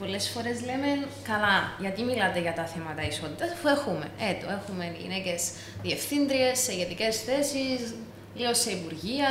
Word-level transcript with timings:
Πολλές 0.00 0.28
φορές 0.28 0.64
λέμε, 0.68 0.90
καλά, 1.22 1.56
γιατί 1.78 2.02
μιλάτε 2.02 2.40
για 2.40 2.54
τα 2.54 2.66
θέματα 2.66 3.02
ισότητας, 3.06 3.50
αφού 3.50 3.68
έχουμε. 3.68 4.06
Έτο, 4.30 4.46
έχουμε 4.58 4.96
γυναίκες 5.02 5.52
διευθύντριες 5.82 6.58
σε 6.58 6.72
ηγετικές 6.72 7.14
θέσεις, 7.22 7.94
λίγο 8.34 8.54
σε 8.54 8.70
υπουργεία, 8.70 9.30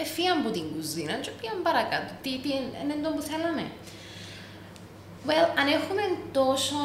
εφίαν 0.00 0.38
από 0.38 0.50
την 0.50 0.64
κουζίνα, 0.72 1.14
και 1.24 1.30
πήγαν 1.30 1.62
παρακάτω. 1.62 2.10
Τι, 2.22 2.30
τι 2.42 2.50
είναι 2.82 2.96
το 3.02 3.10
που 3.14 3.22
θέλαμε. 3.30 3.64
Well, 5.26 5.48
αν 5.60 5.66
έχουμε 5.78 6.02
τόσο 6.32 6.78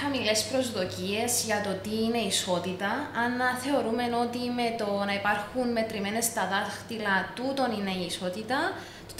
χαμηλές 0.00 0.44
προσδοκίες 0.50 1.42
για 1.48 1.60
το 1.66 1.72
τι 1.82 1.94
είναι 2.04 2.22
ισότητα, 2.32 2.90
αν 3.24 3.32
θεωρούμε 3.64 4.04
ότι 4.24 4.42
με 4.58 4.66
το 4.80 4.88
να 5.08 5.14
υπάρχουν 5.14 5.66
μετρημένες 5.72 6.24
στα 6.24 6.44
δάχτυλα 6.52 7.16
τούτον 7.34 7.68
είναι 7.78 7.94
η 8.02 8.04
ισότητα, 8.06 8.58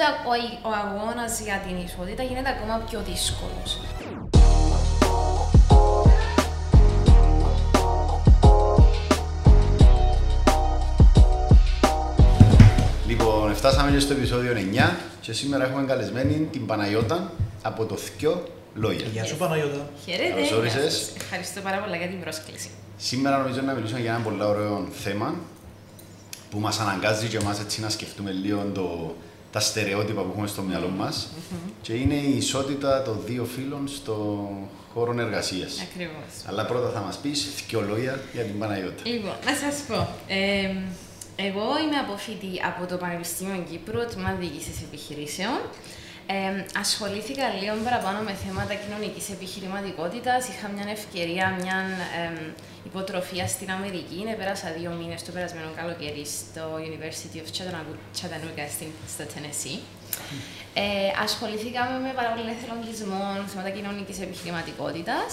ο, 0.05 0.69
ο 0.69 0.73
αγώνας 0.73 1.41
για 1.41 1.63
την 1.67 1.77
ισότητα 1.85 2.23
γίνεται 2.23 2.49
ακόμα 2.49 2.85
πιο 2.91 3.03
δύσκολος. 3.09 3.81
Λοιπόν, 13.07 13.55
φτάσαμε 13.55 13.91
και 13.91 13.99
στο 13.99 14.13
επεισόδιο 14.13 14.53
9 14.53 14.91
και 15.21 15.33
σήμερα 15.33 15.65
έχουμε 15.65 15.87
καλεσμένη 15.87 16.49
την 16.53 16.67
Παναγιώτα 16.67 17.33
από 17.63 17.85
το 17.85 17.97
Θκιο 17.97 18.45
Λόγια. 18.75 19.07
Γεια 19.07 19.25
σου 19.25 19.37
Παναγιώτα. 19.37 19.89
Χαίρετε. 20.05 20.31
Καλώς 20.31 20.53
όρισες. 20.53 21.13
Ευχαριστώ 21.17 21.61
πάρα 21.61 21.79
πολύ 21.79 21.97
για 21.97 22.07
την 22.07 22.21
πρόσκληση. 22.21 22.71
Σήμερα 22.97 23.39
νομίζω 23.39 23.61
να 23.61 23.73
μιλήσουμε 23.73 24.01
για 24.01 24.15
ένα 24.15 24.23
πολύ 24.23 24.43
ωραίο 24.43 24.87
θέμα 24.93 25.35
που 26.51 26.59
μας 26.59 26.81
αναγκάζει 26.81 27.27
και 27.27 27.37
εμάς 27.37 27.61
έτσι 27.61 27.81
να 27.81 27.89
σκεφτούμε 27.89 28.31
λίγο 28.31 28.71
το 28.75 29.15
τα 29.57 29.63
στερεότυπα 29.63 30.23
που 30.23 30.31
έχουμε 30.33 30.47
στο 30.47 30.63
μυαλό 30.63 30.89
μας 30.89 31.29
mm-hmm. 31.29 31.71
και 31.83 31.93
είναι 31.93 32.15
η 32.15 32.37
ισότητα 32.37 33.03
των 33.03 33.23
δύο 33.27 33.45
φύλων 33.45 33.89
στο 33.89 34.49
χώρο 34.95 35.15
εργασίας. 35.19 35.81
Ακριβώς. 35.91 36.31
Αλλά 36.47 36.67
πρώτα 36.67 36.89
θα 36.91 37.01
μας 37.01 37.17
πεις 37.17 37.49
δύο 37.69 37.81
λόγια 37.81 38.21
για 38.33 38.43
την 38.43 38.59
Παναγιώτα. 38.59 39.03
Λοιπόν, 39.05 39.37
να 39.45 39.55
σας 39.63 39.75
πω. 39.89 40.09
Ε, 40.27 40.75
εγώ 41.47 41.67
είμαι 41.83 41.99
αποφύτη 42.05 42.51
από 42.71 42.87
το 42.87 42.97
Πανεπιστήμιο 42.97 43.65
Κύπρου, 43.71 44.07
τμήμα 44.13 44.33
διοίκησης 44.41 44.83
επιχειρήσεων. 44.87 45.59
Ε, 46.29 46.65
ασχολήθηκα 46.79 47.47
λίγο 47.61 47.75
παραπάνω 47.85 48.19
με 48.29 48.35
θέματα 48.45 48.75
κοινωνικής 48.83 49.27
επιχειρηματικότητας. 49.37 50.41
Είχα 50.49 50.67
μια 50.75 50.87
ευκαιρία, 50.99 51.47
μια 51.61 51.79
ε, 52.21 52.53
υποτροφία 52.89 53.47
στην 53.55 53.69
Αμερική. 53.77 54.19
Ναι, 54.25 54.35
πέρασα 54.41 54.69
δύο 54.79 54.91
μήνες 54.99 55.23
το 55.27 55.31
περασμένο 55.37 55.71
καλοκαίρι 55.81 56.25
στο 56.41 56.65
University 56.91 57.39
of 57.43 57.49
Chattanooga 58.17 58.67
στο 59.13 59.25
Tennessee. 59.33 59.79
Ε, 60.75 61.11
ασχοληθήκαμε 61.27 61.95
με 62.07 62.13
πάρα 62.19 62.31
πολύ 62.35 62.51
εθελοντισμό, 62.57 63.23
θέματα 63.53 63.71
κοινωνικής 63.77 64.19
επιχειρηματικότητας. 64.27 65.29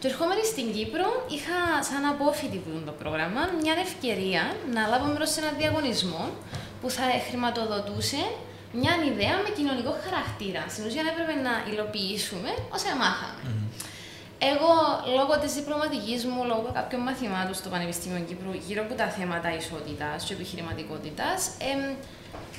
Το 0.00 0.06
ερχόμενη 0.10 0.44
στην 0.52 0.66
Κύπρο 0.76 1.08
είχα 1.34 1.58
σαν 1.88 2.04
απόφοιτη 2.12 2.56
που 2.64 2.70
το 2.88 2.92
πρόγραμμα 3.00 3.42
μια 3.62 3.74
ευκαιρία 3.86 4.42
να 4.74 4.82
λάβω 4.90 5.06
μέρος 5.12 5.30
σε 5.32 5.40
ένα 5.40 5.50
διαγωνισμό 5.60 6.24
που 6.80 6.88
θα 6.96 7.04
χρηματοδοτούσε 7.28 8.22
μια 8.72 8.94
ιδέα 9.10 9.36
με 9.44 9.50
κοινωνικό 9.56 9.92
χαρακτήρα. 10.04 10.62
Στην 10.72 10.82
ουσία 10.86 11.04
έπρεπε 11.12 11.34
να 11.46 11.52
υλοποιήσουμε 11.70 12.50
όσα 12.76 12.90
μάθαμε. 13.02 13.42
Εγώ, 14.38 14.72
λόγω 15.16 15.38
της 15.42 15.52
διπλωματικής 15.58 16.20
μου, 16.30 16.44
λόγω 16.52 16.68
κάποιων 16.78 17.00
μαθημάτων 17.08 17.54
στο 17.54 17.68
Πανεπιστήμιο 17.68 18.22
Κύπρου 18.28 18.52
γύρω 18.66 18.82
από 18.86 18.94
τα 18.94 19.08
θέματα 19.16 19.48
ισότητας 19.60 20.24
και 20.24 20.32
επιχειρηματικότητας, 20.32 21.38
ε, 21.68 21.72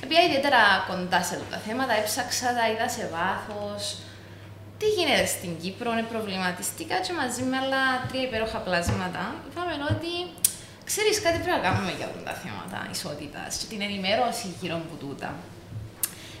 πήγα 0.08 0.22
ιδιαίτερα 0.28 0.60
κοντά 0.88 1.20
σε 1.22 1.34
αυτά 1.34 1.48
τα 1.54 1.58
θέματα, 1.66 1.92
έψαξα, 2.00 2.48
τα 2.58 2.64
είδα 2.70 2.88
σε 2.96 3.04
βάθος. 3.14 3.82
Τι 4.78 4.86
γίνεται 4.96 5.26
στην 5.26 5.52
Κύπρο, 5.62 5.92
είναι 5.92 6.06
προβληματιστικά 6.12 6.96
και 7.04 7.12
μαζί 7.20 7.42
με 7.50 7.56
άλλα 7.62 7.82
τρία 8.08 8.24
υπέροχα 8.28 8.58
πλάσματα 8.66 9.22
είπαμε 9.48 9.74
ότι 9.94 10.12
ξέρεις 10.90 11.16
κάτι 11.24 11.38
πρέπει 11.42 11.56
να 11.58 11.64
κάνουμε 11.66 11.92
για 11.98 12.06
αυτά 12.08 12.20
τα 12.28 12.34
θέματα 12.42 12.78
ισότητας 12.94 13.50
και 13.58 13.66
την 13.72 13.80
ενημέρωση 13.88 14.46
γύρω 14.60 14.76
από 14.82 14.94
τούτα. 15.02 15.30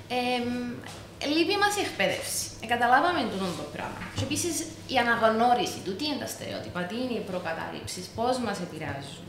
Ε, 0.08 1.26
λείπει 1.34 1.56
μας 1.62 1.72
η 1.76 1.80
εκπαίδευση. 1.86 2.44
Ε, 2.62 2.66
καταλάβαμε 2.74 3.20
τούτο 3.30 3.46
το 3.60 3.66
πράγμα. 3.74 4.04
Και 4.16 4.24
επίσης 4.28 4.56
η 4.92 4.96
αναγνώριση 5.04 5.78
του 5.84 5.92
τι 5.96 6.04
είναι 6.04 6.20
τα 6.24 6.28
στερεότυπα, 6.34 6.80
τι 6.88 6.94
είναι 7.02 7.16
οι 7.18 7.24
προκαταρρύψει, 7.30 8.00
πώς 8.16 8.34
μας 8.46 8.58
επηρεάζουν. 8.66 9.26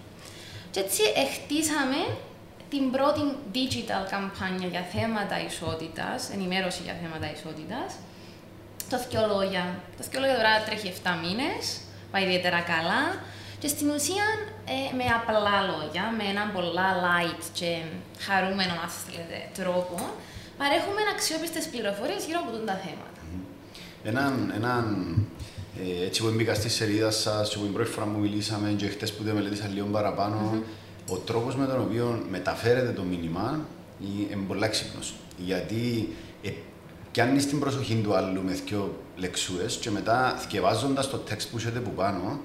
Και 0.72 0.80
έτσι 0.86 1.02
εχτίσαμε 1.24 2.02
την 2.74 2.92
πρώτη 2.92 3.22
digital 3.56 4.04
καμπάνια 4.12 4.68
για 4.74 4.84
θέματα 4.94 5.36
ισότητας, 5.50 6.20
ενημέρωση 6.36 6.82
για 6.88 6.96
θέματα 7.02 7.28
ισότητας. 7.36 7.90
Το 8.90 8.98
λόγια. 9.36 9.64
Το 9.98 10.20
λόγια 10.20 10.36
τώρα 10.36 10.54
τρέχει 10.66 10.88
7 10.88 11.16
μήνες, 11.24 11.62
πάει 12.12 12.24
ιδιαίτερα 12.24 12.60
καλά. 12.74 13.04
Και 13.60 13.68
στην 13.68 13.90
ουσία, 13.90 14.26
ε, 14.76 14.96
με 14.98 15.06
απλά 15.18 15.56
λόγια, 15.72 16.04
με 16.18 16.24
έναν 16.34 16.48
πολλά 16.56 16.90
light 17.06 17.44
και 17.60 17.72
χαρούμενο, 18.26 18.74
αν 18.84 18.90
θέλετε, 18.90 19.38
τρόπο, 19.60 19.98
παρέχουμε 20.62 21.02
αξιόπιστε 21.14 21.60
πληροφορίες 21.72 22.22
γύρω 22.28 22.40
από 22.44 22.52
τα 22.70 22.76
θέματα. 22.84 23.20
Έναν, 24.04 24.34
έναν 24.60 24.84
ε, 25.82 26.06
έτσι 26.06 26.22
που 26.22 26.32
μπήκα 26.36 26.54
στη 26.54 26.70
σελίδα 26.70 27.12
σας, 27.12 27.54
που 27.54 27.64
την 27.64 27.74
πρώτη 27.74 27.90
φορά 27.90 28.06
που 28.06 28.20
μιλήσαμε, 28.20 28.70
και 28.72 28.88
χτες 28.88 29.14
που 29.14 29.24
δεν 29.24 29.34
μελέτησα 29.36 29.68
λίγο 29.68 29.86
παραπάνω, 29.86 30.38
mm-hmm. 30.54 31.14
ο 31.14 31.18
τρόπος 31.18 31.56
με 31.56 31.66
τον 31.66 31.80
οποίο 31.82 32.26
μεταφέρεται 32.30 32.92
το 32.92 33.04
μήνυμα 33.04 33.60
είναι 34.32 34.44
πολύ 34.48 34.64
έξυπνο. 34.64 35.00
Γιατί 35.38 36.14
ε, 36.42 36.50
πιάνει 37.12 37.44
την 37.44 37.60
προσοχή 37.60 37.96
του 38.04 38.16
άλλου 38.16 38.42
με 38.44 38.52
δύο 38.66 38.98
λεξούε 39.16 39.66
και 39.80 39.90
μετά, 39.90 40.36
θυκευάζοντα 40.40 41.08
το 41.08 41.24
text 41.30 41.48
που 41.52 41.58
έχετε 41.58 41.80
που 41.80 41.92
πάνω, 41.92 42.40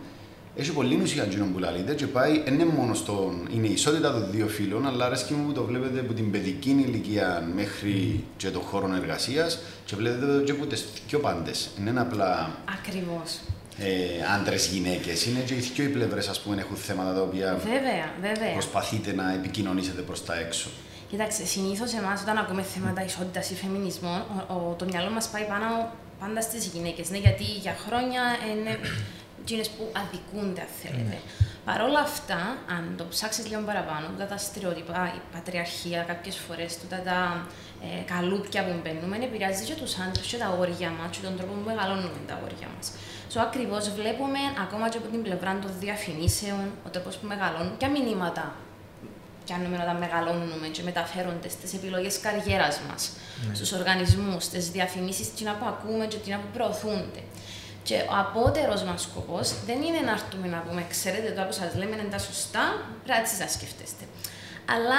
έχει 0.57 0.73
πολύ 0.73 1.01
ουσία 1.03 1.25
τζινόν 1.25 1.53
που 1.53 1.59
λαλείτε 1.59 1.95
και 1.95 2.07
πάει, 2.07 2.43
δεν 2.45 2.55
είναι 2.55 2.65
μόνο 2.65 2.95
στον, 2.95 3.49
είναι 3.55 3.67
η 3.67 3.73
ισότητα 3.73 4.13
των 4.13 4.31
δύο 4.31 4.49
φίλων, 4.49 4.87
αλλά 4.87 5.07
αρέσκει 5.07 5.35
μου 5.35 5.47
που 5.47 5.53
το 5.53 5.65
βλέπετε 5.65 6.01
από 6.01 6.13
την 6.13 6.31
παιδική 6.31 6.71
ηλικία 6.71 7.49
μέχρι 7.55 8.25
και 8.37 8.51
το 8.51 8.61
χώρο 8.61 8.95
εργασίας 8.95 9.59
και 9.85 9.97
βλέπετε 9.97 10.27
το 10.27 10.41
και 10.41 10.53
από 10.53 10.67
τι 10.67 10.81
πιο 11.07 11.19
πάντες. 11.19 11.71
Είναι 11.79 12.01
απλά. 12.01 12.59
Ακριβώς. 12.79 13.41
Ε, 13.79 14.35
άντρες, 14.35 14.67
γυναίκες. 14.67 15.27
Είναι 15.27 15.41
και 15.41 15.55
οι 15.55 15.59
δύο 15.59 15.91
πλευρές, 15.91 16.29
ας 16.29 16.41
πούμε, 16.41 16.57
έχουν 16.61 16.77
θέματα 16.77 17.15
τα 17.15 17.21
οποία. 17.21 17.55
Βέβαια, 17.55 18.13
βέβαια. 18.21 18.53
Προσπαθείτε 18.53 19.13
να 19.13 19.33
επικοινωνήσετε 19.33 20.03
προς 20.03 20.25
τα 20.25 20.39
έξω. 20.39 20.69
Κοιτάξτε, 21.11 21.45
συνήθως 21.45 21.93
εμάς 21.93 22.23
όταν 22.23 22.37
ακούμε 22.39 22.63
θέματα 22.63 23.05
ισότητας 23.05 23.51
ή 23.51 23.55
φεμινισμών, 23.55 24.23
το 24.77 24.85
μυαλό 24.85 25.11
μας 25.11 25.29
πάει 25.29 25.45
πάνω 25.45 25.93
πάντα 26.21 26.41
στις 26.41 26.67
γυναίκες. 26.67 27.11
Ναι, 27.11 27.19
γιατί 27.19 27.45
για 27.45 27.77
χρόνια 27.87 28.23
είναι 28.51 28.79
εκείνες 29.45 29.69
που 29.75 29.85
αδικούνται, 30.03 30.61
αν 30.67 30.73
θέλετε. 30.83 31.17
Mm. 31.21 31.45
Παρ' 31.69 31.83
όλα 31.89 32.01
αυτά, 32.11 32.41
αν 32.77 32.85
το 32.99 33.05
ψάξεις 33.13 33.45
λίγο 33.51 33.63
παραπάνω, 33.71 34.07
τα, 34.19 34.27
τα 34.33 34.39
στερεότυπα, 34.45 35.13
η 35.19 35.21
πατριαρχία, 35.35 36.01
κάποιες 36.11 36.37
φορές 36.45 36.71
τα, 36.91 36.99
τα 37.09 37.21
ε, 37.87 38.03
καλούπια 38.13 38.61
που 38.67 38.75
μπαίνουμε, 38.83 39.17
επηρεάζει 39.29 39.63
και 39.69 39.77
τους 39.81 39.93
άντρες 40.05 40.27
και 40.31 40.39
τα 40.45 40.49
όρια 40.61 40.91
μας, 40.99 41.09
και 41.15 41.23
τον 41.27 41.35
τρόπο 41.39 41.53
που 41.59 41.67
μεγαλώνουμε 41.71 42.21
τα 42.31 42.37
όρια 42.47 42.69
μας. 42.75 42.87
So, 43.33 43.37
ακριβώς 43.49 43.85
βλέπουμε 43.99 44.41
ακόμα 44.65 44.87
και 44.91 44.99
από 45.01 45.09
την 45.15 45.23
πλευρά 45.27 45.53
των 45.63 45.71
διαφημίσεων, 45.85 46.63
ο 46.87 46.89
τρόπος 46.95 47.15
που 47.17 47.27
μεγαλώνουν 47.33 47.77
και 47.81 47.87
μηνύματα 47.95 48.45
πιάνουμε 49.45 49.77
όταν 49.83 49.97
μεγαλώνουμε 49.97 50.67
και 50.75 50.83
μεταφέρονται 50.83 51.49
στις 51.49 51.75
επιλογές 51.79 52.15
καριέρας 52.25 52.81
μας, 52.89 53.03
mm. 53.13 53.51
στους 53.53 53.73
οργανισμούς, 53.73 54.43
στις 54.45 54.71
διαφημίσεις, 54.71 55.35
τι 55.35 55.45
να 55.45 55.53
που 55.59 55.67
ακούμε 55.73 56.05
και 56.07 56.17
τι 56.17 56.31
να 56.31 56.39
που 56.43 56.51
προωθούνται. 56.57 57.23
Και 57.87 57.97
ο 58.13 58.15
απότερος 58.25 58.83
μας 58.83 59.03
σκοπός 59.03 59.47
δεν 59.69 59.79
είναι 59.83 60.01
να 60.09 60.13
έρθουμε 60.19 60.47
να 60.55 60.61
πούμε, 60.67 60.83
ξέρετε, 60.95 61.29
το 61.37 61.43
που 61.47 61.53
σας 61.61 61.71
λέμε 61.81 61.95
είναι 61.97 62.09
τα 62.15 62.19
σωστά, 62.19 62.65
πρέπει 63.05 63.29
να 63.43 63.49
σκεφτείτε. 63.57 64.05
Αλλά 64.75 64.99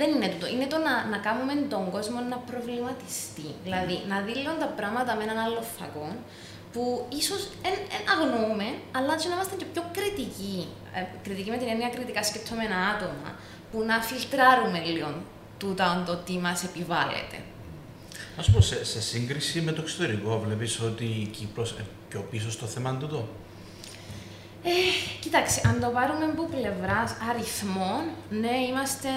δεν 0.00 0.08
είναι 0.14 0.28
τούτο. 0.32 0.46
Είναι 0.54 0.66
το 0.66 0.78
να, 0.86 0.94
να 1.12 1.18
κάνουμε 1.26 1.52
τον 1.74 1.90
κόσμο 1.90 2.18
να 2.32 2.36
προβληματιστεί. 2.50 3.48
Δηλαδή, 3.64 3.94
να 4.10 4.16
δει 4.24 4.32
λίγο 4.40 4.54
τα 4.62 4.68
πράγματα 4.78 5.10
με 5.16 5.22
έναν 5.22 5.38
άλλο 5.44 5.62
φαγό, 5.76 6.08
που 6.72 7.06
ίσως 7.20 7.40
δεν 7.62 7.74
αγνοούμε, 8.12 8.68
αλλά 8.96 9.12
και 9.20 9.28
να 9.28 9.34
είμαστε 9.34 9.54
και 9.60 9.66
πιο 9.72 9.82
κριτικοί. 9.96 10.68
Ε, 10.94 11.00
κριτικοί 11.24 11.50
με 11.50 11.58
την 11.62 11.68
έννοια 11.68 11.88
κριτικά 11.88 12.22
σκεπτόμενα 12.30 12.76
άτομα, 12.92 13.28
που 13.70 13.78
να 13.88 13.96
φιλτράρουμε 14.08 14.78
λίγο 14.78 15.10
τούτα 15.58 16.02
το 16.06 16.14
τι 16.16 16.34
μας 16.38 16.64
επιβάλλεται. 16.64 17.38
Α 18.38 18.50
πω, 18.50 18.60
σε, 18.60 18.84
σε, 18.84 19.00
σύγκριση 19.00 19.60
με 19.60 19.72
το 19.72 19.80
εξωτερικό, 19.80 20.38
βλέπεις 20.38 20.80
ότι 20.80 21.04
η 21.04 21.26
Κύπρος 21.26 21.70
είναι 21.70 21.86
πιο 22.08 22.26
πίσω 22.30 22.50
στο 22.50 22.66
θέμα 22.66 22.96
τούτο; 22.96 23.28
Ε, 24.62 24.70
κοιτάξτε, 25.20 25.68
αν 25.68 25.80
το 25.80 25.88
πάρουμε 25.88 26.24
από 26.24 26.42
πλευράς 26.44 27.16
αριθμών, 27.30 28.02
ναι, 28.30 28.56
είμαστε 28.68 29.08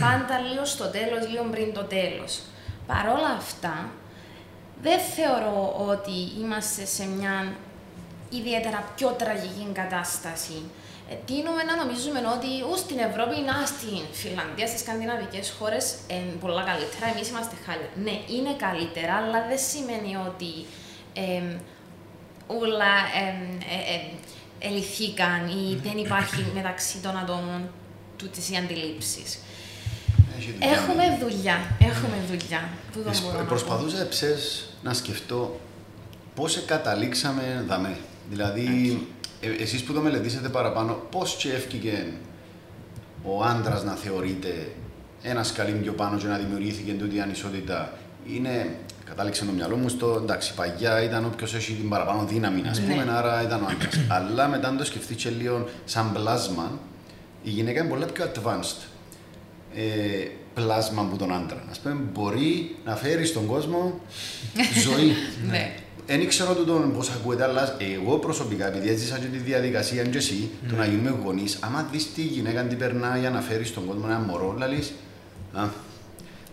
πάντα 0.00 0.38
λίγο 0.38 0.64
στο 0.64 0.84
τέλος, 0.90 1.28
λίγο 1.28 1.44
πριν 1.50 1.72
το 1.72 1.84
τέλος. 1.84 2.40
Παρ' 2.86 3.08
όλα 3.08 3.30
αυτά, 3.36 3.88
δεν 4.82 4.98
θεωρώ 5.14 5.86
ότι 5.88 6.40
είμαστε 6.40 6.84
σε 6.86 7.06
μια 7.06 7.54
ιδιαίτερα 8.30 8.92
πιο 8.96 9.08
τραγική 9.08 9.66
κατάσταση 9.72 10.62
ε, 11.12 11.16
τείνουμε 11.28 11.62
να 11.68 11.74
νομίζουμε 11.82 12.20
ότι 12.36 12.50
ου 12.68 12.74
στην 12.84 12.98
Ευρώπη, 13.08 13.36
να 13.48 13.56
στην 13.74 14.02
Φιλανδία, 14.20 14.66
στις 14.70 14.80
σκανδιναβικές 14.84 15.46
χώρες, 15.58 15.84
είναι 16.14 16.36
πολλά 16.44 16.62
καλύτερα. 16.70 17.04
Εμείς 17.12 17.26
είμαστε 17.30 17.56
χάλια. 17.64 17.90
Ναι, 18.06 18.16
είναι 18.36 18.52
καλύτερα, 18.66 19.12
αλλά 19.20 19.40
δεν 19.50 19.60
σημαίνει 19.70 20.12
ότι 20.28 20.52
ε, 21.24 21.42
όλα 22.60 22.92
ε, 23.20 23.24
ε, 23.94 23.98
ελυθήκαν 24.68 25.40
ή 25.60 25.64
δεν 25.86 25.96
υπάρχει 26.06 26.42
μεταξύ 26.58 26.96
των 27.04 27.14
ατόμων 27.22 27.60
τούτες 28.16 28.44
οι 28.50 28.56
αντιλήψεις. 28.56 29.38
Έχουμε 30.58 31.18
δουλειά. 31.22 31.58
Έχουμε 31.90 32.16
δουλειά. 32.30 32.62
Προσπαθούσα 33.46 34.08
ψες 34.08 34.68
να 34.82 34.94
σκεφτώ 34.94 35.60
πώς 36.34 36.64
καταλήξαμε 36.64 37.64
δαμέ. 37.68 37.96
Δηλαδή, 38.30 38.66
ε, 39.44 39.62
εσείς 39.62 39.82
που 39.82 39.92
το 39.92 40.00
μελετήσατε 40.00 40.48
παραπάνω, 40.48 41.02
πώς 41.10 41.36
και 41.36 41.52
έφυγε 41.52 42.04
ο 43.22 43.44
άντρας 43.44 43.84
να 43.84 43.92
θεωρείται 43.92 44.72
ένας 45.22 45.46
σκαλί 45.48 45.72
πιο 45.72 45.92
πάνω 45.92 46.16
και 46.18 46.26
να 46.26 46.36
δημιουργήθηκε 46.36 46.92
τούτη 46.92 47.16
η 47.16 47.20
ανισότητα; 47.20 47.92
Είναι, 48.26 48.76
κατάληξε 49.04 49.44
το 49.44 49.52
μυαλό 49.52 49.76
μου 49.76 49.88
στο 49.88 50.18
εντάξει, 50.22 50.54
παγιά 50.54 51.02
ήταν 51.02 51.24
όποιος 51.24 51.54
έχει 51.54 51.72
την 51.72 51.88
παραπάνω 51.88 52.24
δύναμη, 52.24 52.62
ας 52.68 52.80
ναι. 52.80 52.86
πούμε, 52.86 53.12
άρα 53.12 53.42
ήταν 53.42 53.62
ο 53.62 53.66
άντρας. 53.70 54.00
Αλλά 54.16 54.48
μετά 54.48 54.68
αν 54.68 54.76
το 54.76 54.84
σκεφτείς 54.84 55.16
και 55.16 55.30
λίγο 55.30 55.68
σαν 55.84 56.12
πλάσμα, 56.12 56.78
η 57.42 57.50
γυναίκα 57.50 57.80
είναι 57.80 57.88
πολύ 57.88 58.06
πιο 58.12 58.24
advanced. 58.24 58.86
Ε, 59.74 60.28
πλάσμα 60.54 61.02
από 61.02 61.16
τον 61.16 61.34
άντρα. 61.34 61.56
Α 61.56 61.80
πούμε, 61.82 61.94
μπορεί 62.12 62.76
να 62.84 62.96
φέρει 62.96 63.24
στον 63.24 63.46
κόσμο 63.46 64.00
ζωή. 64.84 65.12
ναι 65.48 65.74
δεν 66.06 66.20
ήξερα 66.20 66.54
το 66.54 66.64
τον 66.64 66.92
πώς 66.96 67.10
ακούεται, 67.10 67.44
αλλά 67.44 67.76
εγώ 67.94 68.18
προσωπικά, 68.18 68.66
επειδή 68.66 68.88
έζησα 68.88 69.18
και 69.18 69.26
τη 69.26 69.38
διαδικασία 69.38 70.04
και 70.04 70.18
εσύ, 70.18 70.50
mm. 70.52 70.68
το 70.68 70.76
να 70.76 70.86
γίνουμε 70.86 71.18
γονείς, 71.24 71.58
άμα 71.60 71.88
δεις 71.92 72.12
τη 72.12 72.22
γυναίκα 72.22 72.62
τι 72.62 72.74
περνά 72.74 73.16
για 73.18 73.30
να 73.30 73.40
φέρει 73.40 73.64
στον 73.64 73.86
κόσμο 73.86 74.04
ένα 74.06 74.18
μωρό, 74.18 74.54
λαλείς, 74.58 74.92
α, 75.52 75.62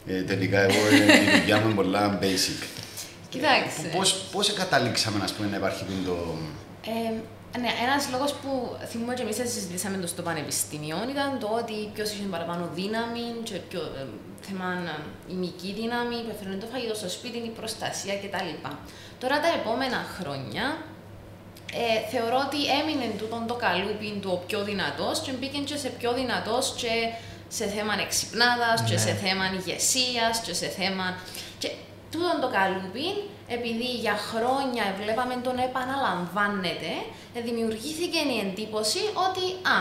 ε, 0.06 0.22
τελικά 0.22 0.60
εγώ 0.60 0.88
ε, 0.92 1.36
η 1.36 1.40
δουλειά 1.40 1.57
μου 1.60 1.66
είναι 1.66 1.75
πολλά 1.75 2.19
basic. 2.22 2.66
Κοιτάξτε. 3.30 3.88
Ε, 3.88 3.98
πώς, 3.98 4.13
πώς 4.31 4.54
καταλήξαμε 4.54 5.18
να, 5.18 5.25
πούμε, 5.38 5.50
να 5.50 5.57
υπάρχει 5.57 5.84
το... 6.06 6.36
Ε, 6.86 7.13
ναι, 7.57 7.72
ένας 7.86 8.10
λόγος 8.12 8.34
που 8.34 8.78
θυμούμαι 8.90 9.13
και 9.13 9.22
εμείς 9.22 9.36
συζητήσαμε 9.36 9.98
το 9.98 10.07
στο 10.07 10.22
Πανεπιστήμιο 10.22 10.98
ήταν 11.10 11.40
το 11.40 11.48
ότι 11.62 11.90
ποιος 11.94 12.12
είχε 12.12 12.24
παραπάνω 12.24 12.69
δύναμη, 12.74 13.25
και 13.44 13.56
ποιο 13.69 13.81
ε, 13.81 14.06
θέμα 14.48 14.68
ημική 15.28 15.74
δύναμη, 15.80 16.16
που 16.16 16.31
έφερε 16.34 16.56
το 16.56 16.66
φαγητό 16.72 16.96
στο 16.96 17.10
σπίτι, 17.10 17.38
η 17.38 17.54
προστασία 17.60 18.16
κτλ. 18.22 18.51
Τώρα 19.19 19.40
τα 19.40 19.48
επόμενα 19.60 20.00
χρόνια 20.18 20.66
ε, 21.74 22.10
θεωρώ 22.12 22.38
ότι 22.48 22.60
έμεινε 22.80 23.06
τούτον 23.18 23.48
το 23.48 23.54
καλούπι 23.54 24.19
του 24.22 24.30
ο 24.34 24.38
πιο 24.48 24.63
δυνατός 24.63 25.19
και 25.19 25.31
μπήκε 25.31 25.57
και 25.57 25.78
σε 25.78 25.90
πιο 25.90 26.13
δυνατός 26.13 26.74
και 26.81 26.94
σε 27.48 27.66
θέμα 27.66 27.94
εξυπνάδας, 28.06 28.81
και 28.90 28.98
σε 28.98 29.12
ναι. 29.12 29.19
θέμα 29.24 29.45
ηγεσίας, 29.57 30.40
και 30.45 30.54
σε 30.54 30.68
θέμα. 30.68 31.18
Και 31.60 31.69
τούτον 32.12 32.36
το 32.42 32.50
καλούπι, 32.57 33.07
επειδή 33.56 33.90
για 34.04 34.16
χρόνια 34.30 34.86
βλέπαμε 35.01 35.36
τον 35.46 35.57
επαναλαμβάνεται, 35.68 36.92
δημιουργήθηκε 37.48 38.19
η 38.36 38.40
εντύπωση 38.46 39.01
ότι 39.28 39.46
α, 39.75 39.78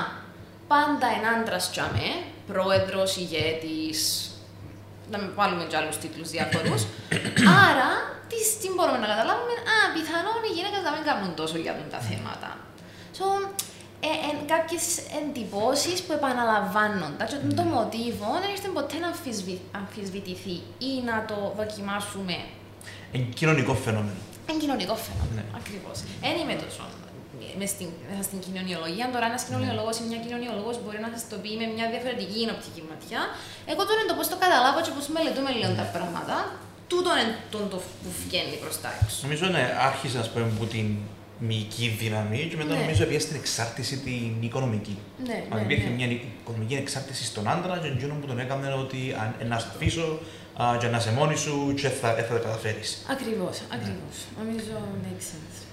πάντα 0.72 1.06
ένα 1.18 1.28
άντρας 1.36 1.64
τζαμέ, 1.70 2.10
πρόεδρος, 2.50 3.10
ηγέτης, 3.16 4.00
να 5.10 5.18
μην 5.18 5.30
βάλουμε 5.38 5.64
κι 5.70 5.76
άλλους 5.76 5.96
τίτλους 6.02 6.28
διάφορου. 6.34 6.76
Άρα, 7.68 7.90
τι, 8.30 8.38
τι 8.60 8.68
μπορούμε 8.74 8.98
να 9.04 9.08
καταλάβουμε, 9.12 9.54
Α, 9.74 9.78
πιθανόν 9.96 10.40
οι 10.46 10.52
γυναίκες 10.56 10.82
να 10.86 10.92
μην 10.94 11.02
κάνουν 11.08 11.30
τόσο 11.40 11.56
για 11.64 11.72
τα 11.94 12.00
θέματα. 12.08 12.50
So, 13.18 13.26
ε, 14.00 14.06
ε, 14.06 14.30
κάποιες 14.54 14.84
εντυπώσεις 15.20 16.02
που 16.02 16.12
επαναλαμβάνονται. 16.12 17.24
Και 17.30 17.54
το 17.60 17.64
μοτίβο 17.74 18.28
δεν 18.42 18.50
ήρθε 18.54 18.68
ποτέ 18.78 18.96
να 19.04 19.08
αμφισβητηθεί 19.78 20.56
ή 20.90 20.92
να 21.08 21.16
το 21.30 21.38
δοκιμάσουμε. 21.58 22.36
Είναι 23.12 23.26
κοινωνικό 23.38 23.74
φαινόμενο. 23.84 24.20
Είναι 24.46 24.58
κοινωνικό 24.62 24.94
φαινόμενο. 25.06 25.34
Ναι. 25.36 25.44
Ακριβώς. 25.60 25.96
Δεν 26.24 26.34
είμαι 26.40 26.54
τόσο 26.64 26.82
με 27.60 27.66
στην, 27.72 27.88
στην 28.26 28.38
κοινωνιολογία. 28.44 29.06
Τώρα, 29.14 29.26
ένας 29.30 29.42
κοινωνιολόγος 29.46 29.94
ή 30.00 30.02
μια 30.10 30.20
κοινωνιολόγος 30.24 30.76
μπορεί 30.82 30.98
να 31.06 31.10
σα 31.14 31.20
το 31.32 31.36
πει 31.42 31.50
με 31.60 31.66
μια 31.76 31.86
διαφορετική 31.92 32.40
οπτική 32.54 32.82
ματιά. 32.90 33.20
Εγώ 33.72 33.82
τώρα 33.88 33.98
είναι 34.00 34.10
το 34.12 34.16
πώς 34.18 34.26
το 34.32 34.36
καταλάβω 34.44 34.78
και 34.84 34.92
πώς 34.96 35.06
μελετούμε 35.16 35.50
λίγο 35.56 35.72
τα 35.80 35.86
πράγματα. 35.94 36.36
Τούτο 36.90 37.10
είναι 37.20 37.34
το, 37.52 37.58
το 37.72 37.78
που 38.00 38.10
βγαίνει 38.22 38.56
προς 38.64 38.76
τα 38.82 38.88
έξω. 39.00 39.18
Νομίζω 39.26 39.44
ναι, 39.54 39.64
άρχισε 39.88 40.16
να 40.20 40.24
πούμε 40.30 40.44
από 40.54 40.64
την 40.74 40.86
μυϊκή 41.46 41.86
δύναμη 42.00 42.38
και 42.50 42.56
μετά 42.62 42.72
ναι. 42.74 42.80
νομίζω 42.80 43.02
ότι 43.04 43.14
στην 43.26 43.36
εξάρτηση 43.42 43.94
την 44.06 44.32
οικονομική. 44.46 44.96
Ναι, 45.26 45.38
αν 45.52 45.56
ναι, 45.58 45.64
υπήρχε 45.66 45.88
ναι. 45.88 45.94
μια 45.98 46.08
οικονομική 46.16 46.74
εξάρτηση 46.82 47.24
στον 47.30 47.44
άντρα 47.54 47.74
και 47.82 47.88
εκείνο 47.96 48.14
που 48.20 48.26
τον 48.26 48.38
έκανε 48.44 48.68
ότι 48.84 49.00
αν 49.22 49.48
να 49.48 49.58
σε 49.58 49.66
αφήσω 49.74 50.06
και 50.80 50.86
να 50.86 50.96
είσαι 50.96 51.12
μόνη 51.12 51.36
σου 51.36 51.74
και 51.76 51.88
θα, 51.88 52.14
θα 52.14 52.34
τα 52.34 52.38
καταφέρεις. 52.38 53.04
Ακριβώς, 53.10 53.60
ακριβώς. 53.72 54.16
Νομίζω 54.38 54.74
makes 55.04 55.26
sense 55.30 55.68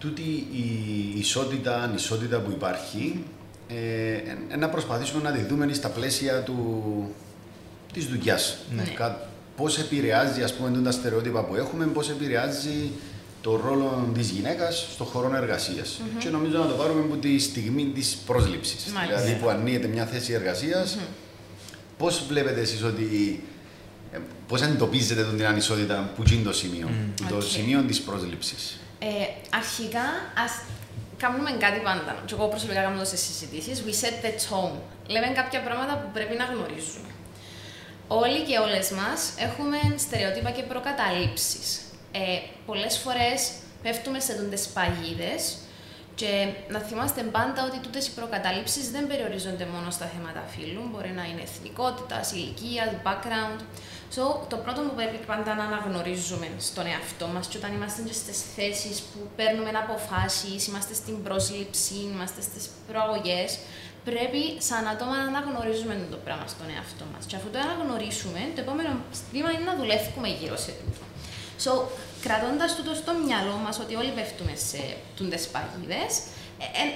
τούτη 0.00 0.46
η 0.52 1.18
ισότητα, 1.18 1.82
ανισότητα 1.82 2.38
που 2.38 2.50
υπάρχει, 2.50 3.24
ε, 3.68 4.56
να 4.56 4.68
προσπαθήσουμε 4.68 5.22
να 5.22 5.36
τη 5.36 5.42
δούμε 5.42 5.72
στα 5.72 5.88
πλαίσια 5.88 6.42
του, 6.42 6.56
της 7.92 8.06
δουλειάς. 8.06 8.56
Ναι. 8.76 8.82
Πώς 9.56 9.78
επηρεάζει, 9.78 10.42
ας 10.42 10.54
πούμε, 10.54 10.82
τα 10.82 10.90
στερεότυπα 10.90 11.44
που 11.44 11.54
έχουμε, 11.54 11.86
πώς 11.86 12.10
επηρεάζει 12.10 12.90
το 13.40 13.56
ρόλο 13.56 14.10
της 14.14 14.30
γυναίκας 14.30 14.88
στον 14.92 15.06
χώρο 15.06 15.36
εργασίας. 15.36 16.00
Mm-hmm. 16.00 16.18
Και 16.18 16.28
νομίζω 16.28 16.58
να 16.58 16.66
το 16.66 16.74
πάρουμε 16.74 17.00
από 17.00 17.16
τη 17.16 17.38
στιγμή 17.38 17.84
της 17.84 18.16
πρόσληψης. 18.26 18.92
Δηλαδή 19.06 19.34
που 19.40 19.48
ανοίγεται 19.48 19.86
μια 19.86 20.04
θέση 20.06 20.32
εργασίας, 20.32 20.96
mm-hmm. 20.96 21.14
πώς 21.98 22.24
βλέπετε 22.28 22.60
εσείς 22.60 22.82
ότι 22.82 23.42
ε, 23.42 23.49
Πώς 24.48 24.62
αντιμετωπίζετε 24.62 25.24
την 25.24 25.46
ανισότητα 25.46 26.12
που 26.16 26.22
είναι 26.32 26.42
το 26.42 26.52
σημείο, 26.52 26.88
mm. 26.90 27.24
το 27.28 27.36
okay. 27.36 27.42
σημείο 27.42 27.82
της 27.82 28.00
πρόσληψης. 28.00 28.80
Ε, 28.98 29.06
αρχικά, 29.50 30.06
ας 30.44 30.52
κάνουμε 31.16 31.50
κάτι 31.50 31.80
πάντα. 31.80 32.22
Και 32.24 32.34
εγώ 32.34 32.46
προσωπικά 32.48 32.80
κάνω 32.82 33.04
σε 33.04 33.16
συζητήσεις. 33.16 33.82
We 33.86 33.92
set 34.02 34.16
the 34.24 34.32
tone. 34.48 34.76
Λέμε 35.06 35.26
κάποια 35.26 35.60
πράγματα 35.62 35.94
που 36.00 36.08
πρέπει 36.12 36.36
να 36.36 36.44
γνωρίζουμε. 36.44 37.10
Όλοι 38.08 38.40
και 38.48 38.58
όλες 38.58 38.90
μας 38.90 39.20
έχουμε 39.46 39.78
στερεότυπα 39.98 40.50
και 40.50 40.62
προκαταλήψεις. 40.62 41.80
Ε, 42.12 42.38
Πολλές 42.66 42.96
φορές 42.98 43.38
πέφτουμε 43.82 44.20
σε 44.20 44.32
τούντες 44.34 44.68
παγίδες 44.68 45.56
και 46.14 46.30
να 46.68 46.78
θυμάστε 46.78 47.22
πάντα 47.22 47.60
ότι 47.68 47.78
τούτε 47.78 47.98
οι 47.98 48.12
προκαταλήψεις 48.14 48.90
δεν 48.90 49.06
περιορίζονται 49.06 49.66
μόνο 49.74 49.90
στα 49.90 50.06
θέματα 50.14 50.42
φύλου. 50.52 50.82
Μπορεί 50.90 51.12
να 51.20 51.24
είναι 51.24 51.42
εθνικότητας, 51.48 52.32
ηλικίας, 52.32 52.88
background. 53.06 53.60
So, 54.14 54.22
το 54.52 54.56
πρώτο 54.64 54.80
που 54.86 54.94
πρέπει 54.98 55.18
πάντα 55.32 55.54
να 55.54 55.64
αναγνωρίζουμε 55.70 56.48
στον 56.68 56.86
εαυτό 56.92 57.26
μας 57.34 57.46
και 57.46 57.56
όταν 57.60 57.70
είμαστε 57.76 58.00
στις 58.20 58.38
θέσεις 58.56 58.96
που 59.08 59.18
παίρνουμε 59.36 59.70
αποφάσεις, 59.84 60.66
είμαστε 60.66 60.94
στην 60.94 61.16
πρόσληψη, 61.22 61.94
είμαστε 62.12 62.40
στις 62.48 62.64
προαγωγές, 62.88 63.50
πρέπει 64.08 64.42
σαν 64.68 64.82
άτομα 64.92 65.14
να 65.22 65.26
αναγνωρίζουμε 65.32 65.94
το 66.14 66.18
πράγμα 66.26 66.46
στον 66.54 66.68
εαυτό 66.76 67.04
μας. 67.12 67.22
Και 67.28 67.36
αφού 67.38 67.48
το 67.54 67.58
αναγνωρίσουμε, 67.66 68.40
το 68.54 68.60
επόμενο 68.66 68.90
βήμα 69.32 69.50
είναι 69.54 69.66
να 69.70 69.76
δουλεύουμε 69.80 70.28
γύρω 70.38 70.56
σε 70.64 70.72
τούτο. 70.78 71.04
So, 71.64 71.72
κρατώντας 72.24 72.70
τούτο 72.76 72.92
στο 73.02 73.12
μυαλό 73.24 73.56
μας 73.64 73.76
ότι 73.84 73.94
όλοι 74.00 74.12
πέφτουμε 74.18 74.54
σε 74.70 74.80
τούντες 75.16 75.42
παγίδες, 75.52 76.12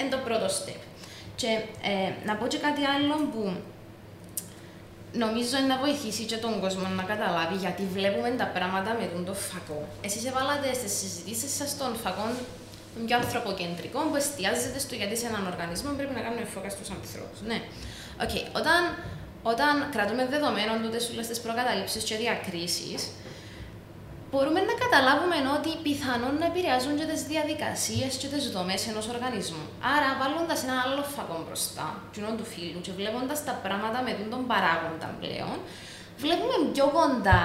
είναι 0.00 0.10
το 0.14 0.20
πρώτο 0.26 0.46
step. 0.58 0.80
Και 1.40 1.50
ε, 1.90 2.10
να 2.26 2.32
πω 2.38 2.44
και 2.52 2.60
κάτι 2.66 2.82
άλλο 2.94 3.16
που 3.32 3.42
νομίζω 5.22 5.56
να 5.70 5.76
βοηθήσει 5.84 6.24
και 6.30 6.36
τον 6.44 6.60
κόσμο 6.60 6.86
να 6.98 7.04
καταλάβει 7.12 7.56
γιατί 7.64 7.82
βλέπουμε 7.96 8.30
τα 8.40 8.46
πράγματα 8.56 8.90
με 9.00 9.06
τον 9.12 9.34
φακό. 9.48 9.80
Εσείς 10.06 10.24
έβαλατε 10.30 10.68
στις 10.80 10.92
συζητήσεις 11.00 11.50
σας 11.58 11.70
τον 11.80 11.92
φακό 12.02 12.26
πιο 13.06 13.16
ανθρωποκεντρικό 13.22 14.00
που 14.08 14.16
εστιάζεται 14.22 14.78
στο 14.84 14.94
γιατί 15.00 15.16
σε 15.20 15.26
έναν 15.30 15.42
οργανισμό 15.52 15.90
πρέπει 15.98 16.14
να 16.18 16.22
κάνουμε 16.24 16.44
φώκα 16.54 16.70
στους 16.76 16.88
ανθρώπους. 16.96 17.38
Ναι. 17.50 17.58
Okay. 18.24 18.44
Όταν, 18.60 18.80
όταν 19.52 19.72
κρατούμε 19.94 20.22
δεδομένων 20.34 20.76
τούτες 20.82 21.02
όλες 21.12 21.26
τις 21.30 21.40
προκαταλήψεις 21.44 22.02
και 22.08 22.16
διακρίσεις, 22.22 23.00
μπορούμε 24.34 24.60
να 24.70 24.74
καταλάβουμε 24.84 25.36
ότι 25.56 25.70
πιθανόν 25.86 26.34
να 26.40 26.46
επηρεάζουν 26.50 26.94
και 26.98 27.06
τις 27.10 27.22
διαδικασίες 27.32 28.12
και 28.20 28.28
τις 28.32 28.44
δομές 28.54 28.80
ενός 28.90 29.06
οργανισμού. 29.14 29.64
Άρα, 29.94 30.08
βάλλοντα 30.20 30.56
ένα 30.66 30.76
άλλο 30.84 31.02
φακό 31.14 31.36
μπροστά, 31.44 31.88
κοινό 32.12 32.30
του 32.38 32.46
φίλου, 32.52 32.80
και 32.84 32.92
βλέποντας 32.98 33.38
τα 33.48 33.54
πράγματα 33.64 33.98
με 34.06 34.12
τον 34.32 34.42
παράγοντα 34.50 35.08
πλέον, 35.20 35.56
βλέπουμε 36.22 36.54
πιο 36.74 36.86
κοντά 36.98 37.44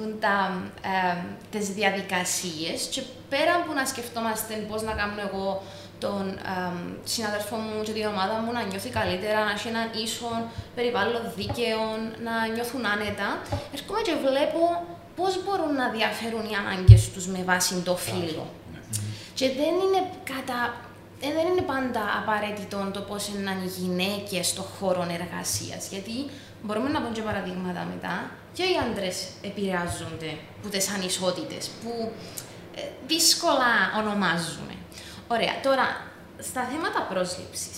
ε, 0.00 1.16
τις 1.52 1.66
διαδικασίες 1.78 2.78
και 2.92 3.02
πέρα 3.32 3.52
από 3.60 3.72
να 3.78 3.84
σκεφτόμαστε 3.92 4.52
πώς 4.68 4.80
να 4.88 4.92
κάνω 5.00 5.20
εγώ 5.28 5.62
τον 6.04 6.24
ε, 6.28 6.72
συναδελφό 7.14 7.56
μου 7.56 7.82
και 7.86 7.92
την 7.96 8.06
ομάδα 8.06 8.34
μου 8.42 8.52
να 8.52 8.62
νιώθει 8.62 8.90
καλύτερα, 9.00 9.38
να 9.44 9.50
έχει 9.56 9.68
έναν 9.68 9.88
ίσο 10.04 10.30
περιβάλλον 10.76 11.22
δίκαιο, 11.36 11.80
να 12.26 12.34
νιώθουν 12.54 12.86
άνετα, 12.92 13.28
έρχομαι 13.74 14.00
και 14.06 14.14
βλέπω 14.26 14.60
πώς 15.18 15.32
μπορούν 15.44 15.74
να 15.74 15.86
διαφέρουν 15.96 16.44
οι 16.50 16.54
ανάγκες 16.62 17.10
τους 17.12 17.26
με 17.26 17.40
βάση 17.50 17.74
το 17.88 17.96
φύλλο. 17.96 18.46
Και 19.34 19.46
δεν 19.60 19.74
είναι 19.84 20.00
κατά 20.32 20.60
ε, 21.20 21.32
δεν 21.32 21.46
είναι 21.46 21.62
πάντα 21.62 22.02
απαραίτητο 22.20 22.90
το 22.92 23.00
πώς 23.00 23.28
είναι 23.28 23.50
οι 23.64 23.68
γυναίκες 23.78 24.46
στον 24.46 24.64
χώρο 24.64 25.06
εργασίας. 25.20 25.88
Γιατί 25.90 26.16
μπορούμε 26.62 26.88
να 26.88 27.00
πούμε 27.00 27.14
και 27.14 27.22
παραδείγματα 27.22 27.86
μετά, 27.94 28.30
και 28.52 28.62
οι 28.62 28.76
άντρες 28.84 29.16
επηρεάζονται 29.42 30.30
από 30.58 30.68
τις 30.68 30.88
ανισότητες 30.94 31.70
που 31.82 32.12
ε, 32.74 32.80
δύσκολα 33.06 33.72
ονομάζουμε. 33.98 34.74
Ωραία, 35.28 35.60
τώρα 35.62 35.86
στα 36.38 36.62
θέματα 36.70 37.00
πρόσληψης. 37.10 37.76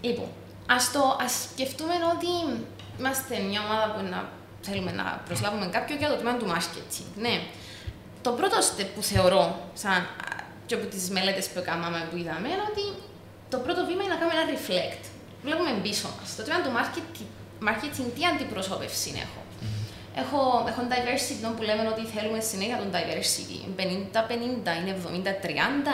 Λοιπόν, 0.00 0.28
ας, 0.66 0.92
το, 0.92 1.18
ας 1.20 1.48
σκεφτούμε 1.52 1.94
ότι 2.14 2.60
είμαστε 2.98 3.38
μια 3.38 3.60
ομάδα 3.64 3.92
που 3.94 4.02
να 4.10 4.28
θέλουμε 4.60 4.92
να 4.92 5.22
προσλάβουμε 5.26 5.66
κάποιον 5.66 5.98
για 5.98 6.08
το 6.08 6.16
τμήμα 6.20 6.36
του 6.36 6.48
marketing. 6.52 7.08
Ναι. 7.16 7.34
Το 8.22 8.30
πρώτο 8.30 8.56
step 8.68 8.88
που 8.94 9.02
θεωρώ, 9.02 9.44
σαν 9.74 10.06
και 10.66 10.74
από 10.74 10.86
τις 10.86 11.10
μελέτες 11.10 11.46
που 11.48 11.58
έκαναμε 11.58 12.08
που 12.10 12.16
είδαμε, 12.16 12.48
είναι 12.48 12.64
ότι 12.70 12.84
το 13.52 13.58
πρώτο 13.64 13.80
βήμα 13.88 14.02
είναι 14.02 14.14
να 14.14 14.20
κάνουμε 14.20 14.36
ένα 14.40 14.46
reflect. 14.54 15.04
Βλέπουμε 15.44 15.70
πίσω 15.86 16.08
μας. 16.16 16.28
Το 16.36 16.42
τμήμα 16.42 16.60
του 16.64 16.72
marketing, 16.78 17.30
marketing 17.68 18.08
τι 18.16 18.22
αντιπροσώπευση 18.30 19.10
έχω. 19.24 19.40
Έχω, 20.22 20.40
έχω 20.70 20.80
diversity 20.92 21.44
που 21.56 21.62
λέμε 21.68 21.82
ότι 21.94 22.02
θέλουμε 22.14 22.40
συνέχεια 22.50 22.76
τον 22.82 22.90
diversity. 22.96 23.56
50-50, 23.76 24.72
είναι 24.78 24.92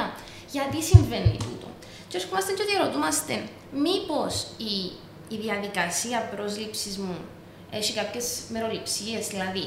70-30. 0.09 0.11
Γιατί 0.51 0.83
συμβαίνει 0.83 1.37
τούτο; 1.47 1.69
Και 2.09 2.17
έρχομαστε 2.17 2.53
και 2.53 2.63
ότι 2.67 2.75
ρωτούμαστε, 2.85 3.35
μήπως 3.87 4.33
η, 4.73 4.75
η 5.35 5.37
διαδικασία 5.45 6.19
πρόσληψης 6.33 6.95
μου 6.99 7.17
έχει 7.77 7.93
κάποιες 8.01 8.27
μεροληψίες. 8.55 9.23
Δηλαδή, 9.33 9.65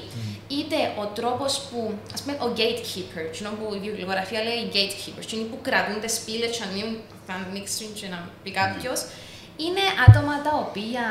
είτε 0.58 0.78
ο 1.02 1.06
τρόπος 1.18 1.52
που. 1.68 1.94
ας 2.14 2.22
πούμε, 2.22 2.34
ο 2.46 2.48
gatekeeper, 2.60 3.26
ενώ 3.40 3.50
που 3.58 3.66
η 3.76 3.80
βιβλιογραφία 3.80 4.42
λέει 4.48 4.62
gatekeeper, 4.76 5.34
είναι 5.34 5.48
που 5.52 5.60
κρατούν 5.68 5.98
τι 6.04 6.12
πύλε, 6.26 6.48
και 6.54 6.64
ανοίγουν, 6.68 6.98
θα 7.28 7.34
ανοίξουν 7.34 7.94
και 8.00 8.08
να 8.14 8.20
πει 8.44 8.52
κάποιος, 8.62 9.00
είναι 9.66 9.86
άτομα 10.08 10.36
τα 10.48 10.54
οποία 10.66 11.04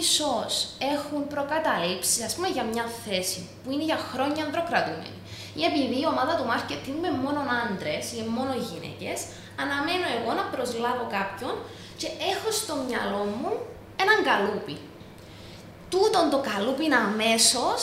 ίσως 0.00 0.52
έχουν 0.94 1.20
προκαταλήψει, 1.34 2.18
ας 2.28 2.32
πούμε, 2.34 2.48
για 2.56 2.64
μια 2.72 2.86
θέση 3.04 3.40
που 3.62 3.68
είναι 3.72 3.84
για 3.90 4.00
χρόνια 4.10 4.42
ανδροκρατούμενη. 4.46 5.18
Ή 5.60 5.62
επειδή 5.70 5.96
η 6.04 6.06
ομάδα 6.14 6.32
του 6.38 6.46
marketing 6.52 6.94
είναι 6.98 7.12
μόνο 7.24 7.40
άντρες 7.62 8.04
ή 8.18 8.20
μόνο 8.36 8.52
γυναίκες, 8.68 9.18
αναμένω 9.62 10.06
εγώ 10.16 10.30
να 10.40 10.44
προσλάβω 10.54 11.04
κάποιον 11.18 11.54
και 12.00 12.08
έχω 12.32 12.48
στο 12.60 12.74
μυαλό 12.86 13.22
μου 13.38 13.52
έναν 14.02 14.18
καλούπι 14.28 14.76
τούτον 15.92 16.24
το 16.30 16.38
καλούπιν 16.50 16.94
αμέσως 16.94 17.80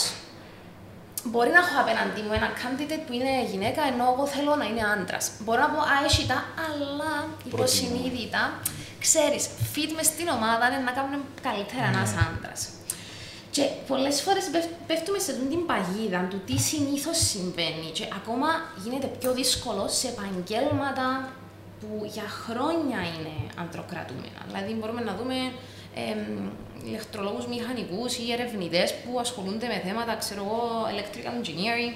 μπορεί 1.24 1.50
να 1.56 1.62
έχω 1.64 1.76
απέναντί 1.84 2.22
μου 2.26 2.34
ένα 2.40 2.50
candidate 2.60 3.04
που 3.06 3.14
είναι 3.18 3.34
γυναίκα, 3.52 3.82
ενώ 3.92 4.04
εγώ 4.14 4.26
θέλω 4.34 4.56
να 4.56 4.66
είναι 4.70 4.84
άντρας. 4.94 5.32
Μπορώ 5.44 5.62
να 5.62 5.70
πω, 5.74 5.80
Α, 5.94 5.96
έχει 6.08 6.24
τα, 6.32 6.40
αλλά 6.68 7.14
υποσυνείδητα, 7.52 8.42
ξέρεις, 9.06 9.44
fit 9.74 9.92
μες 9.96 10.06
στην 10.06 10.28
ομάδα 10.38 10.64
είναι 10.68 10.84
να 10.90 10.94
κάνουμε 10.98 11.18
καλύτερα 11.48 11.86
ένας 11.94 12.12
ναι. 12.14 12.22
άντρας. 12.28 12.62
Και 13.56 13.64
πολλές 13.88 14.22
φορές 14.22 14.44
πέφτουμε 14.88 15.20
σε 15.20 15.32
την 15.34 15.66
παγίδα 15.70 16.20
του 16.30 16.40
τι 16.48 16.58
συνήθως 16.70 17.18
συμβαίνει, 17.32 17.90
και 17.98 18.06
ακόμα 18.20 18.48
γίνεται 18.84 19.08
πιο 19.20 19.32
δύσκολο 19.34 19.84
σε 19.88 20.08
επαγγέλματα 20.14 21.08
που 21.80 21.92
για 22.16 22.28
χρόνια 22.44 23.00
είναι 23.14 23.36
αντροκρατούμενα. 23.64 24.42
Δηλαδή, 24.48 24.72
μπορούμε 24.74 25.02
να 25.02 25.14
δούμε 25.20 25.38
ηλεκτρολόγους 26.88 27.46
μηχανικούς 27.48 28.18
ή 28.18 28.32
ερευνητές 28.32 28.94
που 29.02 29.20
ασχολούνται 29.20 29.68
με 29.68 29.82
θέματα, 29.86 30.16
ξέρω 30.16 30.42
εγώ, 30.46 30.62
electrical 30.94 31.34
engineering. 31.40 31.94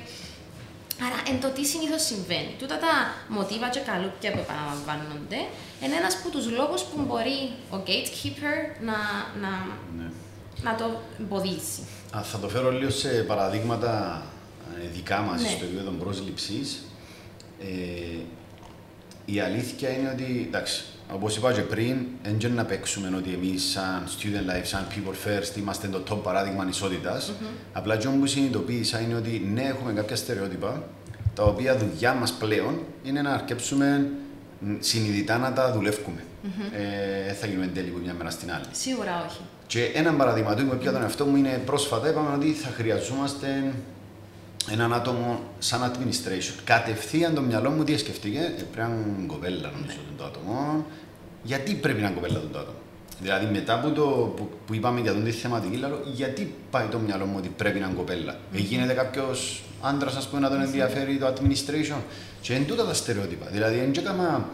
Άρα, 1.06 1.18
εν 1.30 1.42
το 1.42 1.50
τι 1.56 1.66
συνήθως 1.66 2.02
συμβαίνει. 2.06 2.52
Τούτα 2.60 2.78
τα 2.78 2.94
μοτίβα 3.28 3.70
και 3.70 3.80
καλούπια 3.80 4.32
που 4.32 4.40
επαναλαμβάνονται 4.46 5.40
είναι 5.82 5.96
ένας 6.02 6.14
από 6.20 6.30
τους 6.30 6.46
λόγους 6.58 6.82
που 6.82 6.98
μπορεί 7.08 7.40
ο 7.76 7.78
gatekeeper 7.88 8.58
να, 8.88 8.98
να, 9.44 9.52
ναι. 9.98 10.08
να 10.62 10.76
το 10.76 10.86
εμποδίσει. 11.20 11.82
Α, 12.18 12.22
θα 12.24 12.38
το 12.40 12.50
φέρω 12.50 12.72
λίγο 12.72 12.90
σε 12.90 13.10
παραδείγματα 13.10 14.24
ε, 14.84 14.88
δικά 14.88 15.20
μας 15.20 15.42
ναι. 15.42 15.48
στο 15.48 15.66
επίπεδο 15.66 15.92
πρόσληψης. 15.92 16.84
Ε, 17.60 18.20
η 19.26 19.40
αλήθεια 19.40 19.90
είναι 19.90 20.10
ότι, 20.10 20.46
εντάξει, 20.48 20.84
Όπως 21.14 21.38
είπα 21.38 21.54
και 21.54 21.62
πριν, 21.62 22.06
δεν 22.40 22.54
να 22.54 22.66
παίξουμε 22.66 23.16
ότι 23.18 23.34
εμείς, 23.34 23.64
σαν 23.64 24.04
student 24.08 24.52
life, 24.52 24.64
σαν 24.64 24.88
people 24.92 25.28
first, 25.28 25.58
είμαστε 25.58 25.88
το 25.88 26.04
top 26.10 26.18
παράδειγμα 26.24 26.68
ισότητα. 26.70 27.20
Mm-hmm. 27.20 27.46
Απλά 27.74 27.98
και 27.98 28.08
που 28.08 28.26
συνειδητοποίησα 28.26 29.00
είναι 29.00 29.16
ότι 29.16 29.50
ναι, 29.54 29.62
έχουμε 29.62 29.94
κάποια 29.94 30.16
στερεότυπα, 30.16 30.84
τα 31.34 31.44
οποία 31.44 31.78
δουλειά 31.78 32.14
μας 32.14 32.32
πλέον 32.34 32.80
είναι 33.04 33.22
να 33.22 33.34
αρκέψουμε 33.34 34.10
συνειδητά 34.80 35.38
να 35.38 35.54
τα 35.54 35.72
δουλεύουμε. 35.72 36.24
Mm-hmm. 36.24 37.28
Ε, 37.30 37.34
θα 37.34 37.48
γίνουμε 37.48 37.68
τέλειο 37.68 38.00
μια 38.04 38.14
μέρα 38.14 38.30
στην 38.30 38.52
άλλη. 38.52 38.66
Σίγουρα 38.72 39.26
όχι. 39.30 39.42
Και 39.68 39.84
ένα 39.84 40.14
παράδειγμα 40.14 40.56
του, 40.56 40.78
πια 40.80 40.92
τον 40.92 41.02
εαυτό 41.02 41.26
μου, 41.26 41.36
είναι 41.36 41.62
πρόσφατα 41.66 42.10
είπαμε 42.10 42.36
ότι 42.36 42.52
θα 42.52 42.70
χρειαζόμαστε 42.70 43.74
έναν 44.72 44.94
άτομο 44.94 45.40
σαν 45.60 45.92
administration. 45.92 46.60
Κατευθείαν 46.64 47.34
το 47.34 47.42
μυαλό 47.42 47.70
μου 47.70 47.84
τι 47.84 47.98
σκεφτήκε, 47.98 48.38
ε, 48.40 48.62
πρέπει 48.74 48.90
να 48.90 48.96
είναι 48.96 49.28
κοπέλα 49.28 49.72
νομίζω 49.72 49.98
το 50.18 50.24
άτομο. 50.24 50.86
Γιατί 51.44 51.74
πρέπει 51.74 52.02
να 52.02 52.08
είναι 52.08 52.16
κοπέλα 52.16 52.40
το 52.52 52.60
άτομο; 52.60 52.78
Δηλαδή 53.22 53.46
μετά 53.46 53.80
που, 53.80 53.92
το, 53.92 54.04
που, 54.36 54.50
που 54.66 54.74
είπαμε 54.74 55.00
για 55.00 55.14
τον 55.14 55.24
τη 55.24 55.32
θεματική, 55.32 55.76
λέω, 55.76 56.02
γιατί 56.14 56.54
πάει 56.72 56.86
το 56.88 56.98
μυαλό 56.98 57.26
μου 57.26 57.36
ότι 57.38 57.50
πρέπει 57.58 57.80
να 57.80 57.86
είναι 57.86 57.96
κοπέλα; 57.96 58.34
Mm-hmm. 58.34 58.58
Γίνεται 58.58 58.94
κάποιος 58.94 59.64
άντρας, 59.82 60.16
ας 60.16 60.28
πούμε, 60.28 60.42
να 60.42 60.50
τον 60.50 60.62
ενδιαφέρει 60.62 61.18
το 61.18 61.34
administration; 61.34 61.98
Και 62.42 62.54
είναι 62.54 62.66
τούτα 62.66 62.86
τα 62.86 62.94
στερεότυπα. 62.94 63.46
Δηλαδή, 63.52 63.78
είναι 63.78 63.92
έκανα... 63.98 64.50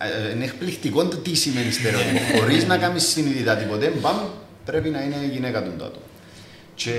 Ε, 0.00 0.30
είναι 0.34 0.44
εκπληκτικό 0.44 1.04
το 1.06 1.16
τι 1.16 1.34
σημαίνει 1.34 1.70
στερεότυπο. 1.70 2.18
Χωρίς 2.38 2.66
να 2.66 2.78
κάνεις 2.78 3.08
συνειδητά 3.08 3.56
τίποτε, 3.56 3.92
μπαμ, 4.00 4.16
πρέπει 4.64 4.88
να 4.88 5.02
είναι 5.02 5.16
γυναίκα 5.32 5.62
του 5.62 5.70
άτομο. 5.70 6.02
Και 6.74 6.92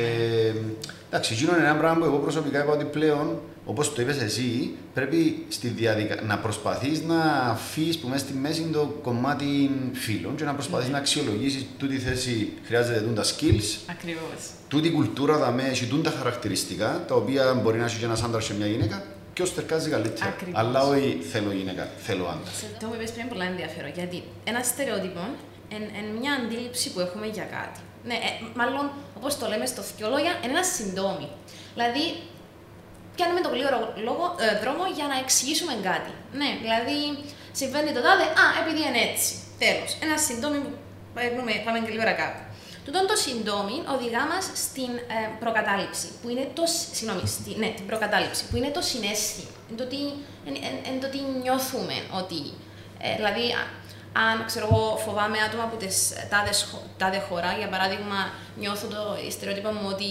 εντάξει, 1.09 1.33
εκείνο 1.33 1.57
είναι 1.57 1.67
ένα 1.67 1.75
πράγμα 1.75 1.99
που 1.99 2.05
εγώ 2.05 2.17
προσωπικά 2.17 2.63
είπα 2.63 2.71
ότι 2.71 2.85
πλέον, 2.85 3.39
όπως 3.65 3.93
το 3.93 4.01
είπες 4.01 4.21
εσύ, 4.21 4.75
πρέπει 4.93 5.45
στη 5.49 5.67
διαδικα... 5.67 6.21
να 6.21 6.37
προσπαθείς 6.37 7.01
να 7.01 7.21
αφήσεις 7.23 7.97
που 7.97 8.07
μέσα 8.07 8.25
στη 8.25 8.33
μέση 8.33 8.69
το 8.73 8.99
κομμάτι 9.01 9.71
φίλων 9.93 10.35
και 10.35 10.43
να 10.43 10.53
προσπαθείς 10.53 10.87
ναι. 10.87 10.93
να 10.93 10.97
αξιολογήσεις 10.97 11.65
τούτη 11.77 11.97
θέση 11.97 12.53
χρειάζεται 12.63 12.99
τα 12.99 13.23
skills. 13.23 13.77
Ακριβώς. 13.89 14.39
Τούτη 14.67 14.91
κουλτούρα 14.91 15.37
θα 15.37 15.51
με 15.51 15.63
έχει 15.63 16.01
τα 16.03 16.09
χαρακτηριστικά, 16.09 17.03
τα 17.07 17.15
οποία 17.15 17.53
μπορεί 17.53 17.77
να 17.77 17.85
έχει 17.85 17.99
και 17.99 18.05
ένας 18.05 18.23
άντρας 18.23 18.47
και 18.47 18.53
μια 18.53 18.67
γυναίκα, 18.67 19.03
ποιος 19.33 19.53
τερκάζει 19.53 19.89
καλύτερα. 19.89 20.29
Ακριβώς. 20.29 20.59
Αλλά 20.59 20.83
όχι 20.83 21.19
θέλω 21.31 21.51
γυναίκα, 21.51 21.87
θέλω 21.97 22.23
άντρα. 22.23 22.51
Το 22.79 22.87
που 22.87 22.93
είπες 22.95 23.11
πριν 23.11 23.27
πολύ 23.27 23.43
ενδιαφέρον, 23.43 23.91
γιατί 23.95 24.23
ένα 24.43 24.63
στερεότυπο 24.63 25.19
είναι 25.69 26.19
μια 26.19 26.31
αντίληψη 26.33 26.91
που 26.91 26.99
έχουμε 26.99 27.27
για 27.27 27.43
κάτι. 27.43 27.79
Ναι, 28.03 28.13
ε, 28.13 28.29
μάλλον 28.55 28.91
όπως 29.17 29.37
το 29.37 29.47
λέμε 29.47 29.65
στο 29.65 29.81
θκιολόγια, 29.81 30.33
είναι 30.43 30.53
ένα 30.57 30.63
συντόμι. 30.63 31.27
Δηλαδή, 31.75 32.03
πιάνουμε 33.15 33.41
τον 33.45 33.51
γλύωρο 33.53 33.79
λόγο, 34.07 34.25
ε, 34.43 34.59
δρόμο 34.61 34.83
για 34.97 35.07
να 35.11 35.17
εξηγήσουμε 35.23 35.73
κάτι. 35.89 36.11
Ναι, 36.39 36.49
δηλαδή, 36.63 36.97
συμβαίνει 37.59 37.91
το 37.95 38.01
τάδε, 38.07 38.25
α, 38.41 38.45
επειδή 38.61 38.81
είναι 38.87 39.01
έτσι. 39.09 39.31
Τέλος. 39.63 39.89
Ένα 40.05 40.17
συντόμι 40.25 40.57
που 40.63 40.71
πάμε, 41.15 41.53
πάμε 41.65 41.79
γλύωρα 41.87 42.13
κάπου. 42.21 42.41
Τούτον 42.85 43.07
το 43.11 43.15
συντόμι 43.23 43.77
οδηγά 43.95 44.23
μας 44.31 44.43
στην 44.65 44.91
ε, 45.15 45.19
προκατάληψη, 45.43 46.07
που 46.21 46.27
είναι 46.31 46.45
το, 46.57 46.63
συγγνώμη, 46.95 47.27
στη, 47.35 47.51
ναι, 47.61 47.69
την 47.77 47.85
προκατάληψη, 47.89 48.41
που 48.49 48.55
είναι 48.57 48.71
το 48.77 48.81
συνέστημα. 48.89 49.53
Είναι 49.67 49.77
το 49.83 49.87
τι, 49.91 50.01
εν, 50.89 50.95
το 51.03 51.07
τι 51.13 51.19
νιώθουμε 51.41 51.97
ότι, 52.19 52.39
ε, 53.05 53.15
δηλαδή, 53.19 53.45
αν 54.13 54.45
ξέρω 54.45 54.67
εγώ, 54.71 54.97
φοβάμαι 55.05 55.37
άτομα 55.47 55.63
από 55.63 55.75
τις 55.75 56.13
τάδε, 56.29 56.53
τάδε 56.97 57.19
χώρα, 57.29 57.53
για 57.53 57.67
παράδειγμα, 57.67 58.19
νιώθω 58.57 58.87
το 58.87 59.01
στερεότυπο 59.31 59.69
μου 59.69 59.87
ότι 59.93 60.09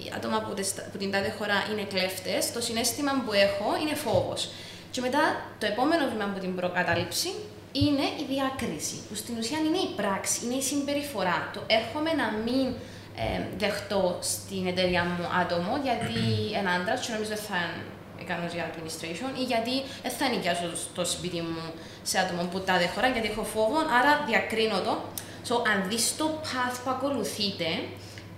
οι 0.00 0.12
άτομα 0.16 0.36
από, 0.36 0.54
τις, 0.54 0.74
από 0.88 0.98
την 0.98 1.10
τάδε 1.10 1.34
χώρα 1.38 1.54
είναι 1.70 1.82
κλέφτες, 1.82 2.52
το 2.52 2.60
συνέστημα 2.60 3.12
που 3.24 3.32
έχω 3.32 3.68
είναι 3.82 3.94
φόβος. 3.94 4.48
Και 4.90 5.00
μετά 5.00 5.22
το 5.58 5.66
επόμενο 5.66 6.08
βήμα 6.10 6.24
από 6.24 6.40
την 6.40 6.54
προκατάληψη 6.56 7.30
είναι 7.72 8.06
η 8.22 8.24
διάκριση, 8.32 8.96
που 9.08 9.14
στην 9.14 9.34
ουσία 9.38 9.58
είναι 9.58 9.78
η 9.78 9.90
πράξη, 9.96 10.44
είναι 10.44 10.54
η 10.54 10.62
συμπεριφορά. 10.62 11.50
Το 11.54 11.60
έρχομαι 11.66 12.12
να 12.12 12.26
μην 12.44 12.66
ε, 13.16 13.42
δεχτώ 13.58 14.18
στην 14.20 14.66
εταιρεία 14.66 15.04
μου 15.04 15.24
άτομο, 15.40 15.72
γιατί 15.82 16.18
ένα 16.60 16.70
άντρα, 16.70 16.94
και 16.94 17.12
νομίζω 17.12 17.34
θα 17.48 17.60
ικανό 18.24 18.46
για 18.54 18.64
administration 18.70 19.30
ή 19.42 19.42
γιατί 19.52 19.74
δεν 20.02 20.12
θα 20.18 20.28
νοικιάσω 20.28 20.68
το 20.94 21.04
σπίτι 21.04 21.40
μου 21.40 21.62
σε 22.02 22.18
άτομο 22.18 22.42
που 22.52 22.60
τα 22.60 22.78
δε 22.78 22.86
χώρα, 22.94 23.08
γιατί 23.08 23.28
έχω 23.28 23.44
φόβο, 23.54 23.78
άρα 23.98 24.12
διακρίνω 24.28 24.80
το. 24.86 24.94
So, 25.48 25.54
αν 25.72 25.88
δεις 25.88 26.16
το 26.16 26.26
path 26.48 26.76
που 26.84 26.90
ακολουθείτε, 26.90 27.68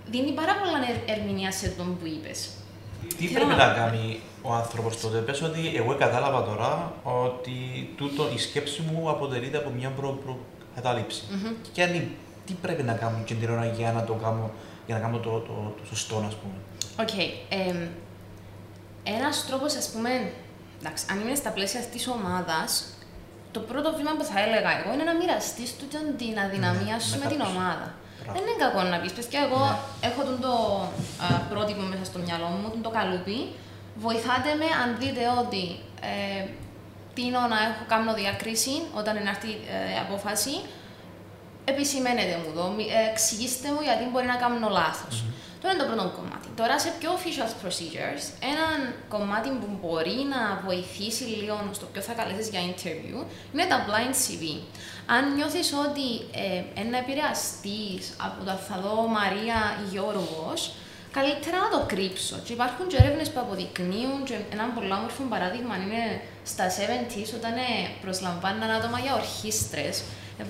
δίνει 0.05 0.31
πάρα 0.31 0.53
πολλά 0.59 0.77
ερμηνεία 1.15 1.51
σε 1.51 1.67
τον 1.69 1.97
που 1.97 2.05
είπες. 2.05 2.49
Τι 3.17 3.25
Θέλω 3.27 3.45
πρέπει 3.45 3.59
να, 3.61 3.67
να 3.67 3.73
κάνει 3.73 4.19
ο 4.41 4.53
άνθρωπος 4.53 5.01
τότε, 5.01 5.17
πες 5.17 5.41
ότι 5.41 5.73
εγώ 5.75 5.95
κατάλαβα 5.95 6.43
τώρα 6.43 6.93
ότι 7.03 7.53
τούτο, 7.97 8.29
η 8.35 8.37
σκέψη 8.37 8.81
μου 8.81 9.09
αποτελείται 9.09 9.57
από 9.57 9.69
μια 9.69 9.89
προκατάληψη. 9.89 11.23
Προ 11.27 11.37
mm-hmm. 11.37 11.67
Και 11.71 11.83
αν, 11.83 12.11
τι 12.45 12.53
πρέπει 12.61 12.83
να 12.83 12.93
κάνω 12.93 13.17
και 13.25 13.33
την 13.33 13.49
ώρα 13.49 13.65
για 13.65 13.91
να 13.91 14.03
το 14.03 14.13
κάνω, 14.13 14.51
για 14.85 14.95
να 14.95 15.01
κάνω 15.01 15.17
το, 15.17 15.29
το, 15.29 15.39
το, 15.39 15.73
το 15.79 15.85
σωστό, 15.85 16.15
ας 16.27 16.35
πούμε; 16.35 16.53
Οκ. 16.99 17.07
Okay. 17.07 17.53
Um, 17.53 17.87
ένας 19.17 19.45
τρόπος, 19.47 19.75
ας 19.75 19.87
πούμε, 19.91 20.31
εντάξει, 20.79 21.03
αν 21.11 21.19
είμαι 21.21 21.35
στα 21.35 21.49
πλαίσια 21.49 21.81
της 21.93 22.07
ομάδας, 22.07 22.69
το 23.51 23.59
πρώτο 23.59 23.89
βήμα 23.97 24.11
που 24.17 24.23
θα 24.31 24.37
έλεγα 24.45 24.69
εγώ 24.79 24.89
είναι 24.93 25.03
να 25.09 25.13
μοιραστείς 25.19 25.69
την 26.21 26.35
αδυναμία 26.45 26.95
Ναι, 26.95 27.01
σου 27.05 27.17
με 27.17 27.23
με 27.23 27.29
την 27.31 27.37
κάποιους. 27.39 27.55
ομάδα. 27.57 27.87
Μπράβο. 28.23 28.33
Δεν 28.33 28.41
είναι 28.47 28.57
κακό 28.63 28.81
να 28.93 28.97
πεις, 29.01 29.11
παιδιά, 29.17 29.39
εγώ 29.47 29.61
Ναι. 29.65 30.07
έχω 30.09 30.21
τον 30.29 30.37
το 30.45 30.53
α, 31.25 31.27
πρότυπο 31.51 31.81
μέσα 31.91 32.05
στο 32.09 32.19
μυαλό 32.25 32.47
μου, 32.57 32.67
τον 32.73 32.81
το 32.87 32.89
καλούπι. 32.97 33.37
Βοηθάτε 34.05 34.49
με 34.61 34.67
αν 34.81 34.89
δείτε 35.01 35.23
ότι 35.43 35.63
ε, 36.11 36.41
τίνω 37.15 37.41
να 37.53 37.57
έχω 37.69 37.83
κάνω 37.93 38.11
διακρίση 38.21 38.75
όταν 38.99 39.13
είναι 39.19 39.29
αυτή 39.37 39.49
ε, 39.75 39.77
η 39.95 39.97
απόφαση. 40.05 40.55
Επισημαίνετε 41.71 42.33
μου 42.41 42.49
το, 42.57 42.63
μη- 42.75 42.91
ε, 42.97 43.09
εξηγήστε 43.11 43.67
μου 43.73 43.81
γιατί 43.87 44.03
μπορεί 44.11 44.25
να 44.33 44.35
κάνω 44.43 44.69
λάθος. 44.79 45.15
Το 45.61 45.69
είναι 45.69 45.79
το 45.81 45.85
πρώτο 45.89 46.11
κομμάτι. 46.17 46.47
Τώρα 46.59 46.79
σε 46.79 46.89
πιο 46.99 47.09
official 47.17 47.51
procedures, 47.61 48.23
ένα 48.51 48.65
κομμάτι 49.15 49.49
που 49.59 49.69
μπορεί 49.81 50.17
να 50.33 50.41
βοηθήσει 50.67 51.23
λίγο 51.23 51.55
στο 51.77 51.85
ποιο 51.91 52.01
θα 52.01 52.13
καλέσεις 52.19 52.47
για 52.53 52.61
interview 52.71 53.17
είναι 53.53 53.65
τα 53.71 53.77
blind 53.87 54.15
CV. 54.23 54.43
Αν 55.15 55.33
νιώθεις 55.35 55.67
ότι 55.85 56.07
ε, 56.45 56.81
ένα 56.83 56.97
επηρεαστής 57.03 58.01
από 58.27 58.39
το 58.45 58.51
θα 58.67 58.75
δω 58.83 58.93
Μαρία 59.17 59.59
ή 59.81 59.85
Γιώργος, 59.91 60.59
καλύτερα 61.17 61.57
να 61.65 61.69
το 61.75 61.81
κρύψω. 61.91 62.35
Και 62.45 62.53
υπάρχουν 62.53 62.87
και 62.87 62.97
έρευνες 63.01 63.29
που 63.31 63.39
αποδεικνύουν, 63.39 64.19
και 64.27 64.35
ένα 64.55 64.63
πολύ 64.75 64.91
όμορφο 64.99 65.23
παράδειγμα 65.33 65.75
είναι 65.83 66.03
στα 66.51 66.65
70s, 66.69 67.29
όταν 67.39 67.53
ε, 67.53 67.69
προσλαμβάναν 68.03 68.69
άτομα 68.77 68.99
για 68.99 69.13
ορχήστρες, 69.21 69.95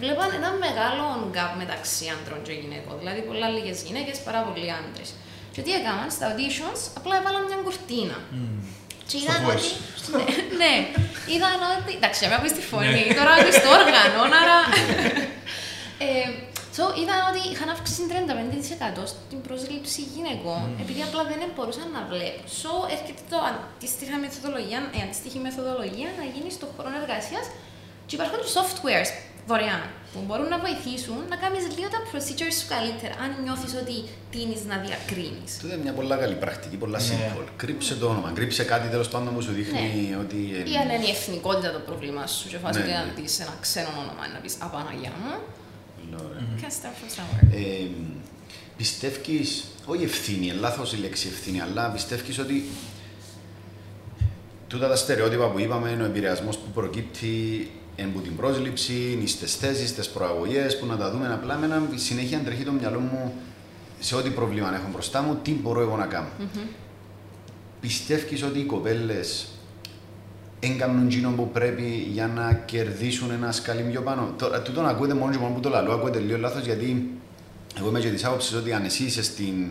βλέπαν 0.01 0.29
ένα 0.39 0.49
μεγάλο 0.65 1.05
gap 1.35 1.53
μεταξύ 1.63 2.05
άντρων 2.15 2.39
και 2.45 2.53
γυναικών. 2.61 2.95
Δηλαδή, 3.01 3.21
πολλά 3.29 3.47
λίγες 3.55 3.77
γυναίκες, 3.87 4.17
πάρα 4.27 4.41
πολλοί 4.47 4.67
άντρες. 4.79 5.09
Και 5.53 5.61
τι 5.65 5.71
έκαναν 5.79 6.09
στα 6.15 6.25
auditions, 6.31 6.81
απλά 6.99 7.13
έβαλαν 7.19 7.43
μια 7.49 7.59
κουρτίνα. 7.65 8.17
Και 9.09 9.17
είδαν 9.21 9.41
voice. 9.45 9.51
ότι. 9.51 9.67
ναι, 10.11 10.25
ναι, 10.61 10.73
είδαν 11.33 11.59
ότι. 11.75 11.91
Εντάξει, 11.99 12.19
με 12.29 12.35
ακούει 12.37 12.53
τη 12.59 12.63
φωνή, 12.71 13.03
τώρα 13.17 13.31
ακούει 13.37 13.55
το 13.65 13.71
όργανο, 13.81 14.21
άρα. 14.41 14.59
ε, 16.05 16.07
so, 16.75 16.83
είδαν 16.99 17.19
ότι 17.29 17.39
είχαν 17.51 17.69
αύξηση 17.75 18.01
35% 19.01 19.13
στην 19.13 19.39
πρόσληψη 19.45 20.01
γυναικών, 20.13 20.63
επειδή 20.83 21.01
απλά 21.07 21.21
δεν 21.31 21.51
μπορούσαν 21.55 21.87
να 21.97 22.01
βλέπουν. 22.11 22.45
So, 22.61 22.71
έρχεται 22.95 23.23
το 23.31 23.37
αντίστοιχα 23.49 24.15
μεθοδολογία, 24.23 24.79
η 24.97 24.99
αντίστοιχη 25.05 25.37
μεθοδολογία 25.45 26.09
να 26.19 26.25
γίνει 26.33 26.49
στον 26.57 26.69
χώρο 26.73 26.89
εργασίας 27.01 27.45
και 28.07 28.15
υπάρχουν 28.17 28.39
και 28.43 28.51
softwares 28.57 29.09
δωρεάν 29.49 29.83
που 30.13 30.19
μπορούν 30.25 30.47
να 30.55 30.59
βοηθήσουν 30.65 31.19
να 31.33 31.37
κάνεις 31.43 31.63
λίγο 31.75 31.89
τα 31.95 31.99
procedures 32.09 32.55
σου 32.59 32.67
καλύτερα, 32.75 33.13
αν 33.23 33.29
νιώθεις 33.45 33.71
ότι 33.83 33.95
τίνεις 34.33 34.61
να 34.71 34.75
διακρίνεις. 34.85 35.51
Τούτο 35.59 35.73
είναι 35.73 35.83
μια 35.85 35.95
πολλά 35.99 36.15
καλή 36.23 36.35
πρακτική, 36.43 36.75
πολλά 36.83 36.99
Ναι. 36.99 37.05
simple. 37.09 37.47
Κρύψε 37.61 37.93
το 38.01 38.05
όνομα, 38.13 38.29
κρύψε 38.37 38.63
κάτι 38.73 38.87
τέλος 38.93 39.07
πάντων 39.13 39.29
που 39.35 39.41
σου 39.45 39.53
δείχνει 39.59 39.85
ότι. 40.23 40.39
Ή 40.73 40.75
αν 40.81 40.87
είναι 40.95 41.07
η 41.11 41.13
εθνικότητα 41.17 41.69
το 41.77 41.81
πρόβλημα 41.87 42.23
σου, 42.27 42.47
και 42.51 42.57
φάση 42.63 42.77
Ναι, 42.79 42.83
ότι 42.85 42.93
ναι. 42.93 43.03
να 43.07 43.11
πεις 43.17 43.33
ένα 43.43 43.53
ξένο 43.65 43.91
όνομα, 44.03 44.23
να 44.33 44.39
πεις 44.43 44.55
Απαναγιά 44.67 45.13
μου. 45.21 45.33
Ωραία. 46.25 46.43
Can 46.61 46.71
start 46.77 46.95
from 46.99 47.09
somewhere; 47.17 47.47
Ε, 47.61 47.87
πιστεύεις, 48.77 49.63
όχι 49.85 50.03
ευθύνη, 50.03 50.45
είναι 50.45 50.53
λάθος 50.65 50.93
η 50.93 50.97
λέξη 50.97 51.27
ευθύνη, 51.27 51.61
αλλά 51.61 51.89
πιστεύεις 51.91 52.39
ότι 52.39 52.57
τούτα 54.67 54.87
τα 54.87 54.95
στερεότυπα 54.95 55.47
που 55.49 55.59
είπαμε, 55.59 55.97
ο 56.01 56.05
επηρεασμός 56.05 56.57
που 56.57 56.69
προκύπτει 56.73 57.71
από 58.03 58.19
την 58.19 58.35
πρόσληψη, 58.35 59.23
στις 59.25 59.55
θέσεις, 59.55 59.89
στις 59.89 60.09
προαγωγές, 60.09 60.79
που 60.79 60.85
να 60.85 60.97
τα 60.97 61.11
δούμε 61.11 61.33
απλά 61.33 61.57
με 61.57 61.65
ένα 61.65 61.87
συνέχεια 61.95 62.39
τρέχει 62.39 62.63
το 62.63 62.71
μυαλό 62.71 62.99
μου 62.99 63.33
σε 63.99 64.15
ό,τι 64.15 64.29
πρόβλημα 64.29 64.75
έχω 64.75 64.87
μπροστά 64.91 65.21
μου, 65.21 65.39
τι 65.41 65.51
μπορώ 65.51 65.81
εγώ 65.81 65.97
να 65.97 66.05
κάνω. 66.05 66.27
Πιστεύεις 67.79 68.43
ότι 68.43 68.59
οι 68.59 68.63
κοπέλες 68.63 69.47
έγκαμνουν 70.59 71.05
εκείνο 71.05 71.31
που 71.31 71.49
πρέπει 71.51 72.07
για 72.11 72.27
να 72.27 72.53
κερδίσουν 72.53 73.31
ένα 73.31 73.51
σκαλί 73.51 73.81
πιο 73.81 74.01
πάνω; 74.01 74.33
Τώρα, 74.37 74.61
τούτο 74.61 74.81
να 74.81 74.89
ακούετε 74.89 75.13
μόνος 75.13 75.35
και 75.35 75.41
μόνος 75.41 75.55
που 75.55 75.61
το 75.61 75.69
λαλό, 75.69 75.93
ακούετε 75.93 76.19
λίγο 76.19 76.37
λάθος, 76.37 76.65
γιατί 76.65 77.09
εγώ 77.77 77.89
είμαι 77.89 77.99
και 77.99 78.09
της 78.09 78.25
άποψης 78.25 78.53
ότι 78.53 78.73
αν 78.73 78.85
εσύ 78.85 79.03
είσαι 79.03 79.23
στην 79.23 79.65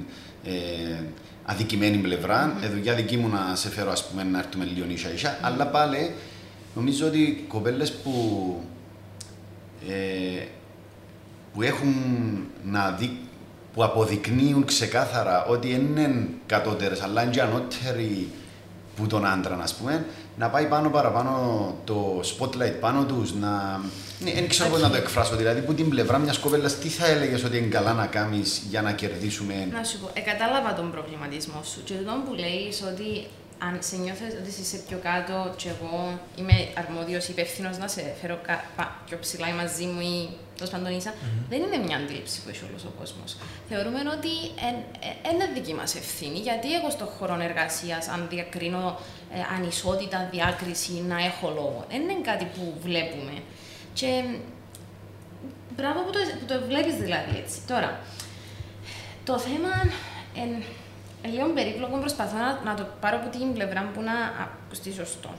ε, 0.44 1.02
αδικημένη 1.44 1.96
πλευρά, 1.96 2.52
mm-hmm. 2.52 2.70
δουλειά 2.70 2.94
δική 2.94 3.16
μου 3.16 3.28
να 3.28 3.54
σε 3.54 3.68
φέρω 3.68 3.90
ας 3.90 4.08
πούμε 4.08 4.22
να 4.22 4.38
έρθουμε 4.38 4.64
λίγο 4.64 4.86
ίσα 4.90 5.12
ίσα, 5.12 5.38
αλλά 5.42 5.66
πάλι 5.66 6.14
νομίζω 6.74 7.06
ότι 7.06 7.18
οι 7.18 7.44
κοπέλες 7.48 7.92
που, 7.92 8.12
ε, 9.88 10.44
που 11.54 11.62
έχουν 11.62 11.94
να 12.64 12.90
δει, 12.90 13.18
που 13.74 13.84
αποδεικνύουν 13.84 14.64
ξεκάθαρα 14.64 15.44
ότι 15.44 15.70
δεν 15.70 15.80
είναι 15.80 16.28
κατώτερες 16.46 17.02
αλλά 17.02 17.22
είναι 17.22 17.30
και 17.30 17.42
ανώτεροι 17.42 18.28
που 18.96 19.06
τον 19.06 19.26
άντρα, 19.26 19.58
ας 19.62 19.74
πούμε, 19.74 20.04
να 20.38 20.48
πάει 20.48 20.66
πάνω 20.66 20.90
παραπάνω 20.90 21.32
το 21.84 22.20
spotlight 22.24 22.74
πάνω 22.80 23.04
τους, 23.04 23.34
να. 23.34 23.80
Ναι, 24.20 24.32
δεν 24.32 24.48
ξέρω 24.48 24.70
πώς 24.70 24.80
να 24.80 24.90
το 24.90 24.96
εκφράσω. 24.96 25.36
Δηλαδή, 25.36 25.60
που 25.60 25.74
την 25.74 25.88
πλευρά 25.88 26.18
μιας 26.18 26.38
κοπέλας, 26.38 26.78
τι 26.78 26.88
θα 26.88 27.06
έλεγες 27.06 27.44
ότι 27.44 27.56
είναι 27.56 27.66
καλά 27.66 27.92
να 27.92 28.06
κάνεις 28.06 28.62
για 28.70 28.82
να 28.82 28.92
κερδίσουμε. 28.92 29.68
Να 29.72 29.84
σου 29.84 29.98
πω, 29.98 30.10
ε, 30.12 30.20
κατάλαβα 30.20 30.74
τον 30.74 30.90
προβληματισμό 30.90 31.62
σου. 31.64 31.82
Και 31.84 31.94
τον 31.94 32.24
που 32.24 32.34
λέει 32.34 32.72
ότι 32.92 33.26
αν 33.58 33.78
σε 33.80 33.96
νιώθεις 33.96 34.34
ότι 34.40 34.48
είσαι 34.60 34.76
πιο 34.88 34.98
κάτω 35.02 35.54
και 35.56 35.68
εγώ 35.68 36.20
είμαι 36.36 36.68
αρμόδιος 36.74 37.28
υπεύθυνος 37.28 37.78
να 37.78 37.88
σε 37.88 38.14
φέρω 38.20 38.38
κα, 38.42 38.64
πα, 38.76 39.02
πιο 39.06 39.18
ψηλά 39.18 39.48
ή 39.48 39.52
μαζί 39.52 39.84
μου 39.84 40.00
ή 40.00 40.28
τέλος 40.56 40.72
πάντων 40.72 40.92
ίσα, 40.92 41.14
δεν 41.48 41.62
είναι 41.62 41.76
μια 41.76 41.96
αντίληψη 41.96 42.40
που 42.42 42.48
έχει 42.48 42.64
όλος 42.68 42.84
ο 42.84 42.92
κόσμος. 42.98 43.36
Θεωρούμε 43.68 43.98
ότι 43.98 44.34
δεν 45.22 45.34
είναι 45.34 45.50
δική 45.54 45.74
μας 45.74 45.94
ευθύνη, 45.94 46.38
γιατί 46.38 46.74
εγώ 46.74 46.90
στον 46.90 47.06
χώρο 47.06 47.40
εργασίας, 47.40 48.08
αν 48.08 48.26
διακρίνω 48.30 48.98
ε, 49.32 49.38
ανισότητα, 49.56 50.28
διάκριση, 50.30 50.92
να 51.08 51.24
έχω 51.24 51.48
λόγο. 51.48 51.84
Δεν 51.90 52.00
είναι 52.00 52.20
κάτι 52.22 52.44
που 52.44 52.74
βλέπουμε. 52.82 53.32
Και 53.92 54.24
μπράβο 55.76 56.00
που 56.00 56.10
το, 56.10 56.18
που 56.38 56.44
το 56.46 56.66
βλέπεις 56.66 56.94
δηλαδή 56.94 57.38
έτσι. 57.38 57.58
Τώρα, 57.66 58.00
το 59.24 59.38
θέμα 59.38 59.72
είναι 60.34 60.62
λίγο 61.24 61.46
περίπλοκο, 61.54 61.98
προσπαθώ 61.98 62.36
να, 62.36 62.60
να 62.64 62.74
το 62.74 62.86
πάρω 63.00 63.16
από 63.16 63.38
την 63.38 63.52
πλευρά 63.52 63.90
που 63.94 64.00
να 64.00 64.12
ακουστεί 64.44 64.92
σωστό. 64.92 65.30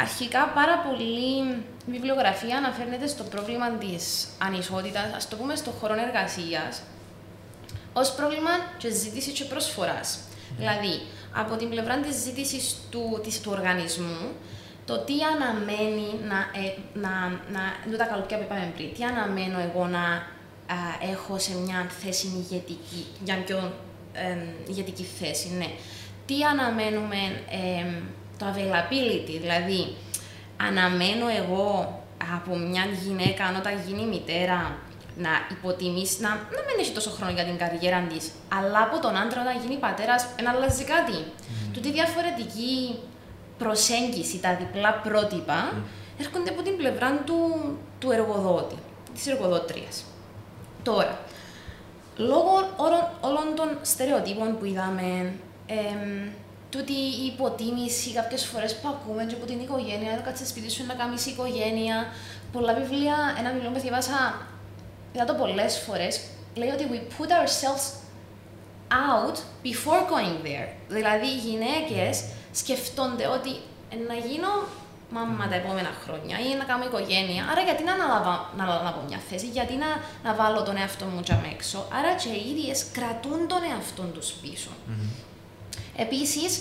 Αρχικά, 0.00 0.52
πάρα 0.54 0.78
πολύ 0.78 1.56
βιβλιογραφία 1.86 2.56
αναφέρεται 2.56 3.06
στο 3.06 3.22
πρόβλημα 3.24 3.70
της 3.70 4.28
ανισότητας, 4.38 5.12
ας 5.14 5.28
το 5.28 5.36
πούμε, 5.36 5.56
στον 5.56 5.72
χώρο 5.72 5.94
εργασίας, 5.94 6.82
ως 7.92 8.14
πρόβλημα 8.14 8.50
και 8.78 8.90
ζήτηση 8.90 9.30
και 9.30 9.44
προσφοράς. 9.44 10.18
Δηλαδή, 10.56 11.02
από 11.34 11.56
την 11.56 11.68
πλευρά 11.68 11.96
της 11.98 12.16
ζήτησης 12.16 12.76
του, 12.90 13.20
της, 13.22 13.40
του 13.40 13.50
οργανισμού, 13.52 14.32
το 14.84 14.98
τι 14.98 15.14
αναμένει 15.34 16.08
να, 16.28 16.36
ε, 16.36 16.74
να, 16.94 17.28
να, 17.28 17.62
να 17.90 17.96
τα 17.96 18.04
καλοκαίρια 18.04 18.46
που 18.46 18.52
είπαμε 18.54 18.72
πριν, 18.76 18.94
τι 18.94 19.04
αναμένω 19.04 19.58
εγώ 19.58 19.86
να 19.86 20.04
α, 20.74 20.76
έχω 21.12 21.38
σε 21.38 21.52
μια 21.56 21.86
θέση 22.02 22.26
ηγετική, 22.26 23.06
για 23.24 23.42
πιο 23.46 23.72
ε, 24.26 24.36
ηγετική 24.68 25.02
θέση, 25.02 25.48
ναι. 25.58 25.70
Τι 26.26 26.42
αναμένουμε 26.42 27.20
ε, 27.50 27.84
το 28.38 28.46
availability, 28.52 29.38
δηλαδή 29.40 29.94
αναμένω 30.56 31.26
εγώ 31.28 31.68
από 32.36 32.56
μια 32.56 32.84
γυναίκα 33.04 33.44
όταν 33.58 33.74
γίνει 33.86 34.06
μητέρα 34.06 34.78
να 35.16 35.30
υποτιμήσει, 35.50 36.20
να, 36.20 36.28
να 36.28 36.60
μην 36.66 36.76
έχει 36.80 36.92
τόσο 36.92 37.10
χρόνο 37.10 37.32
για 37.32 37.44
την 37.44 37.56
καριέρα 37.56 38.00
της, 38.00 38.30
αλλά 38.48 38.78
από 38.82 39.00
τον 39.00 39.16
άντρα 39.16 39.40
όταν 39.40 39.60
γίνει 39.62 39.76
πατέρας 39.76 40.26
να 40.42 40.50
αλλάζει 40.50 40.84
κάτι. 40.84 41.12
Mm. 41.12 41.70
Τούτη 41.72 41.90
διαφορετική 41.92 42.98
προσέγγιση, 43.58 44.40
τα 44.40 44.56
διπλά 44.56 44.92
πρότυπα, 44.92 45.72
έρχονται 46.18 46.50
από 46.50 46.62
την 46.62 46.76
πλευρά 46.76 47.10
του, 47.26 47.38
του 47.98 48.10
εργοδότη, 48.10 48.78
της 49.14 49.26
εργοδότριας. 49.26 50.04
Τώρα, 50.82 51.18
λόγω 52.28 52.54
όλων, 52.76 53.04
όλων 53.20 53.54
των 53.56 53.78
στερεοτύπων 53.82 54.58
που 54.58 54.64
είδαμε, 54.64 55.32
εμ, 55.66 56.30
τούτη 56.70 56.92
η 56.92 57.26
υποτίμηση 57.26 58.12
κάποιες 58.12 58.44
φορές 58.44 58.76
που 58.76 58.88
ακούμε 58.88 59.24
και 59.24 59.34
από 59.34 59.46
την 59.46 59.60
οικογένεια, 59.60 60.16
το 60.16 60.22
κάτσε 60.22 60.46
σπίτι 60.46 60.70
σου 60.70 60.86
να 60.86 60.94
κάνεις 60.94 61.26
οικογένεια. 61.26 62.06
Πολλά 62.52 62.74
βιβλία, 62.74 63.16
ένα 63.38 63.50
βιβλίο 63.52 63.70
που 63.70 63.80
διαβάσα, 63.80 64.46
είδα 65.12 65.24
το 65.24 65.34
πολλές 65.34 65.78
φορές, 65.78 66.20
λέει 66.54 66.68
ότι 66.68 66.86
we 66.92 66.98
put 67.16 67.30
ourselves 67.40 67.86
out 69.12 69.36
before 69.64 70.02
going 70.12 70.46
there. 70.46 70.68
Δηλαδή 70.88 71.26
οι 71.26 71.38
γυναίκες 71.48 72.24
σκεφτόνται 72.52 73.26
ότι 73.26 73.50
«Ε, 73.92 73.96
να 74.08 74.14
γίνω 74.14 74.48
μάμα 75.14 75.48
τα 75.48 75.54
επόμενα 75.54 75.92
χρόνια 76.04 76.36
ή 76.38 76.50
να 76.58 76.64
κάνω 76.64 76.84
οικογένεια. 76.84 77.42
Άρα 77.50 77.60
γιατί 77.68 77.82
να 77.84 77.92
αναλάβω, 77.92 78.34
να 78.56 78.62
αναλάβω 78.64 79.00
μια 79.08 79.20
θέση, 79.28 79.46
γιατί 79.46 79.74
να, 79.84 79.90
να 80.26 80.34
βάλω 80.34 80.62
τον 80.62 80.76
εαυτό 80.76 81.04
μου 81.04 81.20
τζαμ 81.22 81.44
έξω. 81.54 81.78
Άρα 81.98 82.14
και 82.14 82.28
οι 82.28 82.44
ίδιες 82.52 82.78
κρατούν 82.96 83.40
τον 83.48 83.62
εαυτό 83.70 84.02
τους 84.02 84.28
πίσω. 84.42 84.70
Επίσης, 85.96 86.52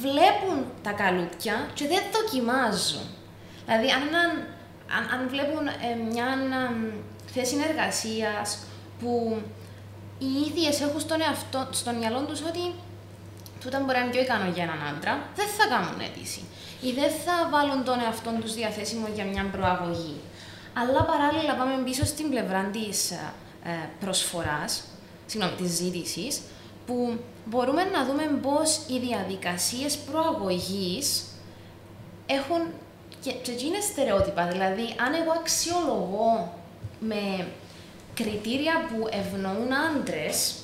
βλέπουν 0.00 0.58
τα 0.82 0.90
καλούπια 0.90 1.68
και 1.74 1.86
δεν 1.86 2.02
δοκιμάζουν. 2.16 3.06
Δηλαδή, 3.66 3.90
αν, 3.96 4.02
έναν- 4.08 4.44
αν, 4.96 5.02
αν 5.14 5.28
βλέπουν 5.28 5.66
ε, 5.66 5.72
μια 6.10 6.26
ε, 6.60 7.32
θέση 7.34 7.56
εργασία 7.68 8.32
που 9.00 9.42
οι 10.18 10.30
ίδιες 10.48 10.80
έχουν 10.80 11.00
στον, 11.00 11.20
εαυτό, 11.20 11.68
στο 11.70 11.90
μυαλό 11.92 12.20
τους 12.20 12.40
ότι 12.40 12.74
τούτα 13.60 13.78
μπορεί 13.80 13.96
να 13.98 14.02
είναι 14.04 14.10
πιο 14.10 14.20
ικανό 14.22 14.50
για 14.54 14.62
έναν 14.62 14.80
άντρα, 14.90 15.14
δεν 15.36 15.48
θα 15.56 15.64
κάνουν 15.72 16.00
αίτηση. 16.00 16.42
Ή 16.80 16.92
δεν 16.92 17.10
θα 17.10 17.48
βάλουν 17.50 17.84
τον 17.84 18.00
εαυτό 18.00 18.30
τους 18.40 18.54
διαθέσιμο 18.54 19.06
για 19.14 19.24
μια 19.24 19.44
προαγωγή. 19.52 20.20
Αλλά 20.74 21.04
παράλληλα 21.04 21.54
πάμε 21.54 21.82
πίσω 21.84 22.04
στην 22.04 22.30
πλευρά 22.30 22.64
της 22.72 23.10
ε, 23.10 23.88
προσφοράς, 24.00 24.84
συγγνώμη, 25.26 25.56
της 25.56 25.70
ζήτησης, 25.70 26.40
που 26.86 27.18
μπορούμε 27.44 27.84
να 27.84 28.04
δούμε 28.04 28.38
πώς 28.42 28.80
οι 28.88 28.98
διαδικασίες 28.98 29.96
προαγωγής 29.96 31.24
έχουν 32.26 32.60
και, 33.22 33.32
και 33.32 33.50
είναι 33.66 33.80
στερεότυπα. 33.80 34.46
Δηλαδή, 34.46 34.94
αν 35.06 35.14
εγώ 35.14 35.32
αξιολογώ 35.40 36.54
με 37.00 37.46
κριτήρια 38.14 38.74
που 38.88 39.08
ευνοούν 39.10 39.72
άντρες, 39.74 40.54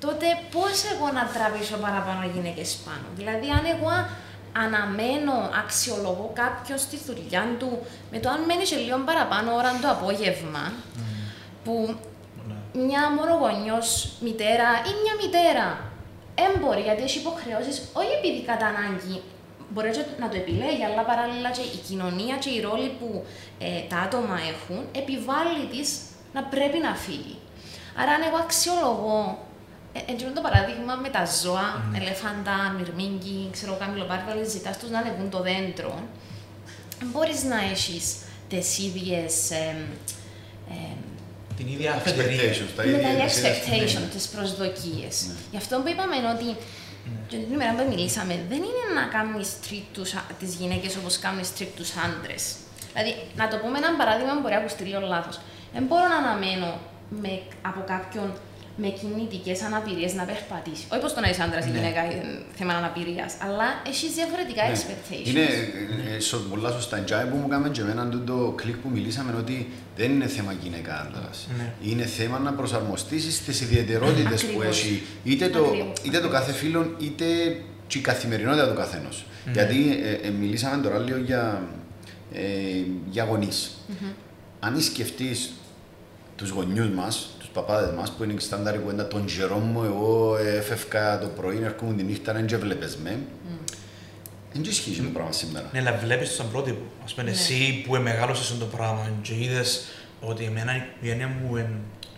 τότε 0.00 0.26
πώς 0.50 0.84
εγώ 0.92 1.06
να 1.12 1.24
τραβήσω 1.34 1.76
παραπάνω 1.76 2.30
γυναίκες 2.34 2.78
πάνω. 2.84 3.06
Δηλαδή, 3.16 3.48
αν 3.50 3.64
εγώ 3.64 3.90
αναμένω, 4.62 5.50
αξιολογώ 5.62 6.30
κάποιον 6.34 6.78
στη 6.78 6.98
δουλειά 7.06 7.44
του 7.58 7.78
με 8.10 8.18
το 8.18 8.28
αν 8.28 8.40
μένει 8.44 8.66
σε 8.66 8.76
λίγο 8.76 8.98
παραπάνω 8.98 9.54
ώρα 9.54 9.70
το 9.82 9.88
απόγευμα, 9.90 10.72
που 11.64 11.94
ναι. 12.48 12.82
μια 12.84 13.10
μονογονιό 13.10 13.78
μητέρα 14.20 14.68
ή 14.90 14.92
μια 15.02 15.14
μητέρα 15.22 15.66
έμπορη 16.34 16.80
γιατί 16.80 17.02
έχει 17.02 17.18
υποχρεώσεις, 17.18 17.76
όχι 17.92 18.12
επειδή 18.18 18.40
κατά 18.50 18.66
ανάγκη 18.66 19.22
μπορεί 19.68 19.90
να 20.18 20.28
το 20.28 20.36
επιλέγει, 20.36 20.84
αλλά 20.84 21.02
παράλληλα 21.02 21.50
και 21.50 21.60
η 21.76 21.80
κοινωνία 21.88 22.36
και 22.36 22.50
οι 22.50 22.60
ρόλοι 22.60 22.88
που 22.98 23.24
ε, 23.58 23.80
τα 23.88 23.96
άτομα 23.96 24.38
έχουν 24.52 24.86
επιβάλλει 24.92 25.66
της 25.70 25.88
να 26.32 26.42
πρέπει 26.42 26.78
να 26.78 26.94
φύγει. 26.94 27.36
Άρα, 28.00 28.12
αν 28.12 28.22
εγώ 28.28 28.36
αξιολογώ 28.36 29.43
έτσι 29.94 30.24
το 30.34 30.40
παράδειγμα 30.40 30.94
με 30.94 31.08
τα 31.08 31.24
ζώα, 31.42 31.68
mm. 31.76 32.00
ελεφάντα, 32.00 32.56
μυρμήγκι, 32.78 33.48
ξέρω, 33.52 33.76
καμιλοπάρβαλες, 33.80 34.50
ζητάς 34.50 34.78
τους 34.78 34.90
να 34.90 34.98
ανεβούν 34.98 35.30
το 35.30 35.40
δέντρο, 35.42 36.02
μπορείς 37.04 37.42
να 37.42 37.58
έχεις 37.70 38.16
τις 38.48 38.78
ίδιες... 38.78 39.50
Ε, 39.50 39.76
ε, 40.70 40.96
την 41.56 41.66
ίδια 41.66 42.02
expectations, 42.02 42.70
τα 42.76 42.84
ίδια 42.84 43.10
expectations, 43.26 44.00
ναι. 44.00 44.08
τις 44.14 44.28
προσδοκίες. 44.28 45.26
Ναι. 45.26 45.34
Γι' 45.50 45.56
αυτό 45.56 45.80
που 45.80 45.88
είπαμε 45.88 46.16
είναι 46.16 46.30
ότι 46.36 46.56
και 47.28 47.36
την 47.36 47.52
ημέρα 47.52 47.74
που 47.74 47.84
μιλήσαμε, 47.88 48.34
δεν 48.48 48.58
είναι 48.58 48.84
να 48.94 49.04
κάνεις 49.14 49.48
τρίτους 49.66 50.14
τις 50.38 50.54
γυναίκες 50.54 50.96
όπως 50.96 51.18
κάνεις 51.18 51.54
τρίτους 51.54 51.90
άντρες. 52.06 52.44
Δηλαδή, 52.92 53.12
να 53.36 53.48
το 53.48 53.56
πούμε 53.56 53.78
ένα 53.78 53.96
παράδειγμα 54.00 54.32
που 54.34 54.40
μπορεί 54.40 54.54
να 54.54 54.60
ακουστεί 54.60 54.84
λίγο 54.84 55.00
λάθος. 55.00 55.40
Δεν 55.74 55.82
μπορώ 55.82 56.06
να 56.08 56.16
αναμένω 56.16 56.80
με, 57.22 57.42
από 57.62 57.80
κάποιον 57.86 58.28
με 58.76 58.88
κινητικές 58.88 59.62
αναπηρίες 59.62 60.14
να 60.14 60.24
περπατήσει. 60.24 60.84
Όχι 60.92 61.00
πως 61.00 61.14
το 61.14 61.20
να 61.20 61.28
είσαι 61.30 61.42
άντρας 61.42 61.64
ή 61.66 61.70
ναι. 61.70 61.76
γυναίκα 61.76 62.04
είναι 62.04 62.22
θέμα 62.58 62.72
αναπηρίας, 62.72 63.32
αλλά 63.46 63.66
έχεις 63.86 64.10
διαφορετικά 64.18 64.62
ναι. 64.66 64.74
expectations. 64.74 65.28
Είναι 65.28 65.46
ε, 66.14 66.48
πολλά 66.50 66.70
σωστά. 66.70 66.96
Τζάι 66.98 67.26
που 67.30 67.36
μου 67.36 67.48
κάνουμε 67.48 67.68
και 67.68 67.80
εμένα 67.80 68.08
το 68.26 68.52
κλικ 68.56 68.76
που 68.76 68.88
μιλήσαμε 68.88 69.34
ότι 69.38 69.70
δεν 69.96 70.10
είναι 70.10 70.26
θέμα 70.26 70.52
γυναίκα 70.62 70.92
άντρας. 71.00 71.48
Ναι. 71.56 71.72
Είναι 71.90 72.04
θέμα 72.04 72.38
να 72.38 72.52
προσαρμοστεί 72.52 73.20
στι 73.20 73.64
ιδιαιτερότητες 73.64 74.44
που 74.44 74.62
έχει 74.62 75.02
είτε 75.24 75.48
το, 75.48 75.64
είτε 76.02 76.20
το 76.20 76.28
κάθε 76.28 76.52
φίλο 76.52 76.94
είτε 76.98 77.24
και 77.86 77.98
η 77.98 78.00
καθημερινότητα 78.00 78.68
του 78.68 78.74
καθενό. 78.74 79.08
Ναι. 79.44 79.52
Γιατί 79.52 80.00
ε, 80.04 80.26
ε, 80.26 80.30
μιλήσαμε 80.30 80.82
τώρα 80.82 80.98
λίγο 80.98 81.18
για, 81.18 81.62
ε, 82.32 82.42
για 83.10 83.24
γονείς. 83.24 83.70
Mm-hmm. 83.88 84.14
Αν 84.60 84.80
σκεφτείς 84.80 85.52
τους 86.36 86.50
γονιούς 86.50 86.88
μας, 86.88 87.33
παπάδες 87.54 87.94
μας 87.96 88.10
που 88.10 88.24
είναι 88.24 88.32
η 88.32 88.38
στάνταρη 88.38 88.78
κουβέντα 88.78 89.06
των 89.06 89.24
καιρών 89.24 89.62
μου, 89.72 89.82
εγώ 89.84 90.36
έφευκα 90.36 91.18
το 91.18 91.26
πρωί, 91.26 91.60
έρχομαι 91.64 91.94
τη 91.94 92.02
νύχτα, 92.02 92.32
δεν 92.32 92.46
και 92.46 92.56
βλέπεις 92.56 92.96
με. 92.96 93.18
Δεν 94.52 94.62
και 94.62 94.68
ισχύει 94.68 95.00
το 95.02 95.08
πράγμα 95.12 95.32
σήμερα. 95.32 95.68
Ναι, 95.72 95.78
αλλά 95.78 95.98
βλέπεις 96.04 96.28
το 96.28 96.34
σαν 96.34 96.50
πρότυπο. 96.50 96.82
Ας 97.04 97.14
πούμε, 97.14 97.24
ναι. 97.24 97.32
εσύ 97.32 97.84
που 97.86 97.96
μεγάλωσες 97.96 98.58
το 98.58 98.64
πράγμα 98.64 99.10
και 99.22 99.34
είδες 99.34 99.84
ότι 100.20 100.44
εμένα 100.44 100.76
η 100.76 100.82
οικογένεια 100.96 101.28
μου 101.28 101.56
είναι 101.56 101.68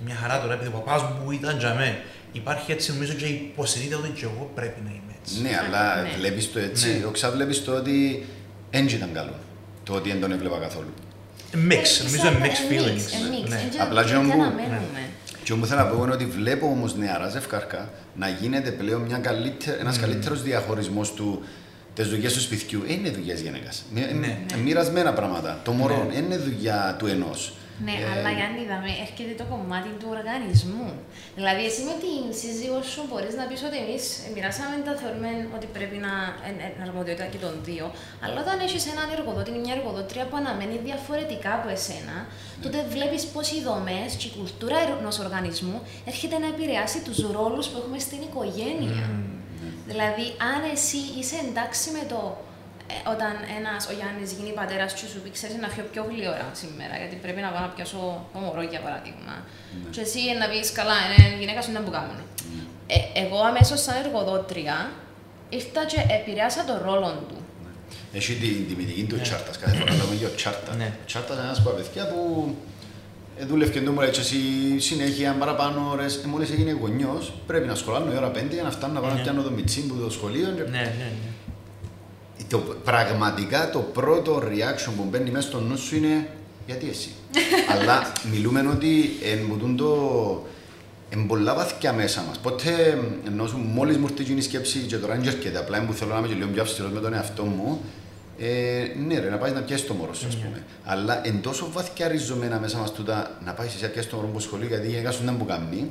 μια 0.05 0.15
χαρά 0.15 0.41
τώρα, 0.41 0.55
επειδή 0.55 0.69
ο 0.69 0.79
παπάς 0.79 1.03
μου 1.03 1.31
ήταν 1.31 1.59
για 1.59 1.75
μέ. 1.75 1.99
Υπάρχει 2.33 2.73
έτσι 2.73 2.93
νομίζω 2.93 3.13
και 3.13 3.27
υποσυνείδητα 3.27 3.97
ότι 3.97 4.09
και 4.09 4.25
εγώ 4.25 4.51
πρέπει 4.55 4.81
να 4.85 4.91
είμαι 4.91 5.13
έτσι. 5.21 5.43
Ναι, 5.43 5.51
αλλά 5.67 6.03
ναι. 6.03 6.09
βλέπεις 6.17 6.53
το 6.53 6.59
έτσι, 6.59 6.89
ναι. 6.89 7.05
όξα 7.05 7.31
βλέπεις 7.31 7.65
το 7.65 7.73
ότι 7.73 8.27
δεν 8.71 8.87
ήταν 8.87 9.11
καλό. 9.13 9.35
Το 9.85 9.93
ότι 9.93 10.11
δεν 10.11 10.21
τον 10.21 10.33
έβλεπα 10.33 10.59
καθόλου. 10.59 10.93
Mix, 11.53 12.05
νομίζω 12.05 12.29
είναι 12.29 12.47
mixed 12.47 12.73
feelings. 12.73 13.03
Απλά 13.81 14.05
και 14.05 14.15
όμως 14.15 14.37
και 15.47 15.53
όμως 15.53 15.69
θέλω 15.69 15.81
να 15.81 15.87
πω 15.87 16.03
είναι 16.03 16.13
ότι 16.13 16.25
βλέπω 16.25 16.67
όμως 16.67 16.97
νεαρά 16.97 17.29
ζευκάρκα 17.29 17.91
να 18.15 18.29
γίνεται 18.29 18.71
πλέον 18.71 19.03
μια 19.03 19.19
καλύτερη, 19.19 19.79
ένας 19.81 19.97
mm. 19.97 20.01
καλύτερος 20.01 20.43
διαχωρισμός 20.43 21.13
του 21.13 21.43
τι 21.95 22.03
δουλειέ 22.03 22.29
του 22.29 22.41
σπιτιού. 22.41 22.83
Δεν 22.87 22.97
είναι 22.97 23.11
δουλειές 23.11 23.41
γυναίκας. 23.41 23.85
Ναι. 23.95 24.11
ναι. 24.19 24.39
Μοιρασμένα 24.63 25.13
πράγματα. 25.13 25.61
Το 25.65 25.73
μωρό 25.73 26.07
ναι. 26.11 26.17
είναι 26.17 26.37
δουλειά 26.37 26.97
του 26.99 27.07
ενός. 27.07 27.57
Ναι, 27.85 27.95
ε, 28.03 28.05
αλλά 28.13 28.31
για 28.39 28.47
να 28.53 28.57
είδαμε, 28.63 28.91
έρχεται 29.05 29.35
το 29.41 29.47
κομμάτι 29.53 29.91
του 30.01 30.09
οργανισμού. 30.17 30.89
Δηλαδή, 31.39 31.63
εσύ 31.69 31.81
με 31.91 31.95
την 32.05 32.23
σύζυγό 32.41 32.81
σου 32.93 33.01
μπορείς 33.09 33.35
να 33.41 33.45
πεις 33.49 33.61
ότι 33.69 33.79
εμείς 33.85 34.05
μοιράσαμε 34.35 34.75
τα 34.87 34.93
θεωρούμε 35.01 35.31
ότι 35.57 35.67
πρέπει 35.77 35.97
να 36.07 36.13
είναι 36.49 36.67
αρμοδιότητα 36.87 37.27
και 37.33 37.41
των 37.45 37.53
δύο. 37.69 37.87
Αλλά 38.23 38.37
όταν 38.45 38.57
έχεις 38.67 38.83
έναν 38.93 39.07
εργοδότη 39.17 39.51
ή 39.59 39.61
μια 39.65 39.75
εργοδότρια 39.79 40.25
που 40.29 40.37
αναμένει 40.43 40.77
διαφορετικά 40.89 41.51
από 41.59 41.69
εσένα, 41.77 42.17
ναι. 42.21 42.63
τότε 42.65 42.79
βλέπεις 42.95 43.23
πώ 43.35 43.41
οι 43.55 43.59
δομές 43.69 44.11
και 44.19 44.27
η 44.31 44.33
κουλτούρα 44.37 44.79
ενός 45.01 45.17
οργανισμού 45.27 45.79
έρχεται 46.11 46.37
να 46.43 46.49
επηρεάσει 46.55 46.99
τους 47.07 47.19
ρόλους 47.37 47.65
που 47.69 47.77
έχουμε 47.81 47.99
στην 48.07 48.21
οικογένεια. 48.29 49.07
Mm. 49.09 49.37
Δηλαδή, 49.91 50.27
αν 50.53 50.61
εσύ 50.75 51.01
είσαι 51.19 51.37
εντάξει 51.49 51.87
με 51.97 52.03
το 52.13 52.21
ε, 52.31 52.46
όταν 53.15 53.33
ένας 53.59 53.81
ο 53.91 53.93
Γιάννης 53.99 54.29
γίνει 54.37 54.53
πατέρας 54.61 54.91
του 54.95 55.07
σου 55.13 55.19
πει: 55.23 55.31
Ξέρεις 55.39 55.57
να 55.65 55.69
φύγω 55.73 55.87
πιο 55.93 56.03
γλυόρα 56.11 56.49
σήμερα, 56.63 56.95
γιατί 57.01 57.17
πρέπει 57.25 57.41
να 57.47 57.51
πάω 57.53 57.63
να 57.67 57.73
πιάσω 57.75 58.01
το 58.33 58.39
μωρό 58.45 58.63
για 58.73 58.81
παράδειγμα. 58.87 59.35
Ναι. 59.43 59.89
Και 59.95 60.01
εσύ 60.07 60.21
να 60.41 60.47
πεις: 60.51 60.67
Καλά, 60.79 60.97
είναι 61.05 61.19
η 61.37 61.39
γυναίκα 61.43 61.61
σου 61.65 61.71
δεν 61.77 61.85
που 61.87 61.93
κάνουν. 61.97 62.19
Ναι. 62.55 62.63
Ε, 62.95 62.99
εγώ 63.23 63.39
αμέσως, 63.51 63.79
σαν 63.85 63.97
εργοδότρια, 64.03 64.77
ήρθα 65.59 65.83
και 65.91 66.01
επηρέασα 66.19 66.61
τον 66.69 66.79
ρόλο 66.89 67.09
του. 67.29 67.39
Ναι. 67.63 67.73
Έχει 68.19 68.33
την 68.43 68.69
τιμητική 68.69 69.05
του 69.11 69.17
ναι. 69.17 69.25
τσάρτας. 69.27 69.57
Κάθε 69.63 69.75
φορά 69.79 69.93
λέμε 70.01 70.15
για 70.23 70.31
τσάρτας. 70.39 70.75
Ναι. 70.81 70.89
Τσάρτας 71.09 71.35
είναι 71.37 71.47
ένας 71.49 71.61
παιδιά 71.77 72.05
που 72.11 72.21
ε, 73.39 73.45
δούλευε 73.49 73.71
και 73.73 73.81
μου 73.95 74.01
λέει 74.01 74.15
εσύ 74.25 74.41
συνέχεια 74.89 75.31
παραπάνω 75.43 75.79
ώρες. 75.95 76.13
Ε, 76.25 76.27
μόλις 76.33 76.51
έγινε 76.55 76.73
γονιός, 76.83 77.23
πρέπει 77.47 77.67
να 77.73 77.75
σχολάνω 77.81 78.13
η 78.13 78.17
ώρα 78.17 78.31
5 78.31 78.55
για 78.59 78.67
να 78.69 78.73
φτάνω 78.77 78.93
να 78.93 79.01
πάω 79.01 79.11
να 79.15 79.21
πιάνω 79.23 79.43
το 79.43 79.51
μιτσί 79.51 79.81
που 79.87 79.95
το 80.05 80.11
σχολείο. 80.11 80.49
Ναι, 80.49 80.63
ναι, 80.63 80.95
ναι 81.01 81.11
το, 82.49 82.59
πραγματικά 82.85 83.71
το 83.71 83.79
πρώτο 83.79 84.43
reaction 84.45 84.93
που 84.97 85.07
μπαίνει 85.11 85.31
μέσα 85.31 85.49
στο 85.49 85.61
νου 85.61 85.79
σου 85.79 85.97
είναι 85.97 86.29
γιατί 86.67 86.89
εσύ; 86.89 87.11
Αλλά 87.73 88.13
μιλούμε 88.33 88.69
ότι 88.73 89.11
εμποτούν 89.23 89.77
το 89.77 90.47
εν 91.09 91.27
πολλά 91.27 91.55
βαθιά 91.55 91.93
μέσα 91.93 92.25
μας. 92.29 92.39
Πότε, 92.39 92.99
ενώ 93.27 93.51
μόλις 93.75 93.97
μου 93.97 94.07
έρθει 94.19 94.33
η 94.33 94.41
σκέψη 94.41 94.79
και 94.79 94.97
τώρα 94.97 95.15
είναι 95.15 95.27
έρχεται, 95.27 95.59
απλά 95.59 95.85
που 95.85 95.93
θέλω 95.93 96.13
να 96.13 96.19
είμαι 96.19 96.29
και 96.29 96.35
λίγο 96.35 96.49
πιο 96.49 96.63
αυστηρός 96.63 96.91
με 96.91 97.01
τον 97.01 97.15
εαυτό 97.15 97.45
μου, 97.45 97.81
ε, 98.39 98.85
ναι 99.07 99.19
ρε, 99.19 99.31
να 99.31 99.37
πάεις 99.37 99.55
να 99.55 99.61
πιέσει 99.61 99.85
το 99.85 99.95
μωρό 99.95 100.15
σου, 100.15 100.27
ας 100.27 100.37
ναι. 100.37 100.45
πούμε. 100.45 100.63
Αλλά 100.85 101.27
εν 101.27 101.41
τόσο 101.41 101.69
βαθιά 101.73 102.09
ριζωμένα 102.09 102.59
μέσα 102.59 102.79
μας 102.79 102.93
τούτα 102.93 103.39
να 103.45 103.53
πάεις 103.53 103.73
σε 103.73 103.87
πιέσει 103.87 104.09
το 104.09 104.17
μωρό 104.17 104.29
που 104.29 104.41
σχολείο, 104.41 104.67
γιατί 104.67 104.87
η 104.87 104.91
γυναίκα 104.91 105.11
σου 105.11 105.25
δεν 105.25 105.35
μου 105.39 105.45
κάνει, 105.45 105.91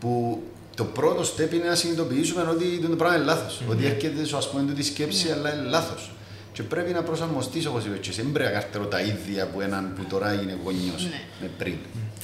που 0.00 0.42
το 0.74 0.84
πρώτο 0.84 1.22
step 1.22 1.52
είναι 1.52 1.68
να 1.68 1.74
συνειδητοποιήσουμε 1.74 2.42
ότι 2.50 2.78
το 2.78 2.96
πράγμα 2.96 3.16
είναι 3.16 3.24
λάθος. 3.24 3.60
Mm-hmm. 3.60 3.70
Ότι 3.70 3.86
έρχεται 3.86 4.24
σου, 4.24 4.36
ας 4.36 4.50
πούμε, 4.50 4.72
τη 4.72 4.82
σκέψη, 4.82 5.26
mm-hmm. 5.28 5.32
αλλά 5.32 5.54
είναι 5.54 5.68
λάθος. 5.68 6.10
Και 6.52 6.62
πρέπει 6.62 6.92
να 6.92 7.02
προσαρμοστείς 7.02 7.66
όπως 7.66 7.84
είπες. 7.84 8.16
Δεν 8.16 8.32
πρέπει 8.32 8.52
να 8.52 8.60
κάρτερω 8.60 8.86
τα 8.86 9.00
ίδια 9.00 9.46
που 9.46 9.60
έναν 9.60 9.92
που 9.96 10.04
τώρα 10.04 10.30
έγινε 10.30 10.58
γονιός 10.64 11.02
ναι. 11.02 11.20
με 11.40 11.50
πριν. 11.58 11.76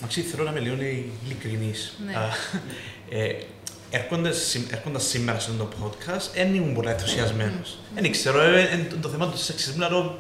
Αξί, 0.05 0.21
θέλω 0.21 0.45
να 0.45 0.51
είμαι 0.51 0.61
λίγο 0.61 0.77
ειλικρινής. 1.25 1.97
Ναι. 2.07 2.13
ε, 3.11 3.35
Έρχοντας 3.93 4.57
σήμερα 4.97 5.39
σε 5.39 5.51
αυτό 5.51 5.65
το 5.65 5.69
podcast, 5.83 6.31
δεν 6.35 6.55
ήμουν 6.55 6.75
πολύ 6.75 6.89
ενθουσιασμένος. 6.89 7.79
Δεν 7.95 8.11
ξέρω, 8.11 8.41
ε, 8.41 8.61
ε, 8.63 8.97
το 9.01 9.09
θέμα 9.09 9.29
του 9.29 9.39
σεξισμού, 9.39 9.79
να 9.79 9.89
το. 9.89 10.19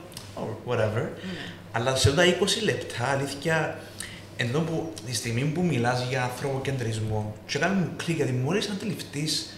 whatever. 0.67 1.09
Αλλά 1.73 1.97
σε 1.97 2.09
αυτά 2.09 2.25
20 2.25 2.63
λεπτά, 2.63 3.05
αλήθεια, 3.05 3.79
ενώ 4.43 4.59
που 4.59 4.93
τη 5.07 5.15
στιγμή 5.15 5.43
που 5.43 5.63
μιλάς 5.63 6.07
για 6.09 6.23
ανθρωποκεντρισμό, 6.23 7.35
και 7.47 7.59
κάνει 7.59 7.81
μου 7.81 7.91
κλικ 7.97 8.17
γιατί 8.17 8.33
μόλι 8.33 8.63
αντιληφθείς 8.73 9.55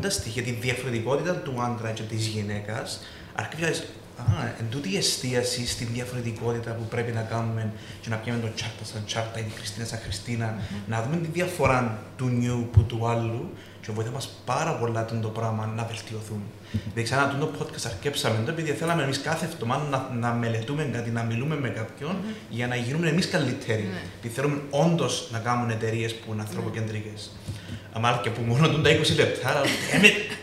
τα 0.00 0.10
στοιχεία, 0.10 0.42
τη 0.42 0.50
διαφορετικότητα 0.50 1.34
του 1.34 1.62
άντρα 1.62 1.90
και 1.90 2.02
της 2.02 2.26
γυναίκας, 2.26 3.00
αρχίζει 3.34 3.82
Α, 4.16 4.22
εν 4.58 4.66
τούτη 4.70 4.92
η 4.92 4.96
εστίαση 4.96 5.66
στη 5.66 5.84
διαφορετικότητα 5.84 6.70
που 6.70 6.84
πρέπει 6.84 7.12
να 7.12 7.20
κάνουμε 7.20 7.72
και 8.00 8.08
να 8.08 8.16
πιάμε 8.16 8.40
το 8.40 8.48
τσάρτα 8.54 8.84
σαν 8.84 9.02
τσάρτα 9.06 9.38
ή 9.38 9.42
τη 9.42 9.50
Χριστίνα 9.50 9.86
σαν 9.86 9.98
Χριστίνα, 9.98 10.54
mm-hmm. 10.54 10.74
να 10.86 11.02
δούμε 11.02 11.16
τη 11.16 11.26
διαφορά 11.26 11.98
του 12.16 12.28
νιου 12.28 12.68
που 12.72 12.82
του 12.82 13.06
άλλου 13.08 13.50
και 13.80 13.92
βοηθά 13.92 14.10
μας 14.10 14.28
πάρα 14.44 14.74
πολλά 14.74 15.04
το 15.04 15.28
πράγμα 15.28 15.66
να 15.66 15.84
βελτιωθούμε. 15.84 16.42
Δηλαδή, 16.70 17.02
ξανά 17.02 17.36
το 17.40 17.50
podcast 17.58 17.86
αρκέψαμε 17.86 18.44
το 18.44 18.50
επειδή 18.50 18.70
θέλαμε 18.70 19.02
εμείς 19.02 19.20
κάθε 19.20 19.46
εβδομάδα 19.46 19.84
να, 19.90 20.28
να 20.28 20.34
μελετούμε 20.34 20.84
κάτι, 20.84 21.10
να 21.10 21.22
μιλούμε 21.22 21.56
με 21.56 21.68
κάποιον 21.68 22.12
mm-hmm. 22.12 22.46
για 22.50 22.66
να 22.66 22.76
γίνουμε 22.76 23.08
εμείς 23.08 23.28
καλύτεροι. 23.28 23.88
Mm-hmm. 23.92 24.16
Επειδή 24.18 24.34
θέλουμε 24.34 24.60
όντως 24.70 25.28
να 25.32 25.38
κάνουμε 25.38 25.72
εταιρείες 25.72 26.14
που 26.14 26.32
είναι 26.32 26.42
ανθρωποκεντρικές. 26.42 27.30
Mm-hmm. 27.32 27.56
Αμάλ 27.96 28.20
και 28.22 28.30
που 28.30 28.42
μόνο 28.42 28.68
τα 28.68 28.90
20 28.90 29.16
λεπτά, 29.16 29.48
αλλά 29.48 29.60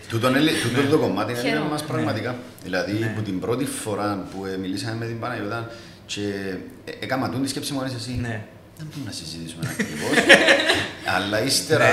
Τούτο 0.10 0.28
είναι- 0.30 0.52
τούτο 0.64 0.90
το 0.90 0.98
κομμάτι 0.98 1.32
είναι 1.32 1.42
Χαίρομαι. 1.42 1.70
μας 1.70 1.84
πραγματικά. 1.84 2.36
Δηλαδή, 2.64 2.92
Ναι. 2.92 3.14
που 3.16 3.22
την 3.22 3.40
πρώτη 3.40 3.66
φορά 3.66 4.26
που 4.32 4.46
ε, 4.46 4.58
μιλήσαμε 4.58 4.96
με 4.96 5.06
την 5.06 5.20
Παναγιώτα 5.20 5.70
και 6.06 6.22
ε, 6.86 6.92
έκανα 7.00 7.30
τούν 7.30 7.42
τη 7.44 7.50
σκέψη 7.50 7.74
μου, 7.74 7.80
άρεσε 7.80 7.96
εσύ. 7.96 8.18
Ναι. 8.22 8.42
Δεν 8.78 8.88
μπορούμε 8.90 9.06
να 9.06 9.12
συζητήσουμε 9.12 9.64
ακριβώς. 9.72 10.36
Αλλά 11.16 11.44
ύστερα, 11.44 11.86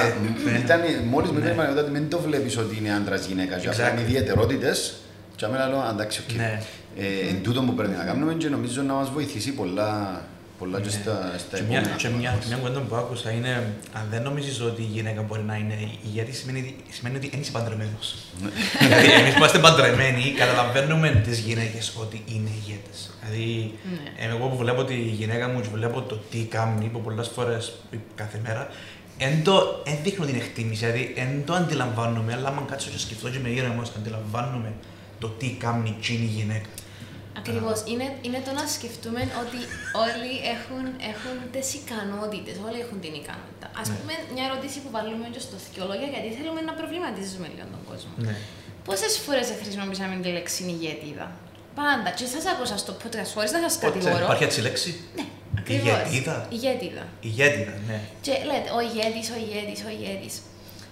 Ναι, 0.44 0.50
ναι. 0.50 0.58
ήταν, 0.58 0.80
μόλις 1.08 1.30
με 1.30 1.38
Ναι. 1.40 1.46
την 1.46 1.56
Παναγιώτα, 1.56 1.82
ότι 1.82 1.90
μην 1.90 2.08
το 2.08 2.18
βλέπεις 2.20 2.56
ότι 2.56 2.76
είναι 2.78 2.92
άντρας 2.94 3.26
γυναίκα. 3.26 3.56
Και 3.56 3.68
απλά 3.68 3.88
Exactly. 3.88 3.92
είναι 3.92 4.00
ιδιαιτερότητες. 4.00 4.94
Και 5.36 5.44
αμένα 5.44 5.66
λέω, 5.68 5.88
εντάξει, 5.92 6.20
οκ. 6.30 6.36
Ναι. 6.36 6.62
Ε, 6.98 7.28
Εν 7.30 7.42
τούτο 7.42 7.60
που 7.62 7.74
πρέπει 7.74 7.94
να 7.96 8.04
κάνουμε 8.04 8.34
και 8.34 8.48
νομίζω 8.48 8.82
να 8.82 8.92
μας 8.92 9.10
βοηθήσει 9.10 9.50
πολλά, 9.52 10.22
πολλά 10.60 10.78
και 10.80 10.84
Ναι. 10.84 10.90
στα, 11.00 11.16
στα 11.38 11.56
Και 11.56 11.62
μια, 11.68 11.78
επόμενα. 11.78 11.96
και 12.02 12.08
μια, 12.08 12.30
και 12.40 12.46
μια 12.46 12.56
κουβέντα 12.56 12.80
που 12.80 12.94
άκουσα 13.02 13.30
είναι 13.30 13.52
αν 13.92 14.04
δεν 14.10 14.22
νομίζεις 14.22 14.60
ότι 14.60 14.82
η 14.82 14.90
γυναίκα 14.96 15.22
μπορεί 15.22 15.42
να 15.42 15.56
είναι 15.56 15.76
ηγέτη, 16.06 16.32
σημαίνει, 16.32 16.74
σημαίνει 16.96 17.16
ότι 17.16 17.28
δεν 17.28 17.40
είσαι 17.40 17.50
παντρεμένος. 17.50 18.06
Ναι. 18.42 18.48
δηλαδή, 18.86 19.06
εμείς 19.20 19.30
που 19.32 19.36
είμαστε 19.38 19.58
παντρεμένοι, 19.58 20.22
καταλαβαίνουμε 20.42 21.08
τις 21.24 21.38
γυναίκες 21.38 21.92
ότι 22.00 22.22
είναι 22.34 22.50
ηγέτες. 22.60 22.98
Δηλαδή, 23.20 23.74
Ναι. 24.18 24.24
ε, 24.26 24.28
εγώ 24.36 24.46
που 24.48 24.56
βλέπω 24.56 24.84
τη 24.84 24.94
γυναίκα 24.94 25.48
μου 25.48 25.60
και 25.60 25.68
βλέπω 25.72 26.00
το 26.02 26.16
τι 26.30 26.38
κάνει, 26.38 26.86
που 26.92 27.00
πολλές 27.00 27.28
φορές 27.34 27.72
κάθε 28.14 28.40
μέρα, 28.46 28.68
εν 29.18 29.42
το 29.44 29.82
εν 29.86 29.96
δείχνω 30.02 30.24
την 30.26 30.34
εκτίμηση, 30.34 30.84
δηλαδή 30.86 31.12
εν 31.16 31.42
το 31.46 31.52
αντιλαμβάνομαι, 31.54 32.32
αλλά 32.32 32.48
άμα 32.48 32.64
κάτσω 32.70 32.88
και 32.90 32.98
σκεφτώ 32.98 33.28
και 33.30 33.38
με 33.42 33.48
ήρεμος, 33.48 33.92
αντιλαμβάνομαι 33.98 34.72
το 35.18 35.28
τι 35.28 35.48
κάνει 35.58 35.94
εκείνη 35.98 36.22
η 36.24 36.32
γυναίκα. 36.40 36.68
Ακριβώς. 37.40 37.78
Είναι, 37.92 38.06
είναι 38.26 38.40
το 38.46 38.52
να 38.60 38.64
σκεφτούμε 38.76 39.20
ότι 39.42 39.58
όλοι 40.06 40.32
έχουν, 40.54 40.84
έχουν 41.12 41.36
τις 41.54 41.66
ικανότητες. 41.80 42.54
Όλοι 42.66 42.78
έχουν 42.84 42.98
την 43.04 43.12
ικανότητα. 43.22 43.66
Α 43.80 43.82
Ναι. 43.86 43.94
πούμε, 43.96 44.14
μια 44.34 44.44
ερώτηση 44.48 44.76
που 44.82 44.90
βάλουμε 44.96 45.26
και 45.34 45.40
στο 45.46 45.56
θκιολόγια, 45.64 46.08
γιατί 46.14 46.28
θέλουμε 46.38 46.60
να 46.68 46.72
προβληματίζουμε 46.80 47.46
λίγο 47.52 47.66
τον 47.74 47.82
κόσμο. 47.90 48.12
Ναι. 48.26 48.34
Πόσες 48.88 49.12
φορές 49.24 49.46
χρησιμοποιήσαμε 49.62 50.14
τη 50.24 50.28
λέξη 50.36 50.60
ηγέτιδα. 50.74 51.26
Πάντα. 51.80 52.08
Και 52.18 52.26
σας 52.34 52.44
άκουσα 52.52 52.76
στο 52.84 52.92
podcast 53.00 53.30
χωρίς 53.36 53.50
να 53.56 53.60
σας 53.64 53.74
Πότε 53.78 53.86
κατηγορώ. 53.98 54.24
υπάρχει 54.26 54.44
έτσι 54.48 54.60
λέξη; 54.66 54.90
Ναι, 55.18 55.24
ακριβώς. 55.60 55.86
Ηγετίδα. 55.98 56.36
Ηγέτιδα. 56.56 57.04
Ηγέτηδα, 57.28 57.74
ναι. 57.88 57.98
Και 58.26 58.32
λέτε, 58.48 58.68
ο 58.76 58.78
ηγέτης, 58.88 59.26
ο 59.34 59.36
ηγέτης, 59.44 59.80
ο 59.88 59.90
ηγέτης. 59.96 60.34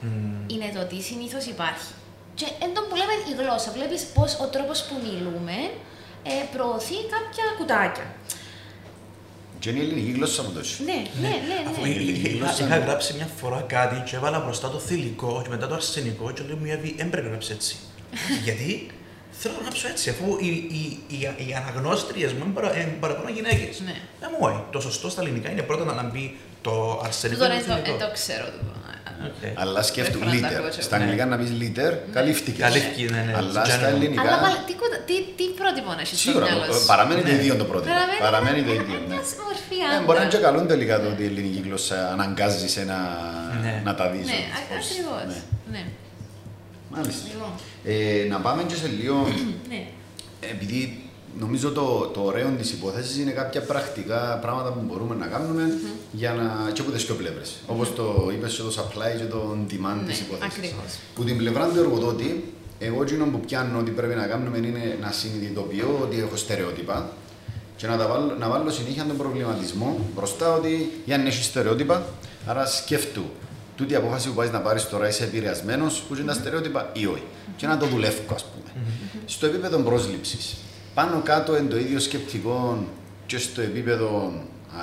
Μμμ. 0.04 0.38
Είναι 0.52 0.68
το 0.76 0.82
τι 0.90 0.98
συνήθως 1.08 1.44
υπάρχει. 1.54 1.90
Και 2.38 2.46
εν 2.64 2.70
τω 2.74 2.80
που 2.88 2.94
λέμε 3.00 3.14
η 3.30 3.32
γλώσσα, 3.40 3.70
βλέπεις 3.76 4.02
πώ 4.16 4.24
ο 4.44 4.46
τρόπος 4.54 4.78
που 4.86 4.94
μιλούμε 5.06 5.56
ε, 5.62 5.70
προωθεί 6.56 6.94
κάποια 6.94 7.44
κουτάκια. 7.58 8.06
Και 9.58 9.70
είναι 9.70 9.78
η 9.78 9.82
ελληνική 9.82 10.10
γλώσσα 10.10 10.42
που 10.42 10.50
τόσο. 10.50 10.84
Ναι, 10.84 10.92
ναι, 11.20 11.28
ναι. 11.28 11.68
Αφού 11.70 11.80
ναι. 11.82 11.88
εί- 11.88 12.08
εί- 12.08 12.26
είχα, 12.26 12.36
γλώσσα, 12.36 12.64
είχα 12.64 12.76
ναι. 12.78 12.84
γράψει 12.84 13.14
μια 13.14 13.28
φορά 13.40 13.60
κάτι 13.68 14.10
και 14.10 14.16
έβαλα 14.16 14.38
μπροστά 14.40 14.70
το 14.70 14.78
θηλυκό 14.78 15.40
και 15.42 15.48
μετά 15.48 15.66
το 15.68 15.74
αρσενικό 15.74 16.30
και 16.30 16.42
λέω 16.46 16.56
μου 16.56 16.64
Εύη, 16.66 16.94
δεν 16.96 17.10
πρέπει 17.10 17.24
να 17.26 17.30
γράψεις 17.32 17.54
έτσι. 17.54 17.76
Γιατί 18.44 18.90
θέλω 19.30 19.54
να 19.56 19.60
γράψω 19.62 19.88
έτσι, 19.88 20.10
αφού 20.10 20.36
οι, 20.40 20.46
οι, 20.46 20.98
οι, 21.08 21.18
οι 21.48 21.54
αναγνώστριες 21.54 22.32
μου 22.32 22.42
είναι 22.44 22.54
παρα- 22.54 22.76
είναι 22.80 22.96
παραπάνω 23.00 23.28
γυναίκες. 23.28 23.80
Ναι. 23.84 23.94
Δεν 24.20 24.30
μου 24.40 24.48
λέει, 24.48 24.62
το 24.70 24.80
σωστό 24.80 25.08
στα 25.10 25.20
ελληνικά 25.22 25.50
είναι 25.50 25.62
πρώτα 25.62 25.84
να 25.94 26.02
μπει 26.02 26.36
το 26.62 27.00
αρσενικό 27.04 27.40
Τούτο 27.44 27.54
και 27.56 27.60
δεν 27.62 27.66
το 27.68 27.74
το, 27.74 27.82
θηλυκό. 27.82 27.98
δεν 27.98 28.08
το 28.08 28.12
ξέρω 29.18 29.32
τούτο. 29.40 29.48
Οκ. 29.54 29.60
Αλλά 29.62 29.80
σκέφτομαι 29.90 30.24
Πρέπει 30.24 30.36
να 30.36 30.42
τα 30.42 30.48
leader. 30.54 30.64
ακούω, 30.68 30.82
Στα 30.88 30.96
ναι. 30.96 31.02
αγγλικά 31.02 31.24
να 31.32 31.36
πεις 31.40 31.50
leader, 31.60 31.92
καλύφθηκε. 32.16 32.60
Καλύφθηκε, 32.66 33.02
ναι, 33.14 33.20
ναι. 33.28 33.32
Αλλά 33.40 33.62
General. 33.64 33.76
στα 33.78 33.86
ελληνικά. 33.94 34.20
Αλλά 34.22 34.36
πάλι, 34.44 34.56
τι, 34.68 34.74
κουτα- 34.80 35.02
τι, 35.08 35.14
τι 35.38 35.44
πρότυπο 35.60 35.90
να 35.98 36.00
έχεις 36.04 36.18
στο 36.20 36.30
Σίγουρα 36.30 36.46
μυαλό 36.48 36.72
σου; 36.72 36.86
παραμένει 36.92 37.20
το 37.28 37.32
Ναι. 37.32 37.38
ίδιο 37.38 37.54
το 37.62 37.66
πρότυπο. 37.70 37.92
Παραμένει, 37.94 38.20
Παραμένει 38.26 38.60
το 38.68 38.72
ένα- 38.72 38.82
ίδιο. 38.82 38.98
ναι. 39.08 39.14
μιας 39.14 39.30
μορφή 39.44 39.76
Ε, 39.82 39.86
άντρα. 39.90 40.04
Μπορεί 40.06 40.18
να 40.20 40.24
είναι 40.24 40.34
και 40.36 40.42
καλό 40.46 40.58
τελικά 40.72 40.94
το 41.02 41.06
ότι 41.14 41.22
η 41.26 41.28
ελληνική 41.32 41.60
γλώσσα 41.66 41.96
αναγκάζει 42.14 42.68
σε 42.74 42.82
να, 42.90 42.98
Ναι. 43.64 43.74
να 43.88 43.92
τα 43.98 44.04
δεις. 44.12 44.26
Ναι, 44.32 44.40
όπως- 44.62 44.88
ακριβώς. 44.88 45.22
ναι. 45.32 45.40
Ναι. 45.74 45.82
Μάλιστα. 46.94 47.22
Λοιπόν, 47.32 47.50
Ε, 47.92 48.26
να 48.32 48.38
πάμε 48.46 48.60
και 48.70 48.74
σε 48.82 48.88
λίγο, 48.98 49.16
ναι. 49.72 49.80
επειδή 50.52 50.80
νομίζω 51.38 51.70
το, 51.72 52.10
το 52.14 52.20
ωραίο 52.20 52.48
της 52.58 52.70
υπόθεσης 52.72 53.16
είναι 53.18 53.30
κάποια 53.30 53.60
πρακτικά 53.62 54.38
πράγματα 54.42 54.70
που 54.72 54.80
μπορούμε 54.86 55.14
να 55.14 55.26
κάνουμε 55.26 55.78
για 56.12 56.32
να, 56.32 56.70
και 56.70 56.80
από 56.80 56.90
τις 56.90 57.04
δύο 57.04 57.14
πλευρες. 57.14 57.54
Όπως 57.66 57.94
το 57.94 58.30
είπες 58.34 58.54
και 58.54 58.62
το 58.62 58.72
supply 58.76 59.18
και 59.18 59.24
το 59.24 59.56
demand 59.70 60.00
Ναι, 60.00 60.08
της 60.08 60.20
υπόθεσης. 60.20 60.52
ακριβώς. 60.58 60.98
Που 61.14 61.24
την 61.24 61.36
πλευρά 61.36 61.66
του 61.68 61.78
εργοδότη, 61.78 62.52
εγώ 62.78 63.02
εκείνο 63.02 63.24
που 63.24 63.40
πιάνω 63.40 63.78
ότι 63.78 63.90
πρέπει 63.90 64.14
να 64.14 64.26
κάνουμε 64.26 64.56
είναι 64.58 64.98
να 65.00 65.10
συνειδητοποιώ 65.10 65.98
ότι 66.02 66.18
έχω 66.20 66.36
στερεότυπα 66.36 67.12
και 67.76 67.86
να, 67.86 67.96
τα 67.96 68.06
βάλω, 68.06 68.36
να 68.38 68.48
βάλω 68.48 68.70
συνέχεια 68.70 69.04
τον 69.04 69.16
προβληματισμό 69.16 69.98
μπροστά 70.14 70.52
ότι 70.54 70.90
για 71.04 71.18
να 71.18 71.26
έχει 71.26 71.42
στερεότυπα, 71.42 72.06
άρα 72.46 72.66
σκέφτου. 72.66 73.22
Τούτη 73.76 73.92
η 73.92 73.96
απόφαση 73.96 74.28
που 74.28 74.34
πάει 74.34 74.48
να 74.50 74.60
πάρεις 74.60 74.88
τώρα 74.88 75.08
είσαι 75.08 75.24
επηρεασμένος 75.24 76.00
που 76.08 76.14
είναι 76.14 76.24
τα 76.24 76.32
στερεότυπα 76.32 76.90
ή 76.92 77.06
όχι. 77.06 77.22
Και 77.56 77.66
να 77.66 77.76
το 77.76 77.86
δουλεύω, 77.86 78.22
ας 78.34 78.44
πούμε. 78.44 78.84
Στο 79.26 79.46
επίπεδο 79.46 79.78
πρόσληψης. 79.78 80.56
Πάνω 80.98 81.20
κάτω 81.24 81.56
είναι 81.56 81.68
το 81.68 81.76
ίδιο 81.78 81.98
σκεπτικό 81.98 82.84
και 83.26 83.38
στο 83.38 83.60
επίπεδο 83.60 84.32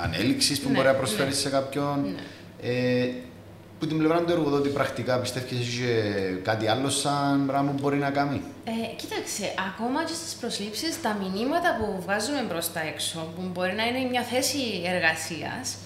ανέλυξης 0.02 0.60
που 0.60 0.68
Ναι, 0.68 0.74
μπορεί 0.74 0.86
να 0.86 0.94
προσφέρει 0.94 1.28
ναι. 1.28 1.34
σε 1.34 1.48
κάποιον. 1.48 2.00
Ναι. 2.00 2.70
Ε, 2.70 3.12
που 3.78 3.86
την 3.86 3.98
πλευρά 3.98 4.20
του 4.20 4.32
εργοδότη 4.32 4.68
πρακτικά 4.68 5.18
πιστεύεις 5.18 5.58
εσύ 5.60 5.78
και 5.78 6.02
κάτι 6.42 6.68
άλλο 6.68 6.90
σαν 6.90 7.46
πράγμα 7.46 7.70
που 7.70 7.80
μπορεί 7.80 7.96
να 7.96 8.10
κάνει; 8.10 8.42
Ε, 8.64 8.94
κοίταξε, 8.96 9.54
ακόμα 9.68 10.04
και 10.04 10.12
στις 10.12 10.34
προσλήψεις, 10.34 11.00
τα 11.02 11.16
μηνύματα 11.20 11.76
που 11.78 12.02
βγάζουμε 12.02 12.44
προς 12.48 12.72
τα 12.72 12.80
έξω, 12.80 13.32
που 13.34 13.42
μπορεί 13.52 13.72
να 13.74 13.86
είναι 13.86 14.08
μια 14.10 14.22
θέση 14.22 14.58
εργασίας, 14.84 15.76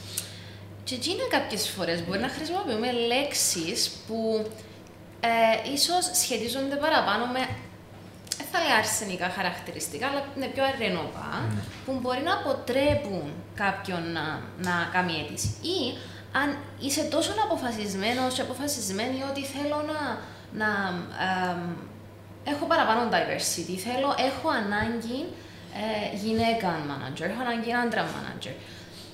και 0.84 0.94
εκεί 0.94 1.10
είναι 1.10 1.26
κάποιες 1.30 1.68
φορές 1.68 2.04
μπορεί 2.06 2.18
να 2.18 2.28
χρησιμοποιούμε 2.28 2.88
λέξεις 2.92 3.90
που 4.06 4.46
ε, 5.20 5.70
ίσως 5.74 6.10
σχετίζονται 6.12 6.76
παραπάνω 6.76 7.24
με, 7.26 7.38
δεν 7.38 7.69
θα 8.52 8.58
λέω 8.64 8.76
αρσενικά 8.76 9.28
χαρακτηριστικά, 9.36 10.06
αλλά 10.08 10.22
είναι 10.36 10.46
πιο 10.54 10.64
αρενοπά, 10.64 11.30
που 11.84 11.92
μπορεί 12.00 12.22
να 12.22 12.34
αποτρέπουν 12.40 13.28
κάποιον 13.54 14.02
να, 14.12 14.24
να 14.68 14.74
κάνει 14.92 15.12
αίτηση. 15.20 15.48
Ή 15.76 15.78
αν 16.32 16.48
είσαι 16.80 17.02
τόσο 17.14 17.30
αποφασισμένος 17.44 18.34
και 18.34 18.40
αποφασισμένη 18.40 19.18
ότι 19.30 19.42
θέλω 19.44 19.78
να, 19.92 20.00
να 20.62 20.68
εμ, 21.50 21.60
έχω 22.44 22.64
παραπάνω 22.66 23.00
diversity, 23.14 23.76
θέλω, 23.86 24.14
έχω 24.28 24.48
ανάγκη 24.62 25.20
ε, 25.82 26.16
γυναίκα 26.16 26.68
manager, 26.90 27.22
έχω 27.32 27.40
ανάγκη 27.46 27.72
άντρα 27.72 28.04
manager. 28.14 28.54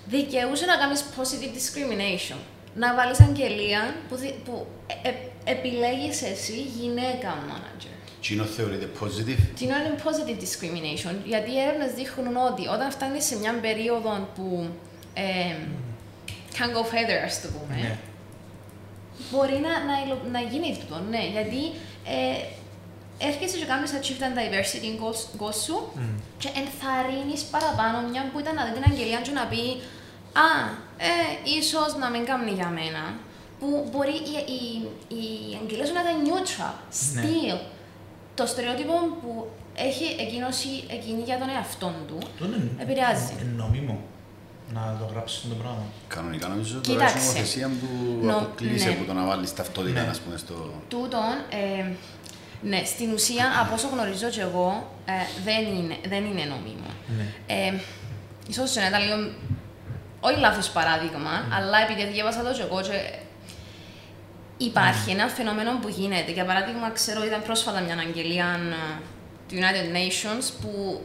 Δικαιούσε 0.06 0.64
να 0.66 0.76
κάνεις 0.76 1.04
positive 1.16 1.52
discrimination. 1.58 2.38
Να 2.74 2.94
βάλεις 2.94 3.20
αγγελία 3.20 3.94
που, 4.08 4.16
δι- 4.16 4.38
που 4.44 4.66
ε, 5.02 5.08
ε, 5.08 5.14
επιλέγεις 5.44 6.22
εσύ 6.22 6.60
γυναίκα 6.60 7.36
manager. 7.50 7.95
Τσίνο 8.26 8.44
θεωρείται 8.44 8.88
positive. 9.00 9.40
Τι 9.56 9.64
είναι 9.64 9.94
positive 10.06 10.38
discrimination, 10.44 11.14
γιατί 11.24 11.50
οι 11.52 11.58
έρευνες 11.66 11.92
δείχνουν 11.98 12.36
ότι 12.50 12.66
όταν 12.76 12.90
φτάνεις 12.90 13.24
σε 13.24 13.36
μια 13.38 13.52
περίοδο 13.60 14.28
που 14.34 14.68
ε, 15.14 15.56
can 16.56 16.68
go 16.76 16.82
further, 16.92 17.18
ας 17.24 17.40
το 17.42 17.48
πούμε, 17.54 17.74
Ναι. 17.82 17.98
μπορεί 19.30 19.56
να, 19.66 19.72
να, 19.88 19.94
υλο- 20.04 20.26
να 20.36 20.40
γίνει 20.50 20.68
αυτό, 20.80 20.96
ναι, 21.10 21.22
γιατί 21.36 21.60
ε, 22.16 22.36
έρχεσαι 23.28 23.56
και 23.60 23.64
κάνεις 23.72 23.90
achieve 23.98 24.20
the 24.24 24.30
diversity 24.38 24.90
goals, 25.02 25.20
goals 25.40 25.58
σου 25.66 25.76
Μμ. 25.94 26.16
και 26.38 26.48
ενθαρρύνεις 26.62 27.42
παραπάνω 27.54 27.96
μια 28.10 28.22
που 28.32 28.38
ήταν 28.42 28.54
να 28.54 28.64
δει 28.66 28.72
την 28.78 28.84
αγγελία 28.90 29.20
και 29.26 29.30
να 29.40 29.44
πει 29.52 29.62
«Α, 30.46 30.48
ε, 31.08 31.12
ίσως 31.58 31.90
να 32.02 32.08
μην 32.10 32.24
κάνει 32.30 32.50
για 32.60 32.68
μένα». 32.78 33.02
Που 33.60 33.88
μπορεί 33.90 34.16
η, 34.34 34.36
η, 34.58 34.62
η 35.20 35.24
αγγελία 35.62 35.86
σου 35.86 35.92
να 35.98 36.00
ήταν 36.04 36.16
neutral, 36.28 36.74
Ναι. 37.14 37.22
Still. 38.36 38.40
Το 38.40 38.46
στερεότυπο 38.46 38.92
που 39.22 39.48
έχει 39.74 40.04
εκείνος 40.20 40.64
ή 40.64 40.84
εκείνη 40.90 41.22
για 41.22 41.38
τον 41.38 41.48
εαυτό 41.48 41.94
του, 42.08 42.18
Το 42.38 42.44
είναι 42.44 42.70
Επηρεάζει. 42.78 43.32
είναι 43.40 43.52
νομίμο 43.56 43.98
να 44.74 44.96
το 45.00 45.04
γράψεις 45.12 45.40
το 45.48 45.54
πράγμα. 45.54 45.82
Κανονικά 46.08 46.48
νομίζω 46.48 46.72
τώρα 46.80 46.82
Κοίταξε. 46.98 47.16
έχει 47.16 47.26
νομοθεσία 47.26 47.68
που 47.80 47.86
Νο- 48.26 48.36
αποκλείσε 48.36 48.88
ναι. 48.88 48.94
που 48.94 49.04
το 49.04 49.12
να 49.12 49.24
βάλεις 49.24 49.54
ταυτότητα, 49.54 50.02
Ναι. 50.02 50.08
ας 50.08 50.18
πούμε, 50.18 50.36
στο. 50.36 50.54
Τούτον, 50.88 51.32
ε, 51.50 51.84
ναι, 52.62 52.82
στην 52.84 53.12
ουσία, 53.12 53.44
από 53.62 53.74
όσο 53.74 53.88
γνωρίζω 53.92 54.28
και 54.28 54.40
εγώ, 54.40 54.90
ε, 55.06 55.12
δεν, 55.44 55.62
είναι, 55.76 55.96
δεν 56.08 56.24
είναι 56.24 56.44
νομίμο. 56.54 56.90
Ναι. 57.16 57.26
Ε, 57.46 57.72
ίσως 58.48 58.74
να 58.74 58.86
ήταν 58.86 59.02
λίγο, 59.02 59.16
όχι 60.20 60.38
λάθος 60.40 60.68
παράδειγμα, 60.70 61.34
αλλά 61.56 61.78
επειδή 61.84 62.12
διάβασα 62.12 62.42
το 62.42 62.52
και 62.52 62.62
εγώ 62.62 62.80
και 62.82 62.96
υπάρχει 64.56 65.10
ένα 65.10 65.28
φαινόμενο 65.28 65.78
που 65.82 65.88
γίνεται. 65.88 66.32
Για 66.32 66.44
παράδειγμα, 66.44 66.90
ξέρω, 66.90 67.24
ήταν 67.24 67.42
πρόσφατα 67.42 67.80
μια 67.80 67.96
αγγελία 68.06 68.46
ε, 68.72 69.00
του 69.48 69.54
United 69.62 69.86
Nations 69.98 70.44
που 70.60 71.00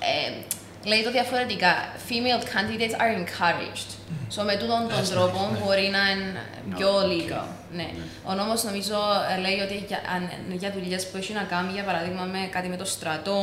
ε, 0.00 0.28
ε, 0.28 0.88
λέει 0.90 1.02
το 1.02 1.10
διαφορετικά. 1.10 1.72
Female 2.08 2.42
candidates 2.52 2.94
are 3.02 3.12
encouraged. 3.20 3.90
So 4.36 4.44
με 4.44 4.56
τούτον 4.56 4.88
τον 4.88 4.98
Έσαι, 5.00 5.12
τρόπο 5.12 5.48
ναι. 5.52 5.58
μπορεί 5.58 5.88
να 5.96 6.10
είναι 6.10 6.40
πιο 6.76 6.88
οκ. 6.94 7.02
legal. 7.12 7.46
Ναι. 7.72 7.88
Ο 8.24 8.32
νόμος 8.34 8.64
νομίζω 8.64 8.96
ε, 9.36 9.40
λέει 9.40 9.58
ότι 9.66 9.84
για, 9.88 9.98
αν- 10.14 10.56
για 10.58 10.72
δουλειές 10.72 11.06
που 11.10 11.16
έχει 11.16 11.32
να 11.32 11.42
κάνει, 11.42 11.72
για 11.72 11.84
παράδειγμα, 11.84 12.22
με 12.24 12.38
κάτι 12.50 12.68
με 12.68 12.76
το 12.76 12.84
στρατό, 12.84 13.38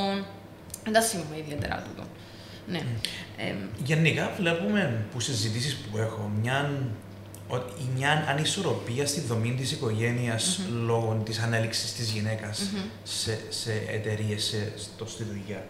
δεν 0.84 0.94
τα 0.94 1.02
θυμάμαι 1.02 1.38
ιδιαίτερα 1.38 1.84
τούτο. 1.88 2.04
Ναι. 2.68 2.82
Ε, 3.38 3.54
Γενικά 3.84 4.32
βλέπουμε 4.38 5.06
που 5.12 5.20
συζητήσεις 5.20 5.76
που 5.76 5.98
έχω 5.98 6.32
μια 6.42 6.58
ότι 6.60 7.11
μια 7.96 8.26
ανισορροπία 8.30 9.08
στη 9.08 9.20
δομή 9.22 9.54
της 9.58 9.72
οικογένειας 9.72 10.58
Μμμ. 10.70 10.86
λόγω 10.86 11.22
της 11.26 11.40
ανέλυξης 11.40 11.94
της 11.94 12.10
γυναίκας 12.12 12.60
Μμμ. 12.74 12.82
σε, 13.04 13.40
σε 13.50 13.72
εταιρείες, 13.92 14.44
σε, 14.44 14.72
στο, 14.78 15.06
στη 15.08 15.24
δουλειά. 15.24 15.66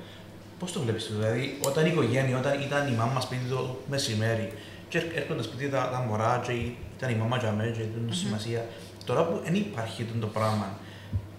Πώς 0.60 0.72
το 0.72 0.80
βλέπεις, 0.82 1.10
δηλαδή, 1.12 1.58
όταν 1.62 1.86
η 1.86 1.90
οικογένεια, 1.92 2.38
όταν 2.38 2.62
ήταν 2.62 2.88
η 2.88 2.96
μάμα 2.96 3.20
σπίτι 3.22 3.46
το 3.50 3.80
μεσημέρι, 3.90 4.52
και 4.90 4.98
έρ- 4.98 5.16
έρχονταν 5.18 5.44
σπίτι 5.44 5.70
τα, 5.70 5.90
τα 5.92 6.00
μωρά, 6.08 6.44
και 6.48 6.52
ήταν 6.98 7.10
η 7.10 7.16
μάμα 7.16 7.38
για 7.38 7.52
μένα, 7.52 7.72
και 7.72 7.82
ήταν 7.82 8.10
σημασία. 8.12 8.66
Τώρα 9.06 9.26
που 9.26 9.42
δεν 9.44 9.56
υπάρχει 9.56 10.02
αυτό 10.04 10.18
το 10.20 10.28
πράγμα, 10.28 10.78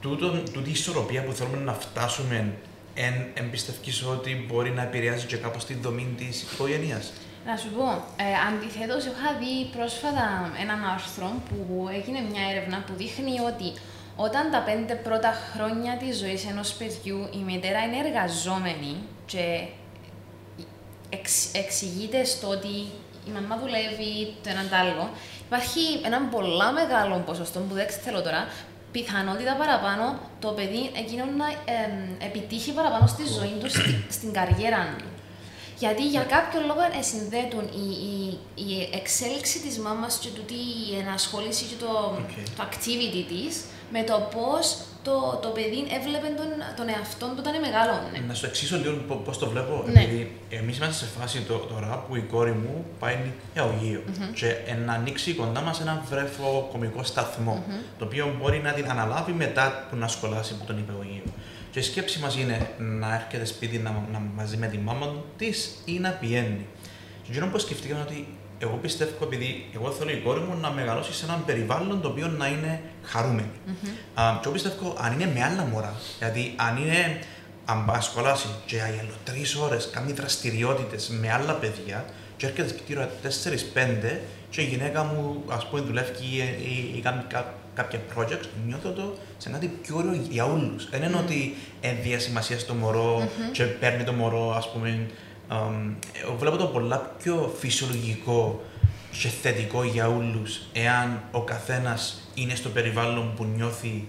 τούτο, 0.01 0.31
τούτη 0.53 0.69
η 0.69 0.73
ισορροπία 0.73 1.25
που 1.25 1.33
θέλουμε 1.33 1.57
να 1.57 1.73
φτάσουμε, 1.73 2.53
εν, 2.95 3.15
εν 3.35 3.51
πιστεύεις 3.51 4.03
ότι 4.07 4.45
μπορεί 4.49 4.71
να 4.71 4.83
επηρεάσει 4.83 5.27
και 5.27 5.37
κάπως 5.37 5.65
τη 5.65 5.75
δομή 5.75 6.07
της 6.17 6.43
οικογένειας; 6.53 7.13
Να 7.47 7.57
σου 7.57 7.71
πω, 7.77 7.87
ε, 8.17 8.25
αντιθέτως, 8.49 9.05
είχα 9.05 9.31
δει 9.41 9.55
πρόσφατα 9.77 10.51
έναν 10.63 10.85
άρθρο 10.95 11.29
που 11.49 11.89
έγινε 11.97 12.21
μια 12.31 12.43
έρευνα 12.51 12.83
που 12.87 12.93
δείχνει 12.97 13.41
ότι 13.51 13.69
όταν 14.17 14.51
τα 14.51 14.59
πέντε 14.69 14.95
πρώτα 14.95 15.33
χρόνια 15.53 15.97
της 15.97 16.19
ζωής 16.19 16.47
ενός 16.47 16.73
παιδιού 16.73 17.29
η 17.35 17.39
μητέρα 17.39 17.81
είναι 17.85 17.99
εργαζόμενη 18.07 18.97
και 19.27 19.45
εξ, 21.11 21.55
εξηγείται 21.55 22.25
στο 22.25 22.49
ότι 22.49 22.75
η 23.29 23.31
μαμά 23.35 23.57
δουλεύει 23.63 24.35
το 24.43 24.49
έναν 24.55 24.69
το 24.71 24.77
άλλο, 24.77 25.11
υπάρχει 25.47 25.81
ένα 26.05 26.21
πολλά 26.35 26.73
μεγάλο 26.73 27.17
ποσοστό 27.27 27.59
που 27.61 27.75
δεν 27.75 27.87
ξέρω 27.87 28.23
τώρα, 28.23 28.47
πιθανότητα 28.93 29.55
παραπάνω 29.55 30.19
το 30.41 30.49
παιδί 30.49 30.91
εκείνο 30.97 31.25
να 31.25 31.47
εμ, 31.47 31.93
επιτύχει 32.29 32.73
παραπάνω 32.73 33.07
στη 33.07 33.25
ζωή 33.39 33.55
του, 33.61 33.71
στη- 33.71 34.05
στην 34.11 34.33
καριέρα 34.33 34.95
του. 34.99 35.05
Γιατί 35.83 36.03
για 36.15 36.25
κάποιο 36.35 36.61
λόγο 36.69 36.83
ε, 36.99 37.03
συνδέτουν 37.11 37.65
η, 37.85 37.87
η, 38.13 38.15
η 38.69 38.71
εξέλιξη 39.01 39.57
της 39.65 39.75
μάμας 39.79 40.13
και 40.23 40.29
τούτη 40.37 40.55
η 40.55 40.99
ενασχόληση 41.03 41.65
και 41.71 41.79
το, 41.85 41.91
Οκ. 42.23 42.33
το 42.57 42.61
activity 42.69 43.23
της 43.33 43.53
με 43.95 44.03
το 44.11 44.17
πώς 44.37 44.65
το, 45.07 45.15
το 45.43 45.49
παιδί 45.57 45.81
έβλεπε 45.99 46.29
τον, 46.41 46.51
τον 46.79 46.87
εαυτό 46.95 47.27
του 47.27 47.41
όταν 47.43 47.55
μεγάλωνε. 47.67 48.19
Να 48.29 48.35
σου 48.35 48.47
εξηγήσω 48.47 48.77
λίγο 48.77 49.15
πώς 49.27 49.39
το 49.39 49.47
βλέπω. 49.53 49.75
Ναι. 49.87 50.01
Επειδή 50.03 50.21
εμείς 50.51 50.77
είμαστε 50.77 51.05
σε 51.05 51.11
φάση 51.19 51.39
το- 51.49 51.65
τώρα 51.73 52.05
που 52.09 52.17
η 52.17 52.21
κόρη 52.33 52.53
μου 52.63 52.85
πάει 52.99 53.17
νηπιαγωγείο 53.25 54.03
και 54.35 54.49
ε, 54.67 54.75
να 54.87 54.93
ανοίξει 54.93 55.33
κοντά 55.35 55.61
μας 55.61 55.81
ένα 55.81 56.05
βρέφο 56.11 56.69
κομικό 56.73 57.03
σταθμό, 57.03 57.65
το 57.99 58.05
οποίο 58.05 58.25
μπορεί 58.41 58.59
να 58.59 58.73
την 58.73 58.91
αναλάβει 58.91 59.33
μετά 59.33 59.87
που 59.91 59.97
να 59.97 60.09
σχολάσει 60.09 60.53
από 60.57 60.67
τον 60.67 60.77
νηπιαγωγείο. 60.77 61.23
Και 61.73 61.79
η 61.79 61.83
σκέψη 61.83 62.19
μας 62.19 62.37
είναι 62.37 62.71
να 62.79 63.15
έρχεται 63.15 63.45
σπίτι 63.45 63.79
να, 63.79 63.91
να, 64.13 64.19
μαζί 64.35 64.57
με 64.57 64.67
τη 64.67 64.79
μάμα 64.79 65.25
της 65.37 65.83
ή 65.85 65.99
να 65.99 66.11
πηγαίνει. 66.11 66.67
Και 67.23 67.31
εκείνο 67.31 67.47
που 67.47 67.59
σκεφτήκαμε 67.59 68.01
ότι 68.01 68.27
εγώ 68.59 68.79
πιστεύω, 68.83 69.11
επειδή 69.23 69.67
εγώ 69.75 69.91
θέλω 69.91 70.11
η 70.11 70.21
κόρη 70.25 70.41
μου 70.41 70.59
να 70.61 70.71
μεγαλώσει 70.71 71.13
σε 71.13 71.25
έναν 71.25 71.45
περιβάλλον 71.45 72.01
το 72.01 72.09
οποίο 72.09 72.29
να 72.29 72.47
είναι 72.47 72.83
χαρούμενη. 73.03 73.51
Α, 74.15 74.33
και 74.33 74.41
εγώ 74.45 74.53
πιστεύω, 74.53 74.97
αν 74.99 75.13
είναι 75.13 75.31
με 75.35 75.43
άλλα 75.43 75.65
μωρά, 75.65 75.95
γιατί 76.19 76.55
αν 76.57 76.77
είναι 76.77 77.19
αν 77.65 77.85
πάει 77.85 78.01
σχολάσει 78.01 78.47
και 78.67 78.77
για 78.77 78.85
άλλο 78.85 79.15
τρεις 79.25 79.55
ώρες 79.55 79.91
κάνει 79.93 80.13
δραστηριότητες 80.13 81.09
με 81.09 81.33
άλλα 81.33 81.53
παιδιά, 81.53 82.05
και 82.37 82.47
έρχεται 82.47 82.69
σπίτι 82.69 82.97
ώρα 82.97 83.11
4-5, 83.23 84.21
και 84.51 84.61
η 84.61 84.65
γυναίκα 84.65 85.05
μου, 85.05 85.43
ας 85.49 85.67
πούμε, 85.67 85.83
δουλεύει 85.83 86.13
ή, 86.21 86.37
ή, 86.37 86.95
ή 86.97 87.01
κάνει 87.01 87.23
κά, 87.29 87.55
κάποια 87.75 88.01
projects, 88.17 88.49
νιώθω 88.67 88.91
το 88.91 89.15
σε 89.39 89.51
κάτι 89.51 89.67
πιο 89.67 89.97
ωραίο 89.97 90.15
για 90.31 90.45
όλους. 90.45 90.91
Δεν 90.91 91.03
είναι 91.03 91.17
ότι 91.17 91.55
ένδυα 91.81 92.19
σημασία 92.19 92.59
στο 92.59 92.75
μωρό 92.75 93.29
και 93.53 93.65
παίρνει 93.65 94.05
το 94.05 94.13
μωρό, 94.13 94.55
ας 94.57 94.73
πούμε. 94.73 95.07
αμ, 95.49 95.95
εγώ 96.23 96.37
βλέπω 96.39 96.57
το 96.57 96.67
πολλά 96.67 96.97
πιο 97.23 97.55
φυσιολογικό 97.59 98.63
και 99.21 99.29
θετικό 99.29 99.85
για 99.85 100.09
όλους, 100.09 100.61
εάν 100.73 101.23
ο 101.31 101.41
καθένας 101.43 102.29
είναι 102.35 102.55
στο 102.55 102.69
περιβάλλον 102.69 103.33
που 103.37 103.45
νιώθει 103.45 104.09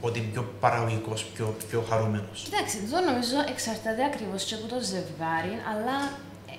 ότι 0.00 0.18
είναι 0.18 0.28
πιο 0.32 0.54
παραγωγικός, 0.60 1.24
πιο, 1.24 1.56
πιο 1.68 1.84
χαρούμενος. 1.88 2.42
Κοιτάξτε, 2.44 2.78
το 2.90 2.98
νομίζω 3.10 3.36
εξαρτάται 3.48 4.04
ακριβώς 4.04 4.44
και 4.44 4.54
από 4.54 4.66
το 4.74 4.78
ζευγάρι, 4.80 5.54
αλλά 5.70 5.96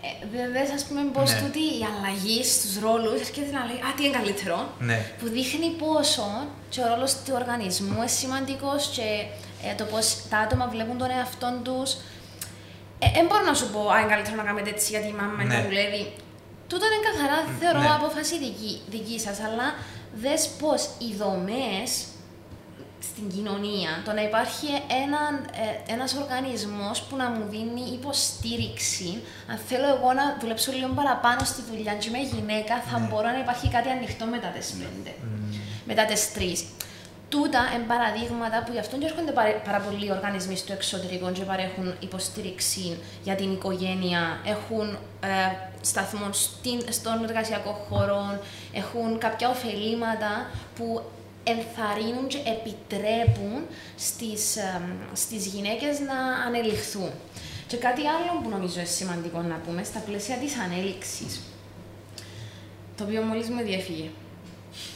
ε, 0.06 0.10
δεν 0.34 0.52
δε, 0.52 0.62
ας 0.74 0.84
πούμε 0.88 1.02
πώς 1.14 1.30
Ναι. 1.34 1.40
τούτη 1.42 1.60
η 1.80 1.82
αλλαγή 1.92 2.44
στους 2.44 2.74
ρόλους 2.86 3.20
έρχεται 3.26 3.52
να 3.58 3.64
λέει 3.70 3.80
«Α, 3.88 3.90
τι 3.96 4.02
είναι 4.06 4.16
καλύτερο» 4.18 4.58
Ναι. 4.80 4.98
που 5.20 5.28
δείχνει 5.36 5.70
πόσο 5.84 6.28
και 6.70 6.80
ο 6.82 6.88
ρόλος 6.92 7.12
του 7.24 7.32
οργανισμού 7.40 7.94
είναι 7.98 8.08
σημαντικός 8.08 8.82
και 8.96 9.08
ε, 9.68 9.74
το 9.80 9.84
πώς 9.92 10.06
τα 10.30 10.38
άτομα 10.38 10.66
βλέπουν 10.74 10.98
τον 10.98 11.10
εαυτό 11.18 11.50
τους. 11.64 11.90
Δεν 13.18 13.26
μπορώ 13.28 13.44
να 13.52 13.54
σου 13.60 13.68
πω 13.74 13.82
«Α, 13.94 14.00
είναι 14.00 14.10
καλύτερο 14.14 14.36
να 14.36 14.44
κάνετε 14.44 14.70
έτσι 14.70 14.88
γιατί 14.94 15.08
η 15.08 15.16
μάμα 15.20 15.44
είναι 15.44 15.54
Ναι. 15.54 15.60
να 15.62 15.68
δουλεύει». 15.68 16.04
Τούτο 16.70 16.86
είναι 16.90 17.02
καθαρά, 17.10 17.38
θεωρώ, 17.60 17.80
ναι. 17.80 17.96
απόφαση 18.00 18.36
δική, 18.46 18.74
δική 18.96 19.20
σας, 19.26 19.38
αλλά 19.48 19.68
δες 20.24 20.42
πώς 20.62 20.82
οι 21.04 21.10
δομές 21.22 21.90
στην 23.02 23.30
κοινωνία, 23.30 23.92
το 24.06 24.12
να 24.14 24.22
υπάρχει 24.22 24.68
έναν, 25.04 25.34
ε, 25.64 25.94
ένας 25.94 26.14
οργανισμός 26.14 27.02
που 27.02 27.16
να 27.16 27.30
μου 27.30 27.44
δίνει 27.50 27.84
υποστήριξη, 28.00 29.22
αν 29.52 29.58
θέλω 29.68 29.88
εγώ 29.96 30.14
να 30.14 30.38
δουλέψω 30.40 30.72
λίγο 30.72 30.88
παραπάνω 30.88 31.42
στη 31.44 31.62
δουλειά 31.70 31.94
και 31.94 32.08
είμαι 32.08 32.22
γυναίκα, 32.34 32.76
θα 32.90 32.98
μπορώ 33.00 33.28
να 33.30 33.40
υπάρχει 33.40 33.68
κάτι 33.70 33.90
ανοιχτό 33.90 34.26
μετά 34.26 34.48
τις 34.48 34.70
πέντε, 34.80 35.14
μετά 35.86 36.06
τις 36.06 36.34
τρεις. 36.34 36.66
Τούτα 37.30 37.62
είναι 37.76 37.84
παραδείγματα 37.88 38.64
που 38.64 38.72
γι' 38.72 38.80
αυτό 38.80 38.98
και 38.98 39.06
έρχονται 39.06 39.32
πάρα, 39.32 39.52
πάρα 39.66 39.80
πολλοί 39.80 40.12
οργανισμοί 40.12 40.56
στο 40.58 40.74
εξωτερικό 40.74 41.32
και 41.32 41.44
παρέχουν 41.44 41.96
υποστήριξη 42.00 42.98
για 43.24 43.36
την 43.36 43.52
οικογένεια, 43.52 44.40
έχουν 44.46 44.98
ε, 45.22 45.28
σταθμό 45.82 46.28
στην, 46.32 46.82
στον 46.90 47.24
εργασιακό 47.24 47.86
χώρο, 47.90 48.40
έχουν 48.74 49.18
κάποια 49.18 49.50
ωφελήματα 49.50 50.50
που 50.76 51.02
ενθαρρύνουν 51.54 52.28
και 52.28 52.38
επιτρέπουν 52.56 53.56
στις, 54.08 54.56
ε, 54.56 54.82
στις 55.14 55.46
γυναίκες 55.46 55.96
να 56.10 56.18
ανελιχθούν. 56.48 57.12
Και 57.68 57.78
κάτι 57.78 58.02
άλλο 58.16 58.32
που 58.44 58.50
νομίζω 58.50 58.76
είναι 58.80 58.88
σημαντικό 59.00 59.40
να 59.42 59.56
πούμε 59.66 59.84
στα 59.84 60.00
πλαίσια 60.08 60.36
της 60.36 60.54
ανέλυξης, 60.66 61.34
το 62.98 63.04
οποίο 63.04 63.22
μόλις 63.22 63.48
με 63.50 63.64
διέφυγε. 63.64 64.10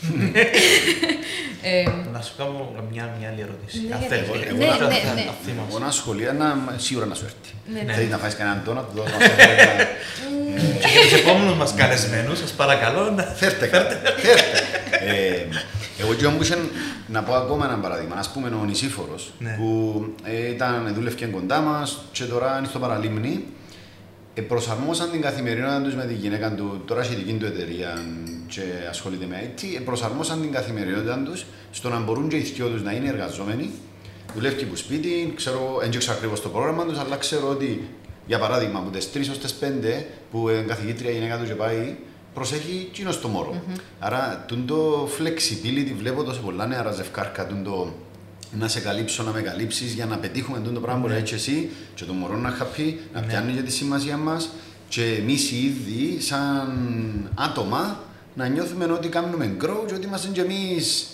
ε, 1.71 1.83
Να 2.13 2.21
σου 2.21 2.33
κάνω 2.37 2.73
μια, 2.91 3.15
μια 3.19 3.29
άλλη 3.29 3.41
ερώτηση. 3.41 3.77
Ναι, 3.87 3.93
Αν 3.93 3.99
γιατί- 3.99 4.13
θέλεις. 4.15 4.29
Ναι, 4.57 4.65
Εγώ 4.65 4.71
ναι, 4.73 4.77
θα- 4.77 4.87
ναι, 4.87 4.93
θα- 4.95 5.13
ναι. 5.13 5.21
θα 5.21 5.33
θυμάσαι. 5.45 5.67
Εγώ 5.69 5.79
να 5.79 5.91
σχολεία 5.91 6.33
να 6.33 6.47
σίγουρα 6.77 7.05
να 7.05 7.15
σου 7.15 7.25
έρθει. 7.25 7.53
ναι, 7.73 7.81
ναι. 7.81 7.93
Θέλει 7.93 8.07
να 8.07 8.17
φάει 8.17 8.31
κανέναν 8.33 8.61
τόνο, 8.65 8.81
του 8.81 8.95
δώσω 8.95 9.17
να 9.17 9.25
Και 10.81 10.87
για 10.91 11.01
τους 11.01 11.13
επόμενους 11.13 11.55
μας 11.57 11.73
καλεσμένους, 11.75 12.39
σας 12.39 12.51
παρακαλώ 12.51 13.09
να... 13.11 13.23
Φέρτε 13.23 13.67
κάτι. 13.67 13.95
Φέρτε. 14.21 15.47
Ε, 16.01 16.03
Εγώ 16.03 16.13
και 16.13 16.25
όμως 16.25 16.51
να 17.07 17.23
πω 17.23 17.33
ακόμα 17.33 17.65
ένα 17.65 17.77
παράδειγμα. 17.77 18.15
Ας 18.15 18.31
πούμε 18.31 18.47
ο 18.61 18.65
Νησίφορος 18.65 19.33
Ναι. 19.39 19.55
που 19.57 20.05
ε, 20.23 20.49
ήταν, 20.49 20.91
δούλευκε 20.95 21.25
κοντά 21.25 21.59
μας 21.61 22.01
και 22.11 22.23
τώρα 22.23 22.57
είναι 22.57 22.67
στο 22.67 22.79
παραλίμνη. 22.79 23.43
Ε, 24.33 24.41
προσαρμόσαν 24.41 25.11
την 25.11 25.21
καθημερινότητα 25.21 25.81
τους 25.81 25.95
με 25.95 26.05
τη 26.05 26.13
γυναίκα 26.13 26.51
του, 26.55 26.81
τώρα 26.85 27.01
έχει 27.01 27.15
δική 27.15 27.33
του 27.33 27.45
εταιρεία 27.45 28.05
και 28.47 28.61
ασχολείται 28.89 29.25
με 29.29 29.35
IT, 29.55 29.61
ε, 29.77 29.79
προσαρμόσαν 29.79 30.41
την 30.41 30.51
καθημερινότητα 30.51 31.21
τους 31.25 31.45
στο 31.71 31.89
να 31.89 31.99
μπορούν 31.99 32.27
και 32.29 32.35
οι 32.35 32.39
δυο 32.39 32.67
τους 32.67 32.83
να 32.83 32.91
είναι 32.91 33.07
εργαζόμενοι, 33.09 33.69
δουλεύει 34.35 34.63
που 34.65 34.75
σπίτι, 34.75 35.33
ξέρω, 35.35 35.77
δεν 35.81 35.89
ξέρω 35.97 36.15
ακριβώς 36.17 36.41
το 36.41 36.49
πρόγραμμα 36.49 36.85
τους, 36.85 36.99
αλλά 36.99 37.15
ξέρω 37.17 37.49
ότι, 37.49 37.89
για 38.27 38.39
παράδειγμα, 38.39 38.79
από 38.79 38.89
τις 38.89 39.09
3 39.13 39.29
ως 39.31 39.39
τις 39.39 39.53
5 39.53 40.05
που 40.31 40.49
είναι 40.49 40.61
καθηγήτρια 40.61 41.09
η 41.09 41.13
γυναίκα 41.13 41.37
του 41.37 41.45
και 41.45 41.53
πάει, 41.53 41.95
προσέχει 42.33 42.89
κοινό 42.91 43.15
το 43.15 43.27
μωρο 43.27 43.61
Άρα, 43.99 44.43
τούν 44.47 44.65
το 44.65 45.09
flexibility 45.19 45.93
βλέπω 45.97 46.23
τόσο 46.23 46.39
πολλά 46.41 46.67
νεαρά 46.67 46.91
ζευκάρκα, 46.91 47.47
τούν 47.47 47.63
το 47.63 47.93
να 48.59 48.67
σε 48.67 48.79
καλύψω, 48.79 49.23
να 49.23 49.31
με 49.31 49.41
καλύψεις 49.41 49.93
για 49.93 50.05
να 50.05 50.17
πετύχουμε 50.17 50.59
τούν 50.59 50.73
το 50.73 50.79
πράγμα 50.79 51.01
που 51.01 51.07
λέει 51.07 51.21
και 51.21 51.35
εσύ 51.35 51.69
και 51.95 52.05
το 52.05 52.13
μωρό 52.13 52.35
να 52.37 52.49
χαπεί, 52.49 52.99
να 53.13 53.21
πιάνει 53.21 53.51
για 53.51 53.63
τη 53.63 53.71
σημασία 53.71 54.17
μας 54.17 54.49
και 54.89 55.03
εμείς 55.03 55.51
οι 55.51 55.65
ίδιοι, 55.65 56.21
σαν 56.21 57.29
άτομα, 57.35 57.99
να 58.35 58.47
νιώθουμε 58.47 58.85
ότι 58.85 59.07
κάνουμε 59.07 59.55
grow 59.61 59.85
και 59.87 59.93
ότι 59.93 60.05
είμαστε 60.07 60.27
και 60.33 60.41
εμείς. 60.41 61.05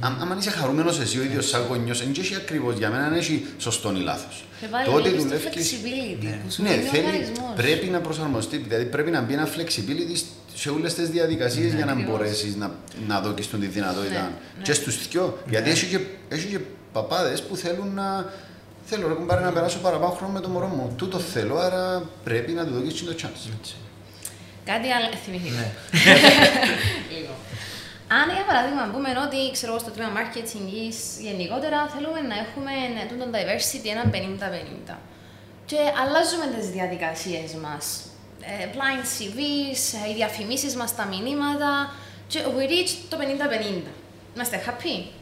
Αν 0.00 0.36
είσαι 0.38 0.50
χαρούμενος 0.50 1.00
εσύ 1.00 1.18
ο 1.18 1.22
ίδιος 1.22 1.48
σαν 1.48 1.66
γονιός, 1.68 1.98
δεν 1.98 2.12
έχει 2.18 2.34
ακριβώς 2.34 2.76
για 2.76 2.90
μένα, 2.90 3.08
δεν 3.08 3.18
έχει 3.18 3.46
σωστό 3.58 3.92
ή 3.96 4.00
λάθος. 4.00 4.44
Και 4.60 4.66
βάλει 4.70 5.08
λίγο 5.08 5.20
στο 5.20 5.28
flexibility 5.28 6.34
που 6.44 6.50
σου 6.50 6.62
Ναι, 6.62 6.68
δίνει 6.70 6.86
ο 6.86 6.90
θέλει, 6.90 7.04
οργανισμός. 7.06 7.52
πρέπει 7.56 7.86
να 7.86 8.00
προσαρμοστεί, 8.00 8.56
δηλαδή 8.56 8.84
πρέπει 8.84 9.10
να 9.10 9.20
μπει 9.20 9.32
ένα 9.32 9.48
flexibility 9.56 10.16
σε 10.54 10.70
όλες 10.70 10.94
τις 10.94 11.08
διαδικασίες 11.08 11.74
για 11.74 11.84
να 11.84 11.92
Ακριβώς. 11.92 12.16
μπορέσεις 12.16 12.56
να, 12.56 12.70
να 13.06 13.20
δώσει 13.20 13.48
τη 13.48 13.66
δυνατότητα 13.66 14.12
Ναι, 14.20 14.28
ναι. 14.56 14.62
και 14.62 14.72
στους 14.72 15.08
δυο. 15.08 15.38
Γιατί 15.48 15.70
έχει 15.70 15.86
και, 15.86 15.98
έχει 16.28 16.46
και 16.46 16.58
παπάδες 16.92 17.42
που 17.42 17.56
θέλουν 17.56 17.94
να. 17.94 18.32
Θέλω 18.84 19.08
ρε 19.08 19.14
κουμπάρε 19.14 19.44
να 19.44 19.52
περάσω 19.52 19.78
παραπάνω 19.78 20.12
χρόνο 20.12 20.32
με 20.32 20.40
το 20.40 20.48
μωρό 20.48 20.66
μου. 20.66 20.94
Τούτο 20.96 21.18
θέλω, 21.18 21.56
άρα 21.58 22.02
πρέπει 22.24 22.52
να 22.52 22.64
του 22.66 22.72
δώσει 22.82 23.04
το 23.04 23.14
chance. 23.22 23.50
Έτσι. 23.60 23.74
Κάτι 24.64 24.88
άλλο 24.96 25.06
θυμηθήκα. 25.24 25.54
Ναι. 25.54 25.68
Λίγο. 27.14 27.32
Αν 28.20 28.26
για 28.36 28.44
παράδειγμα 28.50 28.82
πούμε 28.92 29.08
ότι 29.26 29.38
ξέρω, 29.56 29.70
εγώ, 29.72 29.80
στο 29.84 29.90
τμήμα 29.94 30.12
marketing 30.18 30.66
ή 30.80 30.82
σ- 30.98 31.20
γενικότερα 31.28 31.78
θέλουμε 31.94 32.20
να 32.30 32.36
έχουμε 32.44 32.72
ναι, 32.94 33.02
τούτο 33.10 33.24
diversity 33.36 33.86
ένα 33.94 34.04
50-50 34.94 34.96
και 35.70 35.80
αλλάζουμε 36.02 36.46
τις 36.54 36.66
διαδικασίες 36.76 37.50
μας. 37.64 37.84
Ε, 38.40 38.68
blind 38.72 39.04
CVs, 39.04 40.06
ε, 40.06 40.10
οι 40.10 40.14
διαφημίσεις 40.14 40.76
μας, 40.76 40.94
τα 40.94 41.04
μηνύματα, 41.04 41.92
και 42.26 42.38
we 42.56 42.70
reach 42.70 42.90
το 43.08 43.16
50-50. 43.16 43.90
Είμαστε 44.34 44.62
happy; 44.66 45.20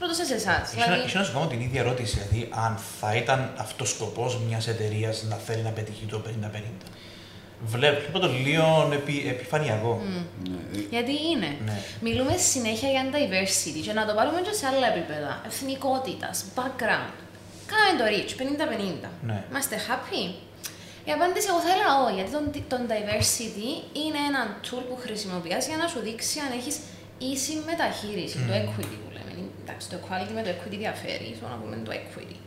Ρωτώ 0.00 0.14
σε 0.24 0.34
εσά. 0.34 0.68
Δηλαδή... 0.72 0.98
Ίσως 0.98 1.14
να 1.14 1.24
σου 1.24 1.32
κάνω 1.32 1.46
την 1.46 1.60
ίδια 1.60 1.80
ερώτηση, 1.80 2.18
δηλαδή 2.18 2.48
αν 2.66 2.78
θα 3.00 3.14
ήταν 3.16 3.52
αυτός 3.56 3.90
σκοπός 3.90 4.38
μιας 4.46 4.68
εταιρείας 4.68 5.22
να 5.22 5.36
θέλει 5.36 5.62
να 5.62 5.70
πετύχει 5.70 6.04
το 6.04 6.22
50-50. 6.26 6.86
Βλέπω 7.64 8.18
το 8.18 8.28
λίγο 8.46 8.90
επι, 8.92 9.24
επιφανειακό. 9.28 10.00
Mm. 10.02 10.24
Ναι. 10.48 10.80
Γιατί 10.90 11.12
είναι. 11.32 11.56
Ναι. 11.64 11.78
Μιλούμε 12.00 12.36
συνέχεια 12.36 12.88
για 12.90 13.04
diversity 13.12 13.80
και 13.84 13.92
να 13.92 14.06
το 14.06 14.14
πάρουμε 14.14 14.40
και 14.40 14.52
σε 14.52 14.66
άλλα 14.66 14.86
επίπεδα. 14.94 15.42
Εθνικότητας, 15.46 16.44
background. 16.54 17.14
Κάνε 17.70 17.92
το 17.98 18.04
reach 18.12 18.32
50-50. 19.04 19.08
Ναι. 19.26 19.44
Είμαστε 19.50 19.76
happy; 19.88 20.34
Η 21.08 21.10
απάντηση 21.16 21.46
εγώ 21.50 21.60
θα 21.66 21.70
έλεγα 21.74 21.94
όχι, 22.04 22.14
γιατί 22.18 22.30
το, 22.72 22.76
diversity 22.92 23.70
είναι 24.02 24.20
ένα 24.30 24.42
tool 24.66 24.82
που 24.88 24.96
χρησιμοποιεί 25.04 25.56
για 25.70 25.78
να 25.82 25.86
σου 25.92 26.00
δείξει 26.06 26.36
αν 26.44 26.50
έχεις 26.58 26.76
ίση 27.32 27.52
μεταχείριση, 27.70 28.36
mm. 28.40 28.46
το 28.48 28.52
equity 28.62 28.96
που 29.02 29.10
λέμε. 29.16 29.32
Εντάξει, 29.62 29.84
το 29.90 29.96
equality 30.02 30.32
με 30.38 30.42
το 30.46 30.50
equity 30.54 30.76
διαφέρει, 30.84 31.26
θέλω 31.38 31.50
να 31.54 31.58
πούμε 31.62 31.76
το 31.86 31.92
equity. 32.00 32.38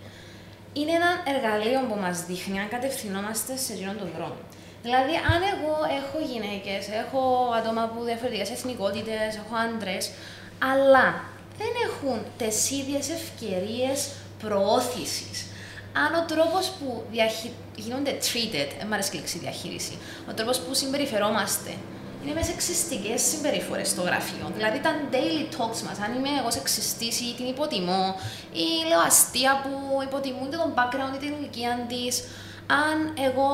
Είναι 0.78 0.94
ένα 1.00 1.12
εργαλείο 1.34 1.80
που 1.90 1.98
μας 2.04 2.18
δείχνει 2.30 2.60
αν 2.64 2.68
κατευθυνόμαστε 2.76 3.52
σε 3.64 3.74
αυτόν 3.74 3.98
τον 4.02 4.10
δρόμο. 4.16 4.42
Δηλαδή, 4.86 5.14
αν 5.34 5.42
εγώ 5.54 5.76
έχω 6.00 6.18
γυναίκες, 6.32 6.84
έχω 7.04 7.22
άτομα 7.60 7.84
που 7.92 8.00
διαφορετικές 8.04 8.50
εθνικότητες, 8.50 9.30
έχω 9.42 9.54
άντρες, 9.66 10.04
αλλά 10.72 11.08
δεν 11.60 11.74
έχουν 11.88 12.18
τις 12.38 12.72
ίδιες 12.80 13.06
ευκαιρίες 13.18 14.00
προώθησης 14.44 15.47
αν 16.06 16.12
ο 16.22 16.26
τρόπος 16.26 16.70
που 16.70 17.04
διαχει... 17.12 17.52
γίνονται 17.76 18.18
treated, 18.28 18.70
δεν 18.78 18.86
μου 18.88 18.94
αρέσει 18.94 19.12
η 19.14 19.20
λέξη 19.20 19.38
διαχείριση, 19.38 19.98
ο 20.30 20.34
τρόπος 20.34 20.60
που 20.60 20.74
συμπεριφερόμαστε 20.74 21.72
είναι 22.24 22.34
με 22.34 22.44
σεξιστικές 22.44 23.22
συμπεριφορές 23.22 23.88
στο 23.88 24.02
γραφείο. 24.02 24.52
Δηλαδή 24.56 24.80
τα 24.80 24.92
daily 25.12 25.44
talks 25.56 25.80
μας, 25.88 25.98
αν 26.06 26.14
είμαι 26.16 26.30
εγώ 26.40 26.52
σεξιστής 26.52 27.20
ή 27.20 27.34
την 27.38 27.48
υποτιμώ, 27.48 28.16
ή 28.54 28.88
λέω 28.90 29.00
αστεία 29.00 29.62
που 29.64 30.02
υποτιμούνται 30.02 30.58
τον 30.58 30.74
background 30.78 31.16
ή 31.16 31.18
την 31.18 31.34
ηλικία 31.38 31.86
της, 31.88 32.24
αν 32.68 32.98
εγώ 33.28 33.52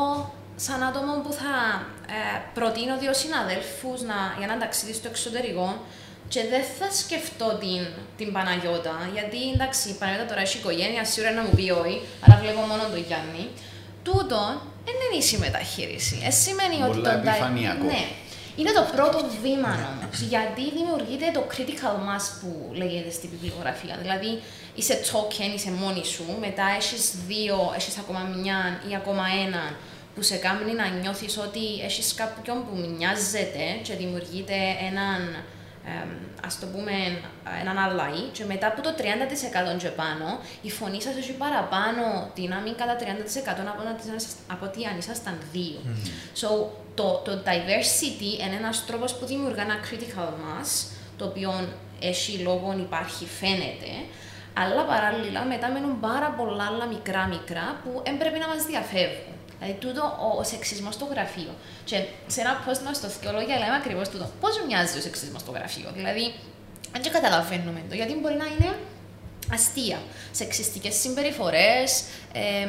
σαν 0.55 0.83
άτομο 0.83 1.13
που 1.23 1.31
θα 1.33 1.85
ε, 2.07 2.41
προτείνω 2.53 2.97
δύο 2.97 3.13
συναδέλφους 3.13 4.01
για 4.37 4.47
ένα 4.47 4.57
ταξίδι 4.57 4.93
στο 4.93 5.07
εξωτερικό, 5.07 5.67
και 6.33 6.41
δεν 6.53 6.63
θα 6.77 6.87
σκεφτώ 7.01 7.47
την, 7.63 7.81
την 8.19 8.29
Παναγιώτα, 8.35 8.95
γιατί 9.15 9.39
εντάξει, 9.55 9.83
η 9.93 9.95
Παναγιώτα 9.99 10.27
τώρα 10.31 10.41
έχει 10.45 10.57
οικογένεια, 10.57 11.03
σίγουρα 11.05 11.31
να 11.37 11.41
μου 11.45 11.53
πει 11.57 11.65
όχι, 11.81 11.97
αλλά 12.23 12.35
βλέπω 12.41 12.61
μόνο 12.71 12.83
τον 12.93 13.01
Γιάννη. 13.07 13.43
Τούτο 14.07 14.41
δεν 14.85 14.95
είναι 15.01 15.17
ίση 15.21 15.37
μεταχείριση. 15.45 16.15
Ε, 16.27 16.31
σημαίνει 16.43 16.77
ότι 16.87 16.99
το. 17.07 17.09
επιφανειακό. 17.09 17.85
Ναι. 17.93 18.03
Είναι 18.59 18.73
το 18.79 18.83
πρώτο 18.95 19.19
βήμα 19.43 19.71
όμως. 19.91 20.17
γιατί 20.33 20.63
δημιουργείται 20.77 21.27
το 21.37 21.41
critical 21.51 21.95
mass 22.07 22.25
που 22.39 22.49
λέγεται 22.81 23.11
στην 23.17 23.29
βιβλιογραφία. 23.33 23.95
Δηλαδή, 24.03 24.31
είσαι 24.79 24.95
token, 25.11 25.51
είσαι 25.55 25.71
μόνη 25.81 26.05
σου, 26.13 26.25
μετά 26.45 26.65
έχεις 26.79 27.03
δύο, 27.27 27.57
έχεις 27.77 27.95
ακόμα 28.03 28.21
μια 28.35 28.57
ή 28.89 28.91
ακόμα 29.01 29.25
έναν 29.45 29.67
που 30.15 30.21
σε 30.21 30.35
κάνει 30.45 30.73
να 30.73 30.85
νιώθεις 31.01 31.37
ότι 31.37 31.65
έχεις 31.87 32.13
κάποιον 32.21 32.57
που 32.65 32.73
μοιάζεται 32.97 33.65
και 33.85 33.93
δημιουργείται 34.01 34.59
έναν 34.89 35.19
Α 36.47 36.49
το 36.59 36.65
πούμε, 36.73 36.93
έναν 37.61 37.77
αλλαή 37.77 38.21
και 38.31 38.45
μετά 38.45 38.67
από 38.67 38.81
το 38.81 38.89
30% 38.97 39.77
και 39.77 39.87
πάνω, 39.87 40.39
η 40.61 40.71
φωνή 40.71 41.01
σας 41.01 41.15
έχει 41.15 41.31
παραπάνω 41.31 42.31
δύναμη 42.35 42.71
κατά 42.71 42.95
30% 42.99 43.03
από 44.47 44.65
ότι 44.65 44.85
αν 44.85 44.97
ήσασταν 44.97 45.37
δύο. 45.51 45.79
Mm-hmm. 45.85 46.41
So, 46.41 46.49
το, 46.95 47.21
το 47.25 47.31
diversity 47.45 48.31
είναι 48.45 48.55
ένας 48.55 48.85
τρόπος 48.85 49.15
που 49.15 49.25
δημιουργεί 49.25 49.59
ένα 49.59 49.75
critical 49.87 50.29
mass, 50.43 50.69
το 51.17 51.25
οποίο 51.25 51.67
έχει 51.99 52.37
λόγω 52.37 52.75
υπάρχει, 52.79 53.25
φαίνεται, 53.25 53.91
αλλά 54.53 54.83
παράλληλα 54.85 55.43
μετά 55.43 55.71
μένουν 55.71 55.99
πάρα 55.99 56.29
πολλά 56.37 56.63
άλλα 56.63 56.85
μικρά 56.85 57.27
μικρά 57.27 57.79
που 57.83 58.01
δεν 58.05 58.17
πρέπει 58.17 58.39
να 58.39 58.47
μας 58.47 58.65
διαφεύγουν. 58.65 59.33
Δηλαδή, 59.63 59.79
τούτο 59.79 60.01
ο, 60.01 60.39
ο 60.39 60.43
σεξισμός 60.43 60.93
στο 60.93 61.05
γραφείο. 61.05 61.53
Και 61.83 62.03
σε 62.27 62.41
ένα 62.41 62.63
post 62.65 62.81
μας 62.85 62.97
στο 62.97 63.07
Θεολόγια 63.07 63.57
λέμε 63.57 63.75
ακριβώς 63.75 64.09
τούτο. 64.09 64.29
Πώς 64.39 64.63
μοιάζει 64.67 64.97
ο 64.97 65.01
σεξισμός 65.01 65.41
στο 65.41 65.51
γραφείο; 65.51 65.89
Δηλαδή, 65.95 66.33
δεν 67.01 67.11
καταλαβαίνουμε 67.11 67.81
το, 67.89 67.95
γιατί 67.95 68.13
μπορεί 68.21 68.35
να 68.35 68.45
είναι 68.45 68.75
αστεία. 69.53 69.99
Σεξιστικές 70.31 70.95
συμπεριφορές, 70.95 72.03
ε, 72.33 72.67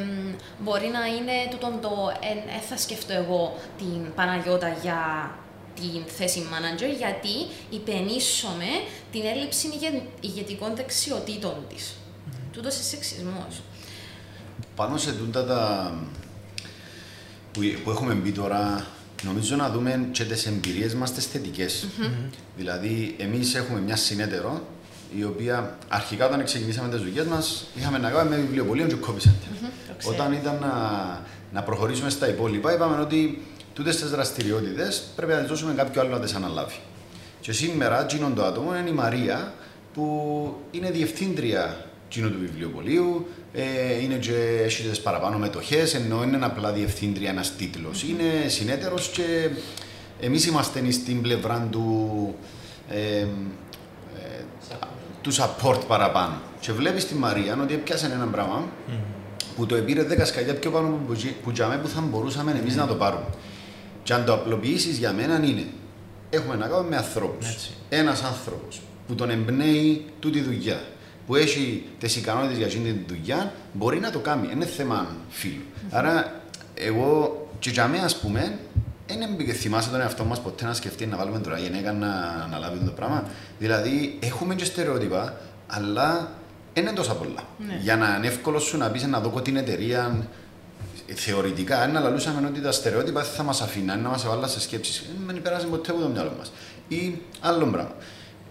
μπορεί 0.59 0.86
να 0.86 1.07
είναι 1.07 1.36
τούτο 1.51 1.78
το. 1.82 2.12
Ε, 2.57 2.61
θα 2.68 2.76
σκεφτώ 2.76 3.12
εγώ 3.12 3.55
την 3.78 4.14
Παναγιώτα 4.14 4.76
για 4.82 5.30
την 5.74 6.03
θέση 6.16 6.47
manager, 6.53 6.97
γιατί 6.97 7.34
υπενήσωμε 7.70 8.70
την 9.12 9.24
έλλειψη 9.24 9.68
ηγετικών 10.20 10.76
δεξιοτήτων 10.76 11.55
της. 11.68 11.92
Mm. 11.92 12.32
Τούτος 12.53 12.74
είναι 12.74 12.84
σεξισμός. 12.84 13.62
Πάνω 14.76 14.97
σε 14.97 15.12
τούτα 15.12 15.45
τα 15.45 15.92
που, 17.55 17.61
που 17.84 17.90
έχουμε 17.90 18.14
μπει 18.14 18.32
τώρα, 18.32 18.86
νομίζω 19.22 19.57
να 19.57 19.70
δούμε 19.70 20.09
και 20.11 20.24
τις 20.24 20.46
εμπειρίες 20.46 20.94
μας 20.94 21.12
τις 21.12 21.26
θετικές. 21.26 21.86
Mm-hmm. 21.86 22.30
Δηλαδή, 22.57 23.14
εμείς 23.18 23.55
έχουμε 23.55 23.80
μια 23.80 23.96
συνέτερο 23.96 24.66
η 25.16 25.24
οποία 25.24 25.78
αρχικά 25.88 26.26
όταν 26.26 26.44
ξεκινήσαμε 26.44 26.88
τις 26.88 27.00
δουλειές 27.00 27.26
μας 27.26 27.66
είχαμε 27.74 27.98
να 27.98 28.11
κάνουμε 28.11 28.36
με 28.36 28.42
βιβλιοπολείο 28.42 28.86
και 28.86 28.94
κόπη 28.94 29.20
mm-hmm. 29.24 30.05
Όταν 30.05 30.32
ήταν 30.32 30.59
να, 30.61 30.72
να 31.52 31.62
προχωρήσουμε 31.62 32.11
στα 32.11 32.28
υπόλοιπα, 32.28 32.74
είπαμε 32.74 33.00
ότι 33.00 33.42
τούτες 33.74 33.96
τις 33.96 34.11
δραστηριότητες 34.11 35.05
πρέπει 35.16 35.32
να 35.32 35.38
τις 35.38 35.48
δώσουμε 35.48 35.74
κάποιο 35.74 36.00
άλλο 36.00 36.11
να 36.11 36.20
τις 36.20 36.34
αναλάβει. 36.34 36.78
Και 37.40 37.52
σήμερα, 37.52 38.07
γίνον 38.11 38.34
το 38.34 38.44
άτομο 38.44 38.76
είναι 38.76 38.88
η 38.88 38.92
Μαρία, 38.92 39.55
που 39.94 40.57
είναι 40.70 40.90
διευθύντρια 40.90 41.86
του 42.09 42.34
βιβλιοπολίου, 42.40 43.26
ε, 43.57 44.02
είναι 44.02 44.14
και 44.14 44.34
έχει 44.64 45.02
παραπάνω 45.02 45.38
μετοχές, 45.38 45.94
ενώ 45.94 46.22
είναι 46.22 46.38
απλά 46.42 46.72
διευθύντρια 46.72 47.30
ένας 47.30 47.57
τίτλος. 47.57 48.02
Mm-hmm. 48.02 48.09
Είναι 48.09 48.48
συνέτερος 48.48 49.09
και 49.09 49.50
εμείς 50.20 50.46
είμαστε 50.46 50.90
στην 50.90 51.22
πλευρά 51.22 51.68
του, 51.70 52.34
ε, 52.90 53.18
ε, 53.18 53.26
του 55.20 55.32
support 55.34 55.80
παραπάνω. 55.86 56.34
Και 56.61 56.72
βλέπεις 56.72 57.07
τη 57.07 57.14
Μαρία 57.14 57.59
ότι 57.62 57.74
έπιασε 57.74 58.07
ένα 58.07 58.26
πράγμα 58.26 58.64
mm-hmm. 58.64 58.92
που 59.57 59.66
το 59.66 59.74
επήρε 59.74 60.07
10 60.11 60.20
σκαλιά 60.24 60.55
πιο 60.55 60.70
πάνω 60.70 60.88
που, 60.88 61.14
που, 61.44 61.52
που 61.82 61.88
θα 61.88 62.00
μπορούσαμε 62.00 62.50
εμείς 62.50 62.74
mm-hmm. 62.74 62.76
να 62.76 62.86
το 62.86 62.94
πάρουμε. 62.94 63.26
Και 64.02 64.12
αν 64.12 64.24
το 64.24 64.32
απλοποιήσεις 64.32 64.98
για 64.98 65.12
μένα 65.12 65.40
είναι, 65.44 65.66
έχουμε 66.30 66.57
να 66.57 66.66
κάνουμε 66.66 66.88
με 66.88 66.96
ανθρώπους. 66.96 67.70
Ένας 67.88 68.22
άνθρωπος 68.22 68.80
που 69.07 69.14
τον 69.14 69.30
εμπνέει 69.30 70.05
τούτη 70.20 70.40
δουλειά 70.40 70.80
που 71.27 71.35
έχει 71.35 71.87
τις 71.99 72.16
ικανότητες 72.16 72.57
για 72.57 72.66
αυτή 72.66 72.79
τη 72.79 73.14
δουλειά, 73.14 73.53
μπορεί 73.72 74.01
να 74.01 74.11
το 74.11 74.18
κάνει. 74.18 74.49
Είναι 74.53 74.64
θέμα 74.64 75.07
φίλου. 75.29 75.62
Mm-hmm. 75.62 75.89
Άρα, 75.91 76.41
εγώ 76.75 77.39
και 77.59 77.70
για 77.70 77.89
μένα, 77.89 78.05
ας 78.05 78.16
πούμε, 78.16 78.59
δεν 79.07 79.55
θυμάσαι 79.55 79.91
τον 79.91 80.01
εαυτό 80.01 80.25
μας 80.25 80.41
ποτέ 80.41 80.64
να 80.64 80.75
σκεφτεί 80.75 81.07
να 81.07 81.16
βάλουμε 81.16 81.39
τώρα 81.39 81.59
γυναίκα 81.59 81.93
να 81.93 82.09
αναλάβει 82.45 82.85
το 82.85 82.91
πράγμα. 82.91 83.25
Δηλαδή, 83.59 84.18
έχουμε 84.22 84.55
και 84.55 84.64
στερεότυπα, 84.64 85.37
αλλά 85.66 86.31
δεν 86.75 86.83
είναι 86.83 86.93
τόσα 86.93 87.14
πολλά. 87.14 87.43
Ναι. 87.66 87.79
Για 87.83 87.97
να 87.97 88.14
είναι 88.16 88.27
εύκολο 88.27 88.59
σου 88.59 88.77
να 88.77 88.91
πεις 88.91 89.07
να 89.07 89.20
δω 89.20 89.41
την 89.41 89.57
εταιρεία 89.57 90.27
θεωρητικά, 91.14 91.81
αν 91.81 91.97
αναλούσαμε 91.97 92.47
ότι 92.47 92.61
τα 92.61 92.72
στερεότυπα 92.72 93.22
θα 93.22 93.43
μας 93.43 93.61
αφήναν 93.61 94.01
να 94.01 94.09
μας 94.09 94.25
έβαλαν 94.25 94.49
σε 94.49 94.61
σκέψεις. 94.61 95.05
Δεν 95.27 95.43
περάσει 95.43 95.66
ποτέ 95.66 95.91
από 95.91 96.01
το 96.01 96.09
μυαλό 96.09 96.35
μας. 96.39 96.53
Ή 96.89 97.18
άλλο 97.41 97.66
πράγμα. 97.66 97.95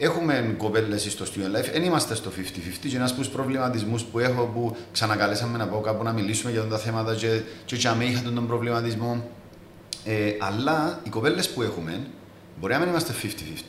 Έχουμε 0.04 0.56
κοπέλες 0.58 1.12
στο 1.12 1.26
Student 1.26 1.58
Life, 1.58 1.70
δεν 1.72 1.84
είμαστε 1.84 2.16
στο 2.16 2.32
50-50. 2.38 2.90
Και 2.90 2.96
ένας 2.96 3.12
από 3.12 3.20
τους 3.20 3.30
προβληματισμούς 3.30 4.04
που 4.04 4.20
έχω, 4.20 4.44
που 4.54 4.76
ξανακαλέσαμε 4.92 5.58
να 5.58 5.68
πάω 5.68 5.80
κάπου 5.80 6.04
να 6.04 6.12
μιλήσουμε 6.12 6.52
για 6.52 6.64
τα 6.64 6.78
θέματα, 6.78 7.16
και, 7.16 7.42
και, 7.66 7.76
και 7.76 7.88
είχα 8.00 8.22
τον 8.22 8.48
προβληματισμό. 8.48 9.30
Ε, 10.06 10.32
αλλά 10.40 11.00
οι 11.04 11.10
κοπέλες 11.10 11.50
που 11.50 11.62
έχουμε, 11.62 12.08
μπορεί 12.60 12.74
να 12.74 12.80
μην 12.80 12.88
είμαστε 12.88 13.14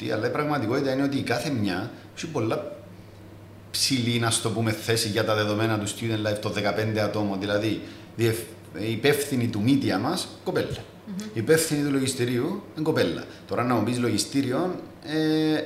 50-50, 0.02 0.10
αλλά 0.12 0.26
η 0.26 0.30
πραγματικότητα 0.30 0.92
είναι 0.92 1.02
ότι 1.02 1.16
η 1.16 1.22
κάθε 1.22 1.50
μια 1.50 1.90
έχει 2.16 2.26
πολλά 2.26 2.76
ψηλή, 3.70 4.18
να 4.18 4.32
το 4.42 4.50
πούμε, 4.50 4.70
θέση 4.70 5.08
για 5.08 5.24
τα 5.24 5.34
δεδομένα 5.34 5.78
του 5.78 5.88
Student 5.88 6.28
Life, 6.28 6.38
το 6.40 6.52
15 6.94 6.98
ατόμων. 6.98 7.40
Δηλαδή, 7.40 7.80
η 8.78 8.90
υπεύθυνη 8.90 9.48
του 9.48 9.62
media 9.66 9.98
μας, 10.00 10.28
κοπέλα. 10.44 10.93
Mm-hmm. 11.06 11.22
Η 11.22 11.40
υπεύθυνη 11.40 11.82
του 11.82 11.92
λογιστηρίου 11.92 12.62
είναι 12.74 12.84
κοπέλα. 12.84 13.24
Τώρα 13.46 13.64
να 13.64 13.74
μου 13.74 13.82
πεις 13.84 13.98
λογιστήριο, 13.98 14.80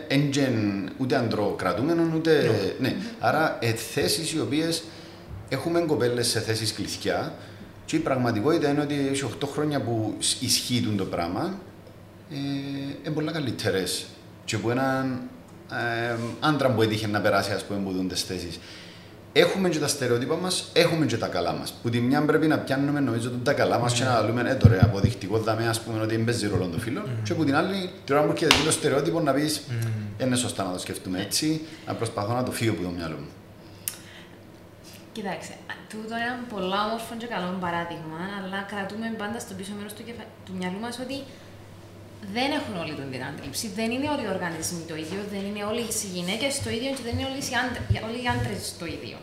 ε, 0.08 0.16
ούτε 0.96 1.16
αντροκρατούμενο, 1.16 2.12
ούτε. 2.14 2.50
Ναι. 2.78 2.88
Mm-hmm. 2.88 3.16
Άρα, 3.18 3.58
ε, 3.60 3.72
θέσεις 3.72 4.32
οι 4.32 4.40
οποίες 4.40 4.82
έχουμε 5.48 5.80
κοπέλες 5.80 6.26
σε 6.28 6.40
θέσεις 6.40 6.72
κλειδιά. 6.72 7.34
Και 7.84 7.96
η 7.96 7.98
πραγματικότητα 7.98 8.68
είναι 8.68 8.80
ότι 8.80 9.08
έχει 9.12 9.24
8 9.24 9.46
χρόνια 9.52 9.80
που 9.80 10.14
ισχύει 10.40 10.94
το 10.96 11.04
πράγμα, 11.04 11.58
ε, 12.30 12.36
είναι 13.04 13.14
πολύ 13.14 13.32
καλύτερες. 13.32 14.06
Και 14.44 14.58
που 14.58 14.70
έναν 14.70 15.20
ε, 15.72 16.16
άντρα 16.40 16.70
που 16.70 16.82
έτυχε 16.82 17.06
να 17.06 17.20
περάσει, 17.20 17.52
ας 17.52 17.64
πούμε, 17.64 17.80
που 17.80 17.92
δουν 17.92 18.08
τι 18.08 18.14
θέσεις. 18.14 18.58
Έχουμε 19.32 19.68
και 19.68 19.78
τα 19.78 19.88
στερεότυπα 19.88 20.36
μας, 20.36 20.70
έχουμε 20.72 21.06
και 21.06 21.16
τα 21.16 21.26
καλά 21.26 21.52
μας. 21.52 21.74
Που 21.82 21.90
τη 21.90 22.00
μια 22.00 22.22
πρέπει 22.22 22.46
να 22.46 22.58
πιάνουμε 22.58 23.00
νομίζω 23.00 23.30
τα 23.30 23.52
καλά 23.52 23.78
μας 23.78 23.92
και 23.92 24.04
να 24.04 24.22
λέμε, 24.22 24.50
ε, 24.50 24.54
τώρα 24.54 24.78
αποδεικτικό 24.82 25.38
δάμε, 25.38 25.68
ας 25.68 25.80
πούμε, 25.80 26.00
ότι 26.02 26.16
δεν 26.16 26.24
παίζει 26.24 26.46
ρόλο 26.46 26.66
των 26.66 26.80
φίλων. 26.80 27.04
Mm. 27.06 27.22
Και 27.22 27.34
που 27.34 27.44
την 27.44 27.56
άλλη, 27.56 27.90
τώρα 28.04 28.22
μου 28.22 28.30
έρχεται 28.30 28.54
το 28.64 28.70
στερεότυπο 28.70 29.20
να 29.20 29.32
πεις, 29.32 29.62
mm. 29.68 30.22
είναι 30.22 30.36
σωστά 30.36 30.64
να 30.64 30.72
το 30.72 30.78
σκεφτούμε 30.78 31.20
έτσι, 31.20 31.60
να 31.86 31.94
προσπαθώ 31.94 32.34
να 32.34 32.42
το 32.42 32.50
φύγω 32.50 32.72
από 32.72 32.82
το 32.82 32.88
μυαλό 32.88 33.16
μου. 33.16 33.28
Κοιτάξτε, 35.12 35.54
τούτο 35.88 36.14
είναι 36.16 36.24
ένα 36.24 36.38
πολλά 36.54 36.78
όμορφο 36.86 37.14
και 37.20 37.26
καλό 37.26 37.56
παράδειγμα, 37.60 38.20
αλλά 38.38 38.58
κρατούμε 38.72 39.06
πάντα 39.22 39.38
στο 39.44 39.52
πίσω 39.58 39.72
μέρος 39.76 39.92
του, 39.92 40.04
κεφα... 40.08 40.24
του 40.44 40.52
μυαλού 40.58 40.78
μας 40.84 40.98
ότι 41.04 41.16
δεν 42.36 42.48
έχουν 42.58 42.74
όλοι 42.82 42.92
την 42.98 43.24
αντίληψη. 43.30 43.66
Δεν 43.78 43.88
είναι 43.94 44.08
όλοι 44.12 44.24
οι 44.26 44.30
οργανισμοί 44.36 44.82
το 44.90 44.96
ίδιο, 45.04 45.20
δεν 45.34 45.42
είναι 45.48 45.62
όλες 45.70 45.94
οι 46.02 46.08
γυναίκες 46.16 46.52
το 46.64 46.70
ίδιο 46.76 46.90
και 46.96 47.04
δεν 47.06 47.14
είναι 47.16 47.26
όλοι 47.30 47.42
οι, 47.50 47.54
άντρε, 47.62 47.80
όλοι 48.08 48.18
οι 48.24 48.28
άντρες 48.34 48.62
το 48.80 48.86
ίδιο. 48.96 49.18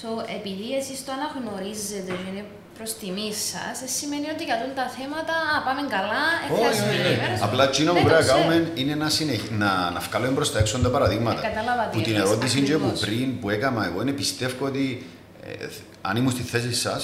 So, 0.00 0.08
επειδή 0.38 0.66
εσείς 0.80 0.98
το 1.06 1.10
αναγνωρίζετε 1.18 2.12
και 2.20 2.28
είναι 2.30 2.44
προς 2.76 2.90
τιμή 3.00 3.30
σας, 3.50 3.76
σημαίνει 3.98 4.26
ότι 4.34 4.42
για 4.48 4.56
τα 4.80 4.86
θέματα 4.96 5.34
πάμε 5.66 5.82
καλά, 5.96 6.24
ευχαριστούμε. 6.44 6.94
Oh, 7.34 7.46
Απλά 7.46 7.62
εκείνο 7.70 7.90
που 7.94 8.02
πρέπει 8.06 8.24
να 8.24 8.30
κάνουμε 8.32 8.56
είναι 8.80 8.94
να, 9.02 9.08
συνεχ... 9.16 9.42
να, 9.62 9.70
να 9.96 10.00
βγάλουμε 10.06 10.32
προ 10.38 10.46
τα 10.54 10.58
έξω 10.58 10.78
τα 10.78 10.90
παραδείγματα. 10.96 11.40
Ε, 11.46 11.52
που 11.92 12.00
την 12.00 12.16
ερώτηση 12.16 12.58
και 12.68 12.76
που 12.82 12.90
πριν 13.00 13.40
που 13.40 13.50
έκανα 13.50 13.80
εγώ 13.88 13.98
είναι 14.02 14.14
πιστεύω 14.22 14.66
ότι 14.66 15.06
ε, 15.44 15.66
αν 16.00 16.16
ήμουν 16.16 16.30
στη 16.30 16.42
θέση 16.42 16.74
σας, 16.74 17.02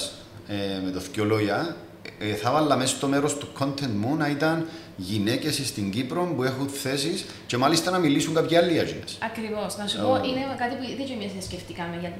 ε, 0.49 0.55
με 0.84 0.90
το 0.90 1.01
δυο 1.12 1.24
λόγια, 1.24 1.76
ε, 2.18 2.34
θα 2.34 2.51
βάλα 2.51 2.76
μέσα 2.76 2.97
στο 2.97 3.07
μέρος 3.07 3.38
του 3.38 3.49
content 3.59 3.95
μου 4.01 4.16
να 4.16 4.28
ήταν 4.28 4.68
γυναίκες 4.97 5.66
στην 5.66 5.90
Κύπρο 5.90 6.32
που 6.36 6.42
έχουν 6.42 6.68
θέσεις 6.68 7.24
και 7.47 7.57
μάλιστα 7.57 7.90
να 7.90 7.99
μιλήσουν 7.99 8.34
κάποιοι 8.34 8.57
άλλοι 8.57 8.78
αγίνε. 8.78 9.05
Ακριβώς. 9.18 9.76
Να 9.76 9.86
σου 9.86 9.97
πω, 9.97 10.16
είναι 10.16 10.40
κάτι 10.59 10.74
που 10.74 10.82
δεν 10.97 11.30
και 11.36 11.40
σκεφτήκαμε 11.40 11.97
για 12.01 12.12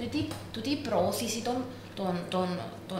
το 0.53 0.61
τι 0.61 0.77
προώθηση 0.77 1.43
των, 1.43 1.57
των, 1.95 2.15
των, 2.29 2.49
των 2.89 2.99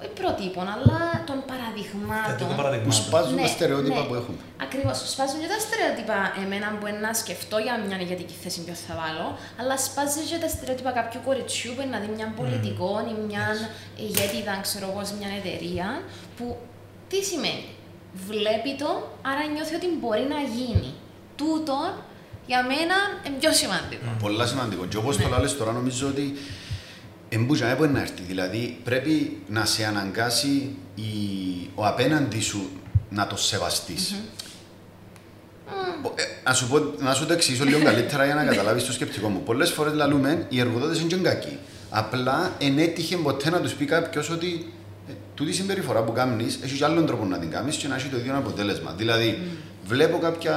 όχι 0.00 0.10
προτύπων, 0.20 0.66
αλλά 0.74 0.98
των 1.26 1.38
παραδειγμάτων. 1.50 2.82
Που 2.84 2.92
σπάζουν 2.92 3.34
ναι, 3.34 3.42
τα 3.42 3.48
στερεότυπα 3.48 4.00
ναι. 4.00 4.06
που 4.06 4.14
έχουν. 4.14 4.34
Ακριβώς. 4.66 4.96
Σπάζουν 5.12 5.40
και 5.40 5.50
τα 5.54 5.60
στερεότυπα 5.64 6.18
εμένα 6.42 6.66
που 6.78 6.86
να 7.04 7.12
σκεφτώ 7.14 7.58
για 7.58 7.74
μια 7.86 7.98
ηγετική 8.00 8.36
θέση 8.42 8.58
ποιος 8.64 8.80
θα 8.86 8.94
βάλω, 9.00 9.26
αλλά 9.60 9.76
σπάζει 9.86 10.20
και 10.30 10.38
τα 10.44 10.48
στερεότυπα 10.48 10.90
κάποιου 10.98 11.20
κοριτσιού 11.24 11.70
που 11.76 11.82
να 11.92 11.98
δει 12.02 12.08
μια 12.16 12.28
πολιτικό 12.40 12.90
mm. 12.98 13.10
ή 13.12 13.14
μια 13.28 13.46
ηγέτηδα, 14.04 14.54
ξέρω 14.66 14.86
εγώ, 14.90 15.02
σε 15.08 15.14
μια 15.20 15.30
εταιρεία. 15.38 15.86
Που 16.36 16.56
τι 17.08 17.18
σημαίνει. 17.30 17.66
Βλέπει 18.28 18.76
το, 18.78 19.18
άρα 19.22 19.44
νιώθει 19.54 19.74
ότι 19.74 19.86
μπορεί 20.00 20.26
να 20.34 20.40
γίνει. 20.56 20.94
Τούτο 21.36 21.78
για 22.46 22.62
μένα 22.62 22.96
είναι 23.26 23.36
πιο 23.38 23.52
σημαντικό. 23.52 24.04
Πολλά 24.18 24.46
σημαντικό. 24.46 24.86
Και 24.86 24.96
όπως 24.96 25.18
ναι. 25.18 25.24
το 25.24 25.38
λέει 25.38 25.52
τώρα, 25.58 25.72
νομίζω 25.72 26.06
ότι 26.08 26.34
Εμπούζα, 27.28 27.66
έπρεπε 27.66 27.92
να 27.92 28.00
έρθει. 28.00 28.22
Δηλαδή 28.22 28.78
πρέπει 28.84 29.42
να 29.48 29.64
σε 29.64 29.84
αναγκάσει 29.84 30.76
η... 30.94 31.02
ο 31.74 31.86
απέναντι 31.86 32.40
σου 32.40 32.70
να 33.08 33.26
το 33.26 33.36
σεβαστείς. 33.36 34.14
Mm-hmm. 34.14 34.36
Ε, 36.14 36.22
να, 36.44 36.54
σου 36.54 36.68
πω, 36.68 36.78
να 36.98 37.14
σου 37.14 37.26
το 37.26 37.32
εξηγήσω 37.32 37.64
λίγο 37.64 37.82
καλύτερα 37.90 38.24
για 38.24 38.34
να 38.34 38.44
καταλάβεις 38.44 38.84
το 38.84 38.92
σκεπτικό 38.92 39.28
μου. 39.28 39.42
Πολλές 39.42 39.70
φορές 39.70 39.92
λαλούμε 39.92 40.46
οι 40.48 40.60
εργοδότες 40.60 41.00
είναι 41.00 41.16
κακοί. 41.16 41.58
Απλά 41.90 42.54
εν 42.58 42.78
έτυχε 42.78 43.16
ποτέ 43.16 43.50
να 43.50 43.60
τους 43.60 43.72
πει 43.72 43.84
κάποιος 43.84 44.30
ότι 44.30 44.46
ε, 44.46 44.75
τούτη 45.36 45.52
συμπεριφορά 45.52 46.02
που 46.02 46.12
κάνεις 46.12 46.58
έχεις 46.62 46.82
άλλον 46.82 47.06
τρόπο 47.06 47.24
να 47.24 47.38
την 47.38 47.50
κάνεις 47.50 47.76
και 47.76 47.88
να 47.88 47.94
έχει 47.94 48.08
το 48.08 48.16
ίδιο 48.16 48.36
αποτέλεσμα. 48.36 48.94
Δηλαδή, 48.96 49.38
mm. 49.38 49.56
βλέπω 49.86 50.18
κάποια 50.18 50.56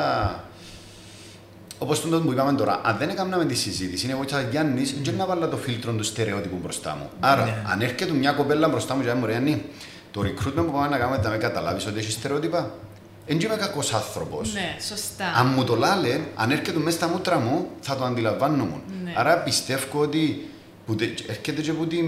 Όπως 1.77 2.01
τον 2.01 2.25
που 2.25 2.31
είπαμε 2.31 2.53
τώρα, 2.53 2.81
αν 2.83 2.95
δεν 2.97 3.09
έκαναμε 3.09 3.45
τη 3.45 3.55
συζήτηση, 3.55 4.05
είναι 4.05 4.13
εγώ 4.13 4.23
και 4.23 4.35
Γιάννη, 4.51 4.83
mm. 4.85 5.01
δεν 5.03 5.15
να 5.15 5.25
βάλω 5.25 5.47
το 5.47 5.57
φίλτρο 5.57 5.91
του 5.91 6.03
στερεότυπου 6.03 6.57
μπροστά 6.61 6.95
μου. 6.95 7.09
Άρα, 7.19 7.45
ναι. 7.45 7.63
αν 7.71 7.81
έρχεται 7.81 8.11
μια 8.11 8.31
κοπέλα 8.31 8.67
μπροστά 8.67 8.95
μου, 8.95 9.03
και 9.03 9.13
μου 9.13 9.25
λέει, 9.25 9.65
το 10.11 10.21
recruitment 10.21 10.65
που 10.65 10.71
πάμε 10.71 10.87
να 10.87 10.97
κάνουμε, 10.97 11.19
θα 11.23 11.29
με 11.29 11.37
καταλάβεις 11.37 11.85
ότι 11.85 11.99
έχεις 11.99 12.13
στερεότυπα. 12.13 12.71
Δεν 13.27 13.39
είμαι 13.39 13.55
κακός 13.55 13.93
άνθρωπος. 13.93 14.53
Ναι, 14.53 14.75
σωστά. 14.87 15.25
Αν 15.35 15.47
μου 15.55 15.63
το 15.63 15.75
λάλε, 15.75 16.19
αν 16.35 16.51
έρχεται 16.51 16.79
μέσα 16.79 16.97
στα 16.97 17.07
μούτρα 17.07 17.39
μου, 17.39 17.67
θα 17.79 17.95
το 17.95 18.03
αντιλαμβάνομαι. 18.03 18.81
Ναι. 19.03 19.13
Άρα 19.15 19.37
πιστεύω 19.37 20.01
ότι 20.01 20.49
που 20.85 20.95
έρχεται 21.27 21.61
και 21.61 21.69
από 21.69 21.85
την. 21.85 22.05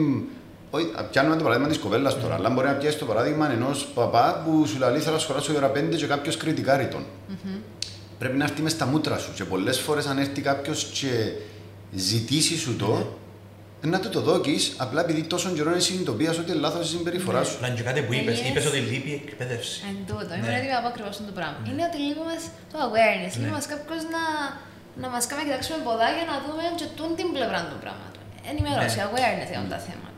Όχι, 0.74 0.92
πιάνουμε 1.12 1.36
το 1.36 1.44
παράδειγμα 1.44 1.70
της 1.70 1.78
κοπέλας 1.78 2.20
τώρα, 2.20 2.36
αλλά 2.36 2.50
μπορεί 2.50 2.68
να 2.68 2.74
πιάσει 2.74 2.98
το 2.98 3.06
παράδειγμα 3.06 3.52
ενός 3.52 3.88
παπά 3.94 4.44
που 4.46 4.66
σου 4.68 4.78
λέει 4.80 5.00
θα 5.00 5.20
σχολάσω 5.20 5.54
η 5.54 5.56
ώρα 5.56 5.72
5 5.72 5.96
και 5.96 6.06
κάποιος 6.06 6.38
κριτικάρει 6.38 6.88
τον. 6.88 7.04
Mm-hmm 7.04 7.82
πρέπει 8.22 8.38
να 8.42 8.46
έρθει 8.50 8.62
μες 8.66 8.72
στα 8.78 8.86
μούτρα 8.92 9.18
σου. 9.24 9.32
Και 9.38 9.46
πολλές 9.54 9.78
φορές, 9.86 10.06
αν 10.12 10.18
έρθει 10.26 10.42
κάποιος 10.52 10.80
και 10.98 11.12
ζητήσει 12.10 12.56
σου 12.64 12.74
το, 12.82 12.92
mm. 12.98 13.88
να 13.94 14.00
το 14.04 14.10
το 14.16 14.22
δόκει, 14.30 14.58
απλά 14.84 15.00
επειδή 15.06 15.22
τόσο 15.34 15.48
καιρό 15.58 15.70
είναι 15.72 15.86
συνειδητοποιία 15.90 16.32
ότι 16.42 16.52
είναι 16.52 16.60
λάθος 16.66 16.80
η 16.82 16.90
συμπεριφορά 16.94 17.42
σου. 17.48 17.56
Να 17.62 17.70
και 17.78 17.84
κάτι 17.90 18.02
που 18.06 18.14
είπες, 18.14 18.38
είπες 18.48 18.66
ότι 18.70 18.80
λείπει 18.92 19.10
η 19.10 19.22
εκπαίδευση. 19.28 19.74
Εν 19.90 19.96
τούτο, 20.08 20.32
είμαι 20.38 20.52
έτοιμη 20.58 20.74
να 20.78 20.82
πω 20.84 20.90
ακριβώς 20.94 21.16
το 21.30 21.34
πράγμα. 21.40 21.60
Είναι 21.70 21.84
ότι 21.90 21.98
λείπει 22.06 22.24
μας 22.32 22.42
το 22.72 22.78
awareness, 22.88 23.34
λείπει 23.40 23.54
μας 23.58 23.66
κάποιος 23.74 24.04
να, 24.16 24.24
να 25.02 25.08
μας 25.14 25.24
κάνει 25.30 25.42
να 25.42 25.48
κοιτάξουμε 25.48 25.78
ποδά 25.88 26.08
να 26.32 26.36
δούμε 26.44 26.64
και 26.80 26.88
τούτην 26.98 27.12
την 27.20 27.28
πλευρά 27.36 27.60
του 27.70 27.78
πράγματος. 27.84 28.18
Ενημέρωση, 28.52 28.98
awareness 29.08 29.50
για 29.54 29.62
τα 29.76 29.80
θέματα. 29.88 30.11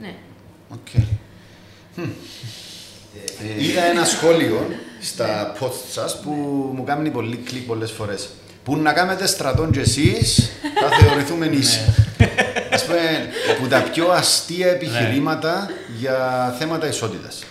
Ναι. 0.00 0.14
Οκ. 0.68 0.94
Ε, 3.42 3.62
είδα 3.64 3.82
ένα 3.82 4.04
σχόλιο 4.04 4.66
στα 5.00 5.56
post 5.60 5.80
σας 5.92 6.20
που 6.20 6.30
μου 6.74 6.84
κάνει 6.84 7.10
πολύ 7.10 7.36
κλικ 7.36 7.66
πολλές 7.66 7.90
φορές. 7.90 8.28
Που 8.64 8.76
να 8.76 8.92
κάνετε 8.92 9.26
στρατόν 9.26 9.70
κι 9.70 9.78
εσείς, 9.78 10.50
θα 10.80 10.96
θεωρηθούμε 10.96 11.46
ναι. 11.46 11.56
ίσοι. 11.56 11.80
Α 12.70 12.84
πούμε, 12.86 13.28
που 13.60 13.66
τα 13.66 13.82
πιο 13.82 14.10
αστεία 14.10 14.68
επιχειρήματα 14.68 15.68
για 15.98 16.54
θέματα 16.58 16.86
ισότητας. 16.86 17.44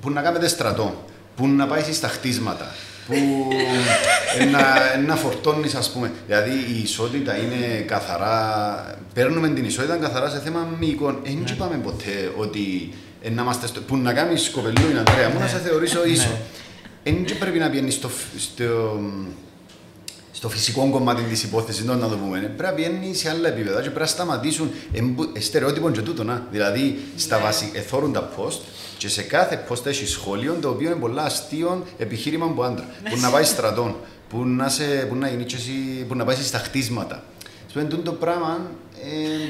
Που 0.00 0.10
να 0.10 0.22
κάνετε 0.22 0.48
στρατό, 0.48 1.04
που 1.36 1.48
να 1.48 1.66
πάει 1.66 1.92
στα 1.92 2.08
χτίσματα, 2.08 2.74
που 3.06 3.48
να, 4.50 4.96
να 5.06 5.16
φορτώνεις, 5.16 5.74
ας 5.74 5.90
πούμε. 5.92 6.12
Δηλαδή 6.26 6.50
η 6.50 6.80
ισότητα 6.82 7.36
είναι 7.36 7.80
καθαρά. 7.86 8.98
Παίρνουμε 9.14 9.48
την 9.48 9.64
ισότητα 9.64 9.96
καθαρά 9.96 10.28
σε 10.28 10.38
θέμα 10.38 10.68
μήκων. 10.78 11.20
Δεν 11.24 11.34
ναι. 11.34 11.50
είπαμε 11.50 11.76
ποτέ 11.76 12.32
ότι 12.36 12.92
να 13.34 13.42
είμαστε 13.42 13.66
στο, 13.66 13.80
που 13.80 13.96
να 13.96 14.12
κάνεις 14.12 14.50
κοπελού, 14.50 14.98
Αντρέα, 14.98 15.28
μου 15.28 15.38
να 15.38 15.46
σε 15.46 15.58
θεωρήσω 15.58 16.00
ναι. 16.00 16.12
ίσο. 16.12 16.38
Δεν 17.04 17.38
πρέπει 17.38 17.58
να 17.58 17.70
πιένει 17.70 17.90
στο, 17.90 18.10
στο, 18.38 19.00
στο 20.44 20.52
φυσικό 20.52 20.90
κομμάτι 20.90 21.22
της 21.22 21.42
υπόθεσης, 21.42 21.84
να 21.84 22.08
το 22.08 22.16
πούμε. 22.16 22.38
Πρέπει 22.38 22.62
να 22.62 22.72
πιένει 22.72 23.14
σε 23.14 23.30
άλλα 23.30 23.48
επίπεδα 23.48 23.76
και 23.76 23.82
πρέπει 23.82 23.98
να 23.98 24.06
σταματήσουν 24.06 24.70
στερεότυπο 25.38 25.90
και 25.90 26.00
τούτο. 26.00 26.24
Να. 26.24 26.46
Δηλαδή, 26.50 27.00
στα 27.16 27.36
ναι. 27.36 27.42
βασικά, 27.42 27.78
εθώρουν 27.78 28.12
τα 28.12 28.30
post 28.36 28.60
και 28.98 29.08
σε 29.08 29.22
κάθε 29.22 29.64
post 29.68 29.86
έχει 29.86 30.06
σχόλιο 30.06 30.58
το 30.60 30.68
οποίο 30.68 30.90
είναι 30.90 31.00
πολλά 31.00 31.22
αστείο 31.22 31.86
επιχείρημα 31.98 32.46
από 32.46 32.62
άντρα. 32.62 32.86
που 33.10 33.16
να 33.16 33.30
πάει 33.30 33.44
στρατών, 33.54 33.96
που 34.28 34.44
να, 34.44 34.68
σε, 34.68 34.84
που 34.84 35.14
να, 35.14 35.28
γίνει, 35.28 36.04
που 36.08 36.14
να 36.14 36.24
πάει 36.24 36.36
στα 36.36 36.58
χτίσματα. 36.58 37.22
Σου 37.72 38.02
το 38.02 38.12
πράγμα 38.12 38.70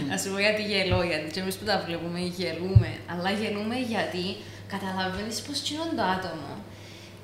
να 0.08 0.16
σου 0.18 0.30
πω 0.32 0.38
γιατί 0.38 0.62
γελώ, 0.62 1.02
γιατί 1.02 1.30
και 1.32 1.40
εμείς 1.40 1.54
που 1.54 1.64
τα 1.64 1.82
βλέπουμε 1.86 2.20
γελούμε, 2.36 2.90
αλλά 3.12 3.30
γελούμε 3.40 3.76
γιατί 3.92 4.24
καταλαβαίνεις 4.74 5.40
πως 5.40 5.70
είναι 5.70 5.94
το 5.96 6.04
άτομο 6.16 6.52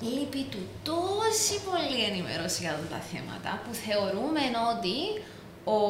λείπει 0.00 0.46
του 0.50 0.62
τόση 0.82 1.60
πολύ 1.70 2.04
ενημέρωση 2.10 2.62
για 2.62 2.78
τα 2.90 3.00
θέματα 3.12 3.62
που 3.64 3.74
θεωρούμε 3.74 4.40
ότι 4.74 4.98
ο, 5.64 5.80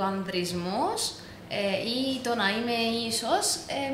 ο 0.00 0.04
ανδρισμός 0.04 1.12
ε, 1.48 1.76
ή 1.96 2.20
το 2.22 2.34
να 2.34 2.48
είμαι 2.48 2.78
ίσος 3.08 3.46
ε, 3.78 3.92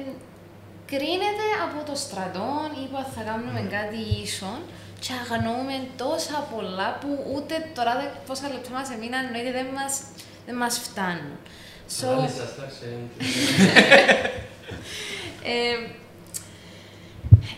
κρίνεται 0.86 1.46
από 1.66 1.90
το 1.90 1.96
στρατό 1.96 2.50
ή 2.82 2.86
που 2.90 2.96
θα 3.14 3.22
κάνουμε 3.22 3.62
mm. 3.66 3.70
κάτι 3.70 4.00
ίσον 4.22 4.58
και 5.00 5.12
αγνοούμε 5.22 5.76
τόσα 5.96 6.48
πολλά 6.54 6.98
που 7.00 7.32
ούτε 7.34 7.70
τώρα 7.74 8.12
πόσα 8.26 8.48
λεπτά 8.48 8.70
μας 8.70 8.90
εμείναν 8.90 9.24
εννοείται 9.24 9.52
δεν 9.52 9.66
μας, 9.66 10.02
δεν 10.46 10.56
μας 10.56 10.78
φτάνουν. 10.78 11.38
So, 12.00 12.06
ε, 15.52 15.76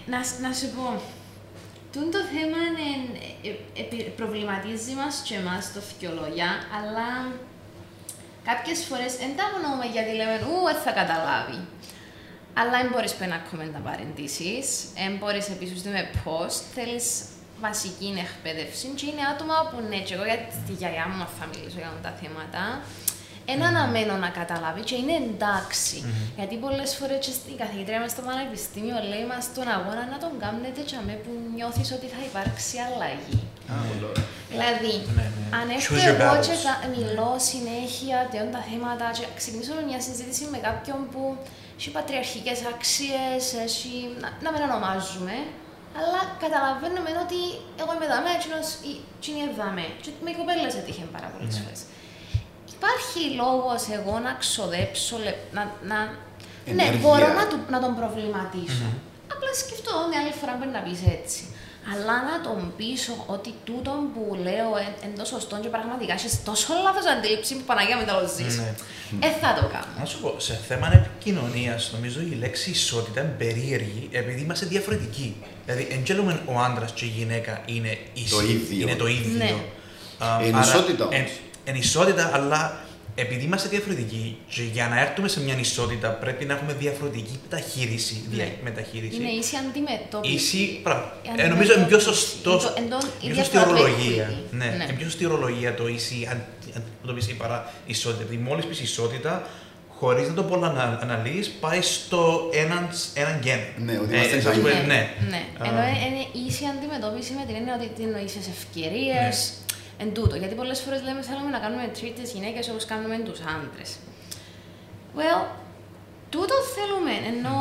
να, 0.06 0.18
να 0.48 0.52
σου 0.54 0.68
πω, 0.76 1.00
το 1.92 2.20
θέμα 2.32 2.58
είναι, 2.68 2.88
ε, 3.42 3.80
ε, 3.80 4.08
προβληματίζει 4.16 4.92
μας 4.92 5.22
και 5.26 5.34
εμάς 5.34 5.72
το 5.72 5.80
φκιολογιά, 5.80 6.50
αλλά 6.76 7.08
κάποιες 8.44 8.84
φορές 8.84 9.12
δεν 9.16 9.36
τα 9.36 9.44
αγνοούμε 9.50 9.86
γιατί 9.94 10.12
λέμε 10.20 10.36
«Ου, 10.48 10.64
δεν 10.72 10.80
θα 10.84 10.92
καταλάβει». 11.00 11.58
Αλλά 12.60 12.70
δεν 12.70 12.88
μπορείς 12.92 13.14
να 13.32 13.34
έχουμε 13.42 13.64
τα 13.74 13.80
παρεντήσεις, 13.88 14.66
δεν 14.94 15.16
μπορείς 15.18 15.48
επίσης 15.48 15.82
με 15.82 16.10
post, 16.24 16.60
θέλεις 16.74 17.06
βασική 17.60 18.08
εκπαίδευση 18.26 18.86
και 18.98 19.06
είναι 19.06 19.24
άτομα 19.32 19.54
που 19.70 19.78
ναι, 19.88 19.98
και 20.06 20.14
εγώ 20.14 20.24
για 20.30 20.38
τη 20.66 20.72
γιαγιά 20.80 21.06
μου 21.08 21.26
θα 21.38 21.44
μιλήσω 21.50 21.78
για 21.84 21.92
τα 22.06 22.12
θέματα, 22.20 22.62
Ένα 23.54 23.66
αναμένω 23.72 24.14
να 24.24 24.28
καταλάβει 24.40 24.82
και 24.88 24.96
είναι 25.00 25.16
εντάξει. 25.30 25.96
Γιατί 26.38 26.54
πολλές 26.64 26.90
φορές 26.98 27.18
και 27.26 27.32
στην 27.40 27.54
καθηγήτρια 27.62 28.00
μας 28.02 28.10
στο 28.14 28.22
πανεπιστήμιο 28.28 28.96
λέει 29.10 29.24
μα 29.32 29.38
τον 29.56 29.66
αγώνα 29.76 30.02
να 30.12 30.18
τον 30.24 30.32
κάνετε 30.44 30.80
και 30.88 30.96
αμέ 31.00 31.14
που 31.24 31.30
νιώθεις 31.56 31.88
ότι 31.96 32.06
θα 32.14 32.20
υπάρξει 32.28 32.74
αλλαγή. 32.86 33.38
Δηλαδή, 34.52 34.94
Ναι, 35.18 35.26
ναι. 35.36 35.46
αν 35.58 35.66
Choose 35.70 35.76
έρθω 35.78 35.94
your 36.06 36.14
εγώ 36.14 36.30
battles. 36.32 36.46
και 36.48 36.56
θα 36.66 36.74
μιλώ 36.94 37.30
συνέχεια 37.50 38.16
τέτοια 38.30 38.50
τα 38.56 38.62
θέματα 38.68 39.06
και 39.16 39.24
ξεκινήσω 39.40 39.72
μια 39.90 40.00
συζήτηση 40.08 40.42
με 40.54 40.58
κάποιον 40.68 40.98
που 41.12 41.22
έχει 41.78 41.90
πατριαρχικές 41.98 42.58
αξίες, 42.74 43.42
έχει, 43.66 43.92
να, 44.22 44.28
να 44.44 44.48
μην 44.52 44.60
ονομάζουμε, 44.68 45.34
αλλά 46.00 46.20
καταλαβαίνουμε 46.44 47.10
ότι 47.24 47.40
εγώ 47.80 47.90
είμαι 47.96 48.08
δαμέ, 48.12 48.30
εκείνος 48.38 48.66
ή- 48.90 49.00
εκείνη 49.18 49.38
είναι 49.42 49.54
δαμέ. 49.60 49.86
Και 50.02 50.10
με 50.24 50.28
οι 50.32 50.36
κοπέλες 50.40 50.72
έτυχε 50.80 51.04
πάρα 51.16 51.28
πολλές 51.32 51.54
Ναι. 51.54 51.60
φορές. 51.62 51.80
Υπάρχει 52.78 53.20
λόγος 53.42 53.80
εγώ 53.98 54.14
να 54.26 54.32
ξοδέψω, 54.42 55.14
λε- 55.24 55.42
να, 55.56 55.62
να... 55.90 55.98
Ναι, 56.06 56.82
Ενέργεια. 56.82 57.00
μπορώ 57.02 57.28
να, 57.38 57.44
του, 57.50 57.58
να 57.74 57.78
τον 57.84 57.92
προβληματισω 58.00 58.88
Απλά 59.34 59.50
σκεφτώ 59.62 59.92
την 60.08 60.18
άλλη 60.20 60.32
φορά 60.40 60.52
πρέπει 60.58 60.74
να 60.78 60.82
πεις 60.86 61.00
έτσι. 61.18 61.40
Αλλά 61.92 62.14
να 62.28 62.34
τον 62.46 62.58
πείσω 62.78 63.12
ότι 63.36 63.50
τούτο 63.68 63.92
που 64.12 64.22
λέω 64.46 64.68
είναι 65.04 65.16
το 65.20 65.24
σωστό 65.34 65.54
και 65.62 65.70
πραγματικά 65.76 66.12
έχεις 66.18 66.32
τόσο 66.48 66.68
λάθος 66.84 67.06
αντίληψη 67.14 67.52
που 67.58 67.64
Παναγία 67.70 67.96
με 68.02 68.04
τα 68.08 68.14
λοζείς. 68.20 68.54
Ναι. 68.58 68.70
Ε, 69.26 69.28
θα 69.42 69.50
το 69.58 69.64
κάνω. 69.74 69.92
Να 70.00 70.04
σου 70.10 70.18
πω, 70.22 70.34
σε 70.46 70.54
θέμα 70.68 70.86
επικοινωνίας, 71.00 71.80
νομίζω 71.94 72.20
η 72.20 72.34
λέξη 72.44 72.70
ισότητα 72.70 73.20
είναι 73.20 73.34
περίεργη 73.44 74.08
επειδή 74.12 74.40
είμαστε 74.40 74.66
διαφορετικοί. 74.66 75.28
Δηλαδή, 75.64 75.88
εν 75.90 76.00
θέλουμε 76.06 76.40
ο 76.46 76.54
άντρας 76.66 76.92
και 76.92 77.04
η 77.04 77.12
γυναίκα 77.18 77.62
είναι 77.66 77.98
ίσοι. 78.12 78.30
Το 78.34 78.40
ίδιο. 78.40 78.80
Είναι 78.88 78.94
το 79.02 79.06
ίδιο. 79.06 79.36
Ναι. 79.44 79.54
Α, 80.24 80.26
Εν 80.42 80.54
άρα, 80.54 80.66
ισότητα 80.66 81.04
όμως. 81.04 81.30
Εν- 81.68 81.74
εν 81.74 81.80
ισότητα, 81.80 82.30
αλλά 82.34 82.80
επειδή 83.14 83.44
είμαστε 83.44 83.68
διαφορετικοί 83.68 84.36
και 84.54 84.62
για 84.62 84.88
να 84.88 85.00
έρθουμε 85.00 85.28
σε 85.28 85.40
μια 85.40 85.58
ισότητα 85.58 86.08
πρέπει 86.08 86.44
να 86.44 86.54
έχουμε 86.54 86.72
διαφορετική 86.72 87.38
μεταχείριση. 87.42 88.22
δια- 88.30 88.44
Ναι. 88.44 88.52
μεταχείριση. 88.62 89.16
Είναι 89.16 89.30
ίση 89.30 89.54
αντιμετώπιση. 89.68 90.34
Ίση, 90.34 90.80
πράγμα. 90.82 91.12
Η 91.22 91.28
Ε, 91.42 91.46
νομίζω 91.46 91.72
είναι 91.72 91.86
πιο 91.86 91.96
αντιμετώπιση. 91.96 92.04
σωστό. 92.20 92.52
Εν 92.52 92.58
το- 92.58 92.74
εν 92.76 92.88
το- 92.90 93.06
η 93.20 93.26
Πιο 93.26 93.34
σωστή 93.34 93.50
διαφορά 93.56 93.76
του 93.76 93.82
ορολογία. 93.82 94.28
equity. 94.30 94.56
Ναι, 94.60 94.64
Ναι. 94.64 94.84
είναι 94.84 94.92
πιο 94.98 95.04
σωστή 95.10 95.24
ορολογία 95.26 95.74
το 95.74 95.88
ίση 95.88 96.28
αντι- 96.32 96.72
αντιμετώπιση 96.78 97.32
παρά 97.42 97.72
ισότητα. 97.86 98.24
Δηλαδή, 98.24 98.36
μόλις 98.48 98.64
πεις 98.64 98.80
ισότητα, 98.80 99.32
χωρίς 99.98 100.28
να 100.28 100.34
το 100.34 100.42
πολλά 100.42 100.66
ανα- 100.68 100.98
αναλύεις, 101.02 101.48
πάει 101.48 101.82
στο 101.82 102.50
έναν, 102.52 102.88
έναν 103.14 103.36
γένο. 103.42 103.62
Ναι, 103.86 103.98
ότι 104.02 104.14
Ε, 104.14 104.16
είμαστε 104.16 104.36
ας 104.36 104.44
το 104.44 104.50
πούμε, 104.50 104.70
ίδιο. 104.70 104.82
ναι. 104.92 105.00
ναι. 105.32 105.42
Α. 105.58 105.64
Ενώ 105.68 105.80
ε- 105.80 105.98
είναι 106.06 106.22
ίση 106.48 106.62
αντιμετώπιση 106.74 107.32
με 107.38 107.44
την 107.46 107.54
έννοια 107.58 107.74
ότι 107.78 107.86
τι 107.96 108.02
εννοείς 108.08 108.30
σε 108.30 108.38
ευκαιρίες. 108.56 109.36
Εν 109.98 110.14
τούτο. 110.14 110.36
Γιατί 110.36 110.54
πολλές 110.54 110.80
φορές 110.80 111.02
λέμε 111.02 111.22
θέλουμε 111.22 111.50
να 111.50 111.58
κάνουμε 111.58 111.90
treat 111.96 112.12
τις 112.20 112.32
γυναίκες 112.32 112.68
όπως 112.68 112.84
κάνουμε 112.84 113.18
τους 113.18 113.40
άντρες. 113.40 113.96
Well, 115.16 115.46
τούτο 116.30 116.54
θέλουμε. 116.74 117.12
Ενώ 117.32 117.54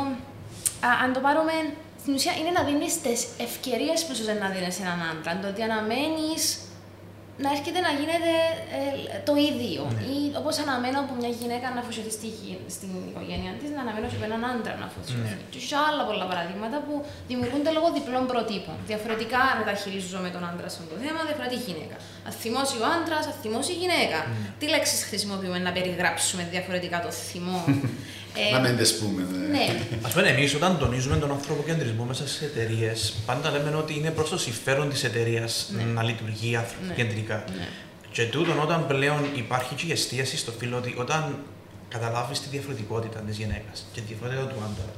α, 0.87 0.89
αν 1.03 1.13
το 1.13 1.19
πάρουμε. 1.19 1.53
Στην 2.01 2.13
ουσία 2.13 2.33
είναι 2.39 2.51
να 2.51 2.63
δίνεις 2.63 3.01
τις 3.01 3.27
ευκαιρίες 3.37 4.05
που 4.05 4.15
σου 4.15 4.23
δεν 4.23 4.37
να 4.37 4.49
δίνεις 4.49 4.75
σε 4.75 4.81
έναν 4.81 4.99
άντρα. 5.11 5.39
Το 5.41 5.47
ότι 5.47 5.61
αναμένει 5.61 6.29
να 7.43 7.47
έρχεται 7.55 7.79
να 7.87 7.91
γίνεται 7.99 8.31
ε, 8.77 8.81
το 9.27 9.33
ίδιο. 9.49 9.81
Ναι. 9.87 10.01
Ή 10.15 10.17
όπως 10.41 10.55
αναμένω 10.63 10.97
από 11.03 11.13
μια 11.19 11.31
γυναίκα 11.39 11.67
να 11.75 11.79
αφοσιωθεί 11.83 12.11
στη, 12.19 12.27
γη- 12.37 12.61
στην 12.75 12.89
οικογένεια 13.09 13.51
της, 13.59 13.69
να 13.75 13.81
αναμένω 13.85 14.05
και 14.11 14.17
από 14.19 14.25
έναν 14.29 14.41
άντρα 14.51 14.73
να 14.81 14.85
αφοσιωθεί. 14.89 15.35
Ναι. 15.39 15.49
Και 15.51 15.57
έχει 15.61 15.73
άλλα 15.87 16.03
πολλά 16.09 16.25
παραδείγματα 16.31 16.77
που 16.85 16.93
δημιουργούνται 17.29 17.71
λόγω 17.77 17.87
διπλών 17.97 18.23
προτύπων. 18.31 18.75
Διαφορετικά 18.91 19.41
μεταχειρίζομαι 19.59 20.29
τον 20.35 20.43
άντρα 20.49 20.67
σε 20.73 20.77
αυτό 20.81 20.89
το 20.93 20.97
θέμα, 21.03 21.19
διαφορετική 21.29 21.61
γυναίκα. 21.69 21.95
Αν 22.27 22.33
θυμώσει 22.41 22.75
ο 22.83 22.85
άντρας, 22.95 23.23
αν 23.31 23.35
θυμώσει 23.43 23.71
η 23.77 23.79
γυναίκα. 23.83 24.19
Ναι. 24.25 24.47
Τι 24.59 24.65
λέξεις 24.73 24.99
χρησιμοποιούμε 25.09 25.59
να 25.67 25.71
περιγράψουμε 25.77 26.41
διαφορετικά 26.53 26.97
το 27.05 27.11
θυμό; 27.29 27.59
Ε, 28.49 28.51
Να 28.53 28.59
μην 28.59 28.77
τις 28.77 28.97
πούμε. 28.97 29.25
δε. 29.31 29.37
ναι, 29.47 29.79
Α 30.01 30.09
πούμε, 30.09 30.27
εμείς 30.27 30.53
όταν 30.55 30.77
τονίζουμε 30.79 31.15
τον 31.17 31.31
ανθρωποκεντρισμό 31.31 32.03
μέσα 32.03 32.27
στις 32.27 32.41
εταιρείες, 32.41 33.13
πάντα 33.25 33.51
λέμε 33.51 33.75
ότι 33.75 33.93
είναι 33.97 34.09
προς 34.11 34.29
το 34.29 34.37
συμφέρον 34.37 34.89
της 34.89 35.03
εταιρείας 35.03 35.69
Ναι. 35.75 35.83
να 35.83 36.03
λειτουργεί 36.03 36.55
ανθρωποκεντρικά. 36.55 37.43
ναι. 37.57 37.67
Και 38.11 38.23
τούτον 38.25 38.59
όταν 38.59 38.87
πλέον 38.87 39.19
υπάρχει 39.35 39.75
και 39.75 39.85
η 39.87 39.91
εστίαση 39.91 40.37
στο 40.37 40.51
φύλλο 40.51 40.77
ότι 40.77 40.93
όταν 40.97 41.35
καταλάβεις 41.89 42.39
τη 42.41 42.47
διαφορετικότητα 42.49 43.19
της 43.19 43.37
γυναίκας 43.37 43.85
και 43.91 44.01
τη 44.01 44.07
διαφορετικότητα 44.07 44.53
του 44.53 44.63
άντρα 44.69 44.91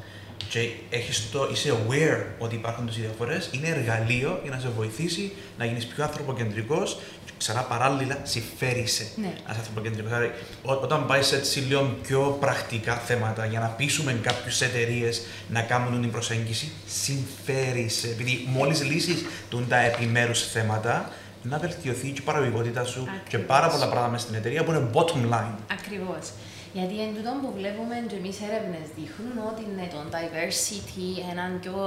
και 0.49 0.69
έχεις 0.89 1.29
το, 1.31 1.49
είσαι 1.51 1.73
aware 1.73 2.23
ότι 2.39 2.55
υπάρχουν 2.55 2.85
τόσε 2.85 2.99
διαφορές, 2.99 3.49
είναι 3.51 3.67
εργαλείο 3.67 4.39
για 4.43 4.51
να 4.51 4.59
σε 4.59 4.67
βοηθήσει 4.75 5.31
να 5.57 5.65
γίνεις 5.65 5.85
πιο 5.85 6.03
ανθρωποκεντρικός 6.03 6.99
και 7.25 7.31
ξανά 7.37 7.61
παράλληλα 7.61 8.17
συμφέρει 8.23 8.85
Ναι. 9.15 9.25
να 9.25 9.29
είσαι 9.31 9.59
ανθρωποκεντρικός. 9.59 10.09
Δηλαδή, 10.11 10.31
ό- 10.63 10.71
όταν 10.81 11.05
πάει 11.07 11.21
σε 11.21 11.35
έτσι 11.35 11.59
λίγο 11.59 11.95
πιο 12.07 12.37
πρακτικά 12.39 12.95
θέματα 12.95 13.45
για 13.45 13.59
να 13.59 13.67
πείσουμε 13.67 14.19
κάποιους 14.21 14.61
εταιρείες 14.61 15.21
να 15.49 15.61
κάνουν 15.61 16.01
την 16.01 16.11
προσέγγιση, 16.11 16.71
συμφέρει. 16.87 17.89
Επειδή 18.11 18.43
μόλις 18.47 18.83
λύσεις 18.83 19.25
τα 19.69 19.77
επιμέρους 19.77 20.47
θέματα, 20.51 21.11
να 21.43 21.57
βελτιωθεί 21.57 22.09
και 22.09 22.19
η 22.21 22.23
παραγωγικότητά 22.23 22.83
σου 22.85 23.03
και 23.03 23.09
Ακριβώς. 23.25 23.45
πάρα 23.47 23.67
πολλά 23.69 23.87
πράγματα 23.89 24.11
μες 24.11 24.21
στην 24.21 24.35
εταιρεία 24.35 24.63
που 24.63 24.71
είναι 24.71 24.89
bottom 24.93 25.33
line. 25.33 25.55
Ακριβώς. 25.71 26.25
Γιατί 26.73 26.95
εν 27.05 27.11
τούτο 27.15 27.31
που 27.41 27.51
βλέπουμε 27.59 27.95
και 28.09 28.15
εμείς 28.21 28.37
έρευνες 28.47 28.87
δείχνουν 28.97 29.35
ότι 29.51 29.63
ναι, 29.75 29.87
το 29.93 29.99
diversity, 30.15 31.09
έναν 31.33 31.49
πιο 31.61 31.77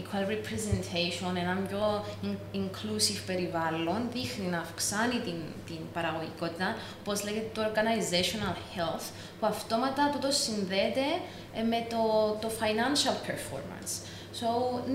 equal 0.00 0.24
representation, 0.34 1.32
έναν 1.44 1.58
πιο 1.68 1.84
in- 2.26 2.42
inclusive 2.62 3.20
περιβάλλον 3.26 4.00
δείχνει 4.14 4.46
να 4.54 4.58
αυξάνει 4.66 5.18
την, 5.26 5.38
την 5.68 5.80
παραγωγικότητα, 5.96 6.68
όπως 7.00 7.24
λέγεται 7.24 7.50
το 7.56 7.60
organizational 7.70 8.56
health, 8.74 9.06
που 9.38 9.46
αυτόματα 9.46 10.10
τούτο 10.12 10.30
συνδέεται 10.44 11.06
ε, 11.58 11.62
με 11.72 11.86
το, 11.92 12.02
το 12.42 12.48
financial 12.60 13.16
performance. 13.28 13.94
So, 14.40 14.48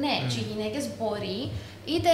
ναι, 0.03 0.15
και 0.29 0.39
οι 0.39 0.45
γυναίκες 0.51 0.85
μπορεί 0.97 1.39
είτε 1.85 2.13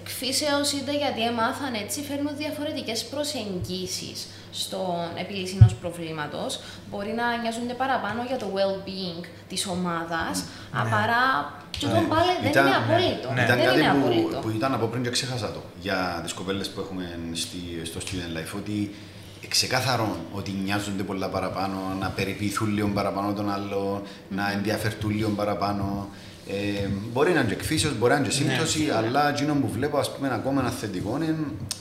εκφύσεως 0.00 0.72
είτε 0.72 0.96
γιατί 0.96 1.22
έμαθαν 1.22 1.74
έτσι 1.74 2.00
φέρνουν 2.00 2.36
διαφορετικές 2.36 3.04
προσεγγίσεις 3.04 4.26
στον 4.52 4.98
επίλυση 5.22 5.56
ενός 5.60 5.74
προβλήματος. 5.74 6.60
Μπορεί 6.90 7.12
να 7.20 7.36
νοιάζονται 7.42 7.74
παραπάνω 7.82 8.20
για 8.26 8.36
το 8.36 8.46
well-being 8.56 9.24
της 9.48 9.66
ομάδας, 9.66 10.36
Ναι. 10.84 10.90
παρά 10.90 11.22
και 11.70 11.86
τον 11.86 12.02
Ναι. 12.02 12.08
πάλι 12.14 12.32
δεν 12.42 12.50
Ήταν- 12.50 12.66
είναι 12.66 12.76
απόλυτο. 12.76 13.28
ναι. 13.34 13.42
Ήταν 13.42 13.56
Δεν 13.56 13.66
κάτι 13.66 13.80
είναι 13.80 13.90
που, 13.92 13.98
απόλυτο. 14.06 14.38
που 14.38 14.48
ήταν 14.58 14.74
από 14.74 14.86
πριν 14.86 15.02
και 15.02 15.10
ξέχασα 15.10 15.52
το 15.52 15.60
για 15.80 16.20
τις 16.22 16.32
κοπέλες 16.32 16.68
που 16.70 16.80
έχουμε 16.80 17.18
στη, 17.32 17.58
στο 17.84 17.98
Student 18.04 18.32
Life 18.38 18.52
ότι 18.56 18.94
ξεκάθαρο 19.48 20.16
ότι 20.32 20.50
νοιάζονται 20.64 21.02
πολλά 21.02 21.28
παραπάνω, 21.28 21.78
να 22.00 22.08
περιποιηθούν 22.08 22.68
λίγο 22.74 22.88
παραπάνω 22.88 23.32
τον 23.32 23.50
άλλο, 23.52 24.02
να 24.28 24.52
ενδιαφερθούν 24.52 25.10
λίγο 25.10 25.28
παραπάνω. 25.30 26.08
Ε, 26.50 26.88
μπορεί 27.12 27.32
να 27.32 27.40
είναι 27.40 27.48
και 27.48 27.54
εκφύσεως, 27.54 27.98
μπορεί 27.98 28.12
να 28.12 28.18
είναι 28.18 28.28
και 28.28 28.34
σύμπτωση, 28.34 28.90
αλλά 28.96 29.28
εκείνο 29.28 29.54
που 29.54 29.68
βλέπω 29.68 29.98
ας 29.98 30.14
πούμε 30.14 30.34
ακόμα 30.34 30.60
ένα 30.60 30.70
θετικό 30.70 31.16
είναι 31.16 31.36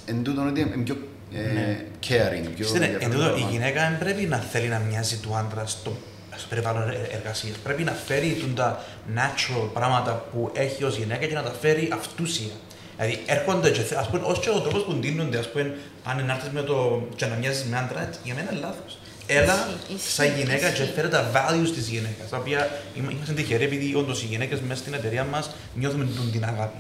εν 0.06 0.24
τούτον 0.24 0.48
ότι 0.48 0.60
είναι 0.60 0.84
πιο 0.84 0.98
ε, 1.34 1.76
caring, 2.08 2.48
πιο 2.56 2.66
Ξέρετε, 2.66 2.86
εν 2.86 2.94
ενδιαφέρον 2.94 3.12
τούτο, 3.12 3.26
η 3.26 3.30
παραπάνω. 3.30 3.52
γυναίκα 3.52 3.82
δεν 3.90 3.98
πρέπει 3.98 4.24
να 4.26 4.38
θέλει 4.38 4.68
να 4.68 4.80
μοιάζει 4.80 5.18
του 5.18 5.36
άντρα 5.36 5.66
στο, 5.66 5.98
στο 6.36 6.48
περιβάλλον 6.50 6.90
εργασίας. 7.12 7.56
Πρέπει 7.58 7.84
να 7.84 7.92
φέρει 7.92 8.38
τούν 8.40 8.56
τα 8.56 8.84
natural 9.16 9.70
πράγματα 9.74 10.26
που 10.32 10.52
έχει 10.54 10.84
ως 10.84 10.98
γυναίκα 10.98 11.26
και 11.26 11.34
να 11.34 11.44
τα 11.44 11.52
φέρει 11.62 11.90
αυτούσια. 11.94 12.52
Δηλαδή 12.98 13.20
έρχονται 13.26 13.70
και 13.72 13.82
θε- 13.82 13.98
ας 13.98 14.08
πούμε, 14.10 14.22
ως 14.26 14.40
και 14.40 14.50
ο 14.50 14.60
τρόπος 14.60 14.84
που 14.84 14.94
ντύνονται, 14.94 15.38
ας 15.38 15.52
πούμε, 15.52 15.76
αν 16.04 16.26
να 16.26 16.34
έρθεις 16.34 16.50
με 16.52 16.62
το 16.62 17.08
και 17.16 17.26
να 17.26 17.36
μοιάζεις 17.36 17.64
με 17.64 17.78
άντρα, 17.78 18.10
για 18.24 18.34
μένα 18.34 18.52
είναι 18.52 18.60
λάθος. 18.60 18.98
Έλα 19.30 19.54
Ισχύει, 19.54 19.94
ισχύει, 19.96 20.12
σαν 20.12 20.28
γυναίκα 20.38 20.70
και 20.70 20.82
ισχύει. 20.82 20.94
φέρε 20.96 21.08
τα 21.08 21.32
values 21.34 21.70
της 21.76 21.88
γυναίκας, 21.88 22.30
τα 22.30 22.38
οποία 22.38 22.70
είμα- 22.96 23.12
είμαστε 23.12 23.34
τυχεροί 23.34 23.64
επειδή 23.64 23.96
όντως 23.96 24.24
οι 24.24 24.26
γυναίκες 24.26 24.60
μέσα 24.60 24.80
στην 24.82 24.94
εταιρεία 24.94 25.24
μας 25.24 25.50
νιώθουμε 25.76 26.04
τούν 26.16 26.32
την 26.32 26.44
αγάπη, 26.44 26.80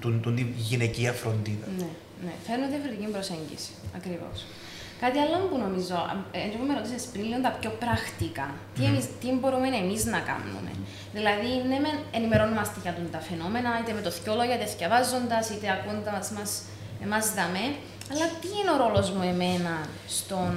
τούν, 0.00 0.20
τούν 0.22 0.36
την 0.36 0.46
γυναικεία 0.56 1.12
φροντίδα. 1.12 1.66
Ναι, 1.78 1.84
ναι. 2.24 2.34
Φέρνουν 2.46 2.68
διαφορετική 2.72 3.06
προσέγγιση. 3.16 3.72
Ακριβώς. 3.98 4.38
Κάτι 5.02 5.18
άλλο 5.24 5.36
που 5.50 5.58
νομίζω, 5.64 5.96
ε, 6.36 6.38
εγώ 6.46 6.64
με 6.68 6.74
ρωτήσες 6.78 7.04
πριν 7.12 7.24
λίγο 7.28 7.40
τα 7.46 7.52
πιο 7.60 7.70
πρακτικά. 7.82 8.48
Τι, 8.74 8.82
εμείς, 8.90 9.04
τι 9.20 9.28
μπορούμε 9.38 9.68
εμείς 9.84 10.02
να 10.14 10.20
κάνουμε. 10.30 10.72
Δηλαδή, 11.16 11.50
ναι, 11.68 11.78
μεν 11.84 11.96
ενημερώνομαστε 12.18 12.78
για 12.84 12.92
τούτα 12.96 13.10
τα 13.16 13.20
φαινόμενα, 13.28 13.70
είτε 13.80 13.92
με 13.98 14.02
το 14.06 14.10
θκιόλο, 14.16 14.42
είτε 14.44 14.66
διαβάζοντα, 14.78 15.38
είτε 15.52 15.66
ακούντα 15.76 16.12
μας, 16.36 16.52
εμάς 17.04 17.24
δαμέ. 17.36 17.66
Αλλά 18.12 18.26
τι 18.40 18.48
είναι 18.58 18.72
ο 18.74 18.78
ρόλος 18.84 19.06
μου 19.14 19.22
εμένα 19.32 19.74
στον, 20.16 20.52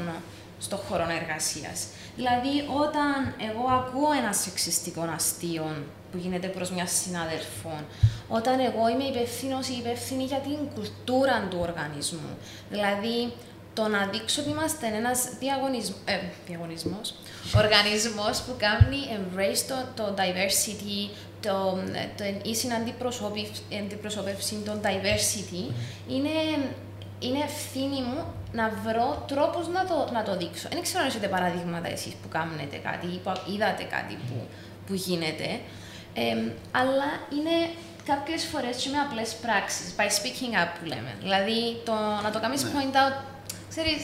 στο 0.62 0.76
χώρο 0.76 1.06
εργασίας. 1.22 1.80
Δηλαδή, 2.16 2.56
όταν 2.84 3.36
εγώ 3.50 3.66
ακούω 3.80 4.12
ένα 4.22 4.34
σεξιστικό 4.34 5.02
αστείο 5.16 5.66
που 6.12 6.18
γίνεται 6.18 6.48
προς 6.48 6.72
μια 6.72 6.88
συνάδελφο, 6.88 7.74
όταν 8.28 8.60
εγώ 8.60 8.90
είμαι 8.90 9.04
υπεύθυνος 9.04 9.68
ή 9.68 9.76
υπεύθυνη 9.78 10.24
για 10.24 10.38
την 10.38 10.58
κουλτούρα 10.76 11.48
του 11.50 11.58
οργανισμού. 11.62 12.38
Δηλαδή, 12.70 13.34
το 13.74 13.88
να 13.88 14.06
δείξω 14.06 14.42
ότι 14.42 14.50
είμαστε 14.50 14.88
ένας 14.88 15.30
διαγωνισμ... 15.40 15.94
ε, 16.06 16.20
διαγωνισμός, 16.48 17.16
οργανισμός 17.56 18.42
που 18.42 18.54
κάνει 18.58 18.98
embrace 19.18 19.64
το, 19.68 20.04
το 20.04 20.14
diversity, 20.18 21.16
το, 21.42 21.78
το 22.18 22.24
ίση 22.44 22.68
αντιπροσώπευση, 22.72 23.62
αντιπροσώπευση 23.80 24.56
των 24.66 24.82
diversity, 24.84 25.74
είναι 26.08 26.30
είναι 27.26 27.42
ευθύνη 27.50 28.02
μου 28.10 28.22
να 28.52 28.66
βρω 28.84 29.26
τρόπους 29.28 29.68
να 29.68 29.86
το, 29.86 29.98
να 30.14 30.24
το 30.24 30.38
δείξω. 30.38 30.68
Δεν 30.72 30.82
ξέρω 30.82 31.02
αν 31.04 31.08
έχετε 31.08 31.28
παραδείγματα 31.28 31.88
εσείς 31.88 32.14
που 32.22 32.28
κάνετε 32.28 32.78
κάτι 32.78 33.06
ή 33.06 33.18
που 33.24 33.32
είδατε 33.54 33.84
κάτι 33.84 34.14
που, 34.28 34.36
που 34.86 34.94
γίνεται, 34.94 35.50
ε, 36.14 36.36
αλλά 36.72 37.10
είναι 37.38 37.56
κάποιες 38.06 38.44
φορές 38.52 38.76
και 38.82 38.90
με 38.90 38.98
απλές 38.98 39.30
πράξεις, 39.44 39.88
by 39.98 40.08
speaking 40.18 40.54
up 40.62 40.70
που 40.78 40.86
λέμε. 40.86 41.12
Δηλαδή 41.22 41.60
το, 41.86 41.96
να 42.24 42.30
το 42.32 42.40
κάνεις 42.40 42.64
ναι. 42.64 42.70
point 42.74 42.96
out, 43.02 43.16
ξέρεις, 43.70 44.00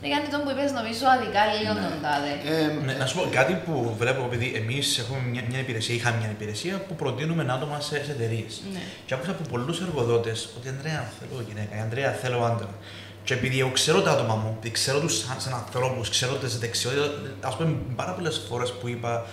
δεν 0.00 0.08
κάνει 0.12 0.26
τον 0.34 0.40
που 0.44 0.50
είπες 0.52 0.70
νομίζω 0.80 1.04
αδικά 1.16 1.42
λίγο 1.52 1.72
ναι. 1.74 1.82
τον 1.86 1.94
τάδε. 2.04 2.32
Ε, 2.54 2.66
ναι, 2.86 2.92
να 3.02 3.06
σου 3.06 3.14
πω 3.16 3.22
κάτι 3.38 3.54
που 3.64 3.74
βλέπω, 4.00 4.20
επειδή 4.30 4.48
εμείς 4.60 4.86
έχουμε 5.02 5.20
μια, 5.32 5.42
μια 5.50 5.60
υπηρεσία, 5.64 5.94
είχαμε 5.94 6.16
μια 6.22 6.30
υπηρεσία 6.36 6.74
που 6.86 6.94
προτείνουμε 7.02 7.42
άτομα 7.56 7.76
σε, 7.80 8.04
σε 8.06 8.10
εταιρείες. 8.16 8.52
Ναι. 8.74 8.82
Και 9.06 9.14
άκουσα 9.14 9.30
από 9.30 9.42
πολλούς 9.52 9.80
εργοδότες 9.86 10.38
ότι 10.56 10.68
Αντρέα 10.68 11.02
θέλω 11.18 11.44
γυναίκα, 11.48 11.82
Αντρέα 11.86 12.10
θέλω 12.22 12.38
άντρα. 12.50 12.74
Και 13.24 13.34
επειδή 13.34 13.60
εγώ 13.60 13.70
ξέρω 13.70 14.02
τα 14.02 14.10
άτομα 14.10 14.34
μου, 14.34 14.58
ξέρω 14.72 14.98
τους 15.00 15.18
σαν, 15.18 15.40
σαν 15.40 15.54
ανθρώπους, 15.54 16.08
ξέρω 16.08 16.34
τις 16.34 16.58
δεξιότητες, 16.58 17.30
ας 17.40 17.56
πούμε 17.56 17.76
πάρα 17.96 18.12
πολλές 18.12 18.40
φορές 18.48 18.72
που 18.72 18.88
είπα 18.88 19.26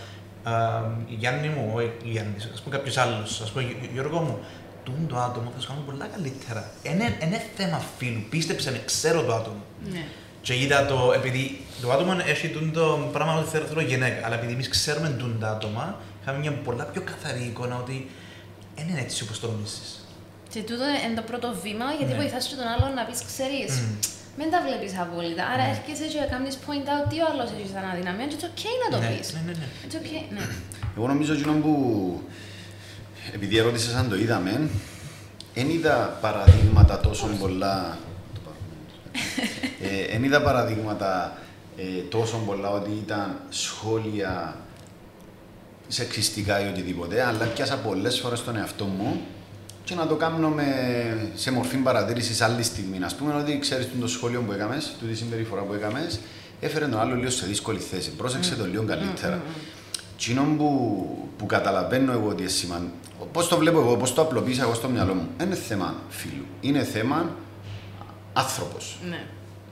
Γιάννη 1.08 1.48
μου, 1.48 1.72
όχι 1.76 1.92
Γιάννης, 2.04 2.50
ας 2.54 2.62
πούμε 2.62 2.76
κάποιος 2.76 2.98
άλλος, 2.98 3.42
ας 3.42 3.52
πούμε 3.52 3.76
Γιώργο 3.94 4.20
μου, 4.20 4.40
τούν 4.84 5.08
το 5.08 5.18
άτομο 5.18 5.52
θα 5.56 5.62
σου 5.62 5.68
κάνω 5.68 5.82
πολλά 5.86 6.06
καλύτερα. 6.06 6.72
Είναι 6.84 7.42
θέμα 7.56 7.82
φίλου, 7.98 8.24
πίστεψε 8.30 8.72
με, 8.72 8.82
ξέρω 8.86 9.24
το 9.24 9.34
άτομο. 9.34 9.64
Ναι. 9.92 10.06
Και 10.48 10.56
είδα 10.62 10.86
το, 10.86 11.12
επειδή 11.16 11.44
το 11.82 11.92
άτομο 11.92 12.14
έχει 12.26 12.48
το 12.74 13.10
πράγμα 13.12 13.34
ότι 13.40 13.50
θέλω, 13.50 13.66
θέλω 13.66 13.82
γυναίκα, 13.82 14.26
αλλά 14.26 14.36
επειδή 14.36 14.54
εμείς 14.54 14.70
ξέρουμε 14.70 15.10
τούν 15.20 15.40
τα 15.40 15.50
άτομα, 15.50 16.00
είχαμε 16.22 16.38
μια 16.38 16.52
πολλά 16.52 16.84
πιο 16.84 17.02
καθαρή 17.02 17.44
εικόνα 17.44 17.76
ότι 17.84 18.10
δεν 18.76 18.88
είναι 18.88 19.00
έτσι 19.00 19.24
όπως 19.24 19.40
το 19.40 19.48
νομίζεις. 19.52 19.90
Και 20.50 20.60
τούτο 20.60 20.86
είναι 21.06 21.16
το 21.16 21.26
πρώτο 21.30 21.48
βήμα, 21.64 21.86
γιατί 21.98 22.12
ναι. 22.14 22.20
βοηθάς 22.20 22.44
τον 22.62 22.68
άλλον 22.74 22.94
να 22.94 23.04
πεις, 23.08 23.20
ξέρεις, 23.32 23.72
mm 23.78 24.16
δεν 24.40 24.50
τα 24.54 24.60
βλέπεις 24.66 24.94
απόλυτα. 25.04 25.44
Άρα 25.54 25.66
mm. 25.66 25.74
έρχεσαι 25.74 26.06
και 26.14 26.20
κάνεις 26.34 26.56
point 26.66 26.88
out 26.94 27.04
τι 27.10 27.18
ο 27.24 27.26
άλλος 27.32 27.50
έχει 27.56 27.70
σαν 27.74 27.86
αδυναμία, 27.92 28.28
και 28.30 28.36
it's 28.40 28.48
ok 28.50 28.64
να 28.84 28.88
το 28.94 28.98
ναι, 29.02 29.10
πεις. 29.10 29.28
Ναι, 29.34 29.42
ναι, 29.48 29.54
ναι. 29.62 29.68
It's 29.86 29.96
okay, 30.00 30.24
ναι. 30.36 30.44
Εγώ 30.98 31.08
νομίζω 31.08 31.32
ότι 31.34 31.44
που. 31.64 31.74
Επειδή 33.36 33.58
ερώτησες 33.58 33.94
αν 33.94 34.10
το 34.10 34.16
είδαμε, 34.16 34.54
δεν 35.54 35.70
είδα 35.70 35.96
παραδείγματα 36.22 37.00
τόσο 37.00 37.26
πολλά. 37.42 37.98
Δεν 40.12 40.24
είδα 40.24 40.42
παραδείγματα 40.42 41.38
ε, 41.78 42.02
τόσο 42.10 42.38
πολλά 42.46 42.70
ότι 42.70 42.90
ήταν 42.90 43.38
σχόλια 43.50 44.56
σεξιστικά 45.88 46.66
ή 46.66 46.68
οτιδήποτε, 46.68 47.24
αλλά 47.24 47.46
πιάσα 47.46 47.78
πολλές 47.78 48.20
φορές 48.20 48.44
τον 48.44 48.56
εαυτό 48.56 48.86
μου 48.86 49.22
και 49.84 49.96
να 49.96 50.08
το 50.08 50.16
κάνουμε 50.16 50.66
σε 51.36 51.52
μορφή 51.52 51.78
παρατήρησης 51.78 52.42
άλλη 52.42 52.64
στιγμή. 52.64 52.98
Α 52.98 53.12
πούμε 53.18 53.34
ότι 53.34 53.60
ξέρεις 53.60 53.88
το 54.00 54.08
σχόλιο 54.08 54.42
που 54.42 54.52
έκαμες, 54.52 54.96
τη 55.10 55.16
συμπεριφορά 55.16 55.62
που 55.62 55.74
έκαμες, 55.74 56.20
έφερε 56.60 56.86
τον 56.86 57.00
άλλο 57.00 57.16
λίγο 57.16 57.30
σε 57.30 57.46
δύσκολη 57.46 57.80
θέση. 57.80 58.10
Πρόσεξε 58.12 58.54
mm. 58.54 58.58
το 58.58 58.66
λίγο 58.66 58.84
καλύτερα. 58.84 59.42
Τι 60.18 60.36
mm, 60.36 60.40
mm, 60.40 60.56
που, 60.58 61.30
που 61.38 61.46
καταλαβαίνω 61.46 62.12
εγώ 62.12 62.30
ότι 62.30 62.42
είναι 62.42 62.52
σημαντικό, 62.52 62.94
πώς 63.32 63.48
το 63.48 63.58
βλέπω 63.58 63.80
εγώ, 63.80 63.98
πώς 63.98 64.14
το 64.14 64.22
απλοποίησα 64.22 64.64
εγώ 64.64 64.74
στο 64.74 64.90
μυαλό 64.90 65.14
μου, 65.14 65.28
δεν 65.38 65.48
είναι 65.48 65.56
θέμα 65.56 65.96
φίλου. 66.10 66.46
Είναι 66.62 66.84
θέμα 66.84 67.36
άνθρωπος. 68.34 69.00
Ναι. 69.10 69.26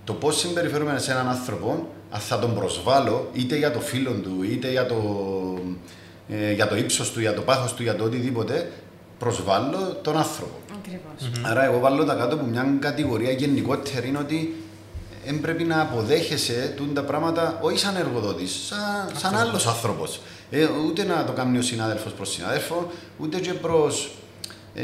Το 0.06 0.14
πώς 0.14 0.38
συμπεριφέρουμε 0.40 1.00
σε 1.00 1.12
έναν 1.12 1.28
άνθρωπο, 1.28 1.88
αν 2.12 2.20
θα 2.20 2.40
τον 2.40 2.56
προσβάλλω 2.56 3.30
είτε 3.34 3.58
για 3.58 3.72
το 3.72 3.80
φίλο 3.80 4.12
του, 4.12 4.44
είτε 4.44 4.72
για 4.72 4.86
το, 4.86 4.96
ε, 6.30 6.52
για 6.52 6.68
το 6.68 6.76
ύψος 6.76 7.12
του, 7.12 7.20
για 7.20 7.34
το 7.34 7.42
πάθος 7.42 7.74
του, 7.74 7.84
για 7.84 7.96
το 7.96 8.04
οτιδήποτε, 8.04 8.72
προσβάλλω 9.20 10.00
τον 10.02 10.18
άνθρωπο. 10.18 10.54
Mm-hmm. 10.70 11.40
Άρα, 11.44 11.64
εγώ 11.64 11.80
βάλω 11.80 12.06
τα 12.06 12.14
κάτω 12.14 12.36
από 12.36 12.46
μια 12.46 12.78
κατηγορία 12.80 13.32
γενικότερη 13.32 14.08
είναι 14.08 14.18
ότι 14.18 14.56
δεν 15.26 15.42
πρέπει 15.42 15.64
να 15.64 15.82
αποδέχεσαι 15.82 16.76
τα 16.94 17.04
πράγματα 17.04 17.60
όχι 17.62 17.78
σαν 17.78 17.96
εργοδότης, 17.96 18.66
σαν, 18.68 19.18
σαν 19.18 19.36
άλλος 19.36 19.68
άνθρωπος. 19.68 20.22
Ε, 20.50 20.68
ούτε 20.88 21.04
να 21.04 21.24
το 21.24 21.32
κάνει 21.32 21.58
ο 21.58 21.62
συνάδελφος 21.62 22.14
προς 22.14 22.32
συνάδελφο, 22.32 22.92
ούτε 23.18 23.40
και 23.40 23.54
προς. 23.54 24.12
Ε, 24.76 24.84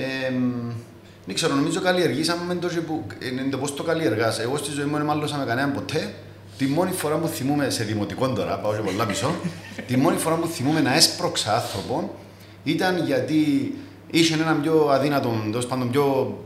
δεν 1.32 1.40
ξέρω, 1.40 1.56
νομίζω 1.56 1.82
καλλιεργήσαμε 1.82 2.54
με 2.54 2.56
το 2.56 2.68
που. 2.88 3.04
Ε, 3.20 3.50
το 3.50 3.58
πώς 3.58 3.76
το 3.76 3.84
καλλιεργάς. 3.84 4.40
Εγώ 4.40 4.58
στη 4.58 4.72
ζωή 4.72 4.86
μου 4.86 4.98
δεν 4.98 5.06
μάλλον 5.06 5.30
με 5.40 5.46
κανέναν 5.46 5.74
ποτέ. 5.74 6.14
Τη 6.58 6.66
μόνη 6.66 6.92
φορά 6.92 7.16
που 7.16 7.28
θυμούμαι 7.28 7.70
σε 7.70 7.84
δημοτικό 7.84 8.30
τώρα, 8.30 8.58
πάω 8.60 8.74
σε 8.74 8.82
πολλά 8.82 9.06
πίσω, 9.06 9.36
τη 9.88 9.98
μόνη 9.98 10.18
φορά 10.18 10.36
που 10.36 10.48
θυμούμαι 10.48 10.82
να 10.82 10.96
έσπρωξα 10.96 11.54
άνθρωπο 11.56 12.16
ήταν 12.64 13.06
γιατί 13.06 13.74
Είχε 14.12 14.34
έναν 14.34 14.62
πιο 14.62 14.90
αδύνατο, 14.92 15.34
τέλος 15.50 15.66
πάντων 15.66 15.92
πιο 15.92 16.38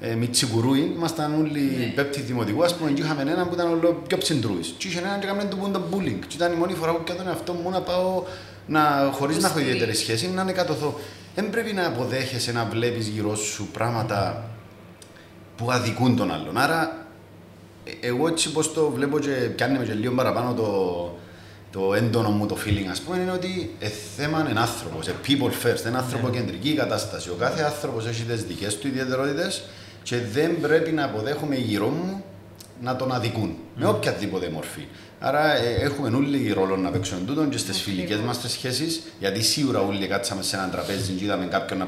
ε, 0.00 0.14
μιτσικουρούι, 0.14 0.92
ήμασταν 0.96 1.34
όλοι 1.34 1.60
ναι. 1.60 1.92
πέπτοι 1.94 2.20
δημοτικού, 2.20 2.64
ας 2.64 2.76
πούμε, 2.76 2.90
και 2.90 3.02
είχαμε 3.02 3.22
έναν 3.22 3.48
που 3.48 3.54
ήταν 3.54 3.70
όλο 3.70 4.02
πιο 4.06 4.18
ψυντρούις. 4.18 4.74
Και 4.78 4.88
είχε 4.88 4.98
έναν 4.98 5.20
και 5.20 5.26
έκαμε 5.26 5.44
το 5.72 5.82
bullying. 5.92 6.18
Και 6.26 6.34
ήταν 6.34 6.52
η 6.52 6.56
μόνη 6.56 6.74
φορά 6.74 6.92
που 6.92 7.02
πιάτον 7.04 7.28
αυτό 7.28 7.52
μου 7.52 7.70
να 7.70 7.80
πάω 7.80 8.22
να, 8.66 9.10
χωρίς 9.12 9.38
να 9.38 9.48
έχω 9.48 9.58
ιδιαίτερη 9.58 9.94
σχέση, 9.94 10.30
να 10.34 10.42
είναι 10.42 10.52
κατωθώ. 10.52 11.00
Δεν 11.34 11.50
πρέπει 11.50 11.72
να 11.72 11.86
αποδέχεσαι 11.86 12.52
να 12.52 12.64
βλέπεις 12.64 13.06
γύρω 13.06 13.36
σου 13.36 13.68
πράγματα 13.72 14.44
που 15.56 15.70
αδικούν 15.70 16.16
τον 16.16 16.32
άλλον. 16.32 16.58
Άρα, 16.58 17.06
ε, 17.84 18.06
εγώ 18.06 18.28
έτσι 18.28 18.52
πως 18.52 18.72
το 18.72 18.90
βλέπω 18.90 19.18
και 19.18 19.30
πιάνει 19.30 19.78
με 19.78 19.84
και 19.84 19.92
λίγο 19.92 20.14
παραπάνω 20.14 20.54
το, 20.54 21.18
το 21.70 21.94
έντονο 21.94 22.30
μου 22.30 22.46
το 22.46 22.56
feeling, 22.66 22.88
ας 22.90 23.00
πούμε, 23.00 23.16
είναι 23.16 23.30
ότι 23.30 23.76
ε, 23.78 23.88
θέμα 24.16 24.46
είναι 24.50 24.60
άνθρωπος, 24.60 25.08
ε, 25.08 25.14
people 25.26 25.66
first, 25.66 25.86
είναι 25.88 25.98
ανθρωποκεντρική 25.98 26.68
ναι. 26.68 26.74
κατάσταση. 26.74 27.30
Ο 27.30 27.36
κάθε 27.38 27.62
άνθρωπος 27.62 28.06
έχει 28.06 28.22
τις 28.22 28.44
δικές 28.44 28.78
του 28.78 28.86
ιδιαιτερότητες 28.86 29.64
και 30.02 30.16
δεν 30.32 30.60
πρέπει 30.60 30.92
να 30.92 31.04
αποδέχομαι 31.04 31.56
γύρω 31.56 31.88
μου 31.88 32.24
να 32.80 32.96
τον 32.96 33.12
αδικούν 33.12 33.50
mm. 33.50 33.80
με 33.80 33.86
οποιαδήποτε 33.86 34.48
μορφή. 34.48 34.86
Άρα 35.20 35.56
ε, 35.56 35.74
έχουμε 35.74 36.16
όλοι 36.16 36.52
ρόλο 36.52 36.76
να 36.76 36.90
παίξουμε 36.90 37.20
τούτον 37.26 37.50
και 37.50 37.58
στις 37.58 37.80
φιλικές 37.80 38.18
μας 38.18 38.44
σχέσεις, 38.46 39.02
γιατί 39.18 39.42
σίγουρα 39.42 39.80
όλοι 39.80 40.06
κάτσαμε 40.06 40.42
σε 40.42 40.56
ένα 40.56 40.68
τραπέζι 40.68 41.12
και 41.12 41.24
είδαμε 41.24 41.46
κάποιον 41.46 41.78
να 41.78 41.86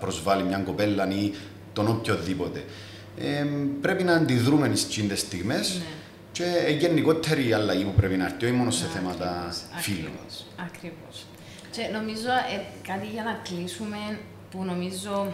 προσβάλλει 0.00 0.42
μια 0.42 0.58
κοπέλα 0.58 1.10
ή 1.10 1.32
τον 1.72 1.88
οποιοδήποτε. 1.88 2.64
Ε, 3.18 3.46
πρέπει 3.80 4.02
να 4.02 4.14
αντιδρούμε 4.14 4.70
στις 4.74 5.20
στιγμές. 5.20 5.74
Ναι 5.78 5.84
και 6.32 6.76
γενικότερη 6.78 7.52
αλλαγή 7.52 7.84
που 7.84 7.92
πρέπει 7.92 8.16
να 8.16 8.24
έρθει, 8.24 8.44
όχι 8.44 8.54
μόνο 8.54 8.70
σε 8.70 8.84
θέματα 8.86 9.48
φίλων. 9.76 10.12
Ακριβώς. 10.66 11.26
Και 11.70 11.82
νομίζω 11.92 12.30
ε, 12.54 12.60
κάτι 12.88 13.06
για 13.06 13.22
να 13.22 13.40
κλείσουμε 13.48 14.18
που 14.50 14.64
νομίζω 14.64 15.32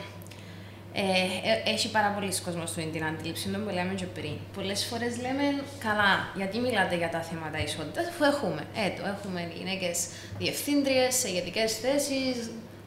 ε, 0.98 1.02
ε, 1.50 1.72
έχει 1.74 1.90
πάρα 1.90 2.08
πολλοί 2.14 2.32
κόσμος 2.44 2.70
στην 2.70 2.92
την 2.92 3.04
αντίληψη 3.04 3.48
των 3.48 3.64
που 3.64 3.72
λέμε 3.78 3.94
και 3.94 4.08
πριν. 4.16 4.36
Πολλές 4.54 4.84
φορές 4.84 5.12
λέμε, 5.24 5.44
καλά, 5.86 6.12
γιατί 6.36 6.58
μιλάτε 6.58 6.96
για 6.96 7.10
τα 7.14 7.20
θέματα 7.28 7.58
ισότητας, 7.68 8.06
αφού 8.08 8.24
έχουμε. 8.32 8.62
Ε, 8.82 8.88
το 8.98 9.02
έχουμε 9.14 9.40
γυναίκες 9.58 9.98
διευθύντριες 10.38 11.14
σε 11.14 11.28
ηγετικέ 11.28 11.66
θέσεις, 11.82 12.34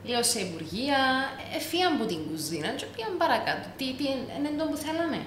λίγο 0.08 0.24
σε 0.24 0.40
υπουργεία, 0.40 1.00
εφίαν 1.58 1.94
από 1.96 2.06
την 2.12 2.20
κουζίνα, 2.28 2.70
και 2.80 2.86
πήγαν 2.94 3.14
παρακάτω. 3.24 3.66
Τι, 3.78 3.86
τι 3.98 4.06
είναι 4.38 4.52
το 4.58 4.64
που 4.70 4.78
θέλαμε. 4.86 5.20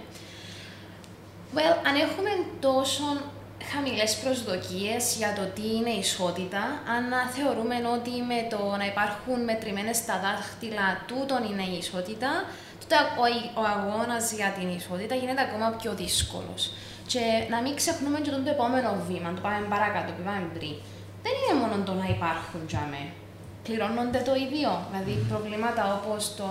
Well, 1.55 1.77
αν 1.89 1.95
έχουμε 2.07 2.31
τόσο 2.61 3.05
χαμηλές 3.73 4.11
προσδοκίες 4.23 5.03
για 5.21 5.33
το 5.39 5.45
τι 5.55 5.67
είναι 5.77 5.95
ισότητα, 6.05 6.63
αν 6.95 7.05
θεωρούμε 7.37 7.77
ότι 7.97 8.15
με 8.31 8.41
το 8.53 8.61
να 8.81 8.87
υπάρχουν 8.93 9.39
μετρημένες 9.51 9.97
στα 9.97 10.17
δάχτυλα 10.25 10.89
τούτον 11.07 11.41
είναι 11.51 11.67
η 11.75 11.77
ισότητα, 11.85 12.33
τότε 12.83 12.97
ο, 13.23 13.25
ο 13.61 13.63
αγώνας 13.75 14.33
για 14.33 14.51
την 14.59 14.69
ισότητα 14.79 15.15
γίνεται 15.15 15.43
ακόμα 15.49 15.67
πιο 15.81 15.93
δύσκολος. 16.03 16.63
Και 17.07 17.23
να 17.53 17.59
μην 17.63 17.75
ξεχνούμε 17.81 18.19
και 18.21 18.31
το 18.31 18.51
επόμενο 18.57 18.91
βήμα, 19.09 19.29
το 19.35 19.41
πάμε 19.41 19.67
παρακάτω, 19.75 20.13
που 20.13 20.21
είπαμε 20.23 20.49
πριν. 20.57 20.75
Δεν 21.25 21.35
είναι 21.39 21.57
μόνο 21.63 21.77
το 21.87 21.93
να 21.93 22.07
υπάρχουν 22.17 22.61
για 22.69 22.87
με. 22.91 23.03
Πληρώνονται 23.63 24.23
το 24.29 24.35
ίδιο. 24.47 24.71
Δηλαδή 24.89 25.13
προβλήματα 25.31 25.83
όπως 25.99 26.35
το, 26.39 26.49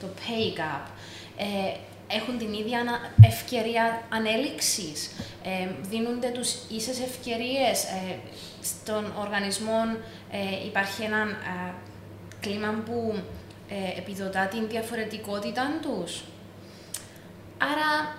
το 0.00 0.06
pay 0.20 0.46
gap. 0.58 0.84
Ε, 1.36 1.72
έχουν 2.08 2.38
την 2.38 2.52
ίδια 2.52 2.80
ευκαιρία 3.20 4.02
ανέλυξης, 4.08 5.10
ε, 5.44 5.68
δίνονται 5.90 6.28
τους 6.28 6.50
ίσες 6.68 7.00
ευκαιρίες. 7.00 7.84
Ε, 7.84 8.18
στον 8.62 9.12
οργανισμό 9.18 9.80
ε, 10.30 10.66
υπάρχει 10.66 11.02
ένα 11.02 11.20
ε, 11.20 11.72
κλίμα 12.40 12.82
που 12.84 13.14
ε, 13.68 13.98
επιδοτά 13.98 14.46
την 14.46 14.68
διαφορετικότητα 14.68 15.62
τους. 15.82 16.22
Άρα, 17.58 18.16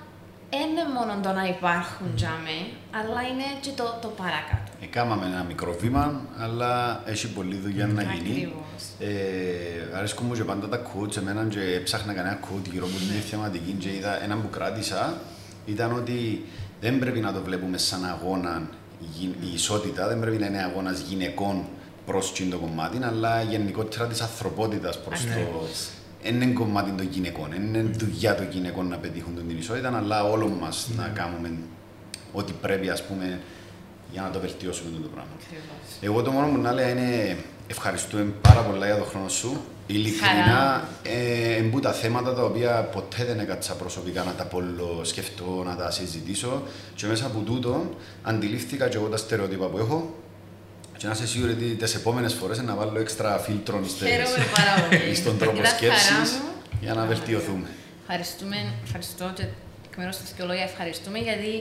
είναι 0.49 0.83
μόνο 0.95 1.19
το 1.23 1.31
να 1.31 1.45
υπάρχουν 1.47 2.07
τζάμε, 2.15 2.55
αλλά 2.91 3.21
είναι 3.29 3.47
και 3.61 3.71
το, 3.75 3.97
το 4.01 4.07
παρακάτω. 4.07 4.71
Έκαναμε 4.81 5.25
ένα 5.25 5.43
μικρό 5.43 5.75
βήμα, 5.79 6.21
αλλά 6.37 7.01
έχει 7.05 7.27
πολλή 7.27 7.55
δουλειά 7.55 7.87
να 7.87 8.03
γίνει. 8.03 8.53
Ε, 8.99 9.97
αρέσκουν 9.97 10.25
μου 10.27 10.33
και 10.33 10.43
πάντα 10.43 10.69
τα 10.69 10.81
coach, 10.81 11.17
εμένα 11.17 11.45
και 11.45 11.81
ψάχνα 11.83 12.13
κανένα 12.13 12.39
coach 12.39 12.69
γύρω 12.71 12.85
από 12.85 12.95
την 12.97 13.07
ναι. 13.07 13.19
θεματική 13.19 13.71
και 13.71 13.89
είδα 13.93 14.23
ένα 14.23 14.35
που 14.35 14.49
κράτησα, 14.49 15.17
ήταν 15.65 15.91
ότι 15.93 16.45
δεν 16.81 16.99
πρέπει 16.99 17.19
να 17.19 17.33
το 17.33 17.41
βλέπουμε 17.41 17.77
σαν 17.77 18.05
αγώνα 18.05 18.69
η 19.41 19.53
ισότητα, 19.53 20.07
δεν 20.07 20.19
πρέπει 20.19 20.37
να 20.37 20.45
είναι 20.45 20.63
αγώνας 20.63 20.99
γυναικών 20.99 21.65
προς 22.07 22.31
το 22.49 22.57
κομμάτι, 22.57 22.99
αλλά 23.03 23.41
γενικότερα 23.41 24.07
της 24.07 24.21
ανθρωπότητας 24.21 25.01
προς 25.01 25.21
το. 25.21 25.67
είναι 26.23 26.45
κομμάτι 26.45 26.91
των 26.91 27.07
γυναικών. 27.11 27.51
Είναι 27.53 27.81
δουλειά 27.81 28.35
των 28.35 28.49
γυναικών 28.51 28.87
να 28.87 28.97
πετύχουν 28.97 29.35
την 29.47 29.57
ισότητα, 29.57 29.97
αλλά 29.97 30.23
όλων 30.23 30.51
μας 30.51 30.89
να 30.97 31.07
κάνουμε 31.07 31.51
ό,τι 32.33 32.53
πρέπει, 32.61 32.89
ας 32.89 33.03
πούμε, 33.03 33.39
για 34.11 34.21
να 34.21 34.29
το 34.29 34.39
βελτιώσουμε 34.39 34.89
το 35.01 35.07
πράγμα. 35.07 35.31
Εγώ 36.01 36.21
το 36.21 36.31
μόνο 36.31 36.47
που 36.47 36.57
να 36.57 36.71
λέω 36.71 36.89
είναι 36.89 37.37
ευχαριστούμε 37.67 38.33
πάρα 38.41 38.61
πολλά 38.61 38.85
για 38.85 38.97
τον 38.97 39.05
χρόνο 39.05 39.29
σου. 39.29 39.61
Ειλικρινά, 39.87 40.87
ε, 41.03 41.79
τα 41.81 41.91
θέματα 41.91 42.33
τα 42.33 42.43
οποία 42.43 42.83
ποτέ 42.83 43.25
δεν 43.25 43.39
έκατσα 43.39 43.73
προσωπικά 43.73 44.23
να 44.23 44.31
τα 44.31 44.43
πολλο 44.43 45.01
σκεφτώ, 45.03 45.63
να 45.65 45.75
τα 45.75 45.91
συζητήσω. 45.91 46.61
Και 46.95 47.07
μέσα 47.07 47.25
από 47.25 47.39
τούτο 47.39 47.89
αντιλήφθηκα 48.23 48.87
και 48.87 48.97
εγώ 48.97 49.07
τα 49.07 49.17
στερεότυπα 49.17 49.65
που 49.65 49.77
έχω 49.77 50.15
και 50.97 51.05
να 51.07 51.11
είσαι 51.11 51.27
σίγουρη 51.27 51.51
ότι 51.51 51.75
τις 51.75 51.95
επόμενες 51.95 52.33
φορές 52.33 52.61
να 52.61 52.75
βάλω 52.75 52.99
έξτρα 52.99 53.37
φίλτρο 53.37 53.83
στον 55.13 55.37
τρόπο 55.37 55.65
σκέψης 55.65 56.39
για 56.81 56.93
να 56.93 57.05
βελτιωθούμε. 57.05 57.67
Ευχαριστούμε, 58.01 58.57
ευχαριστώ 58.83 59.31
και 59.35 59.43
εκ 59.87 59.97
μέρους 59.97 60.15
σας 60.15 60.29
και 60.37 60.43
λόγια 60.43 60.63
ευχαριστούμε 60.63 61.17
γιατί 61.19 61.51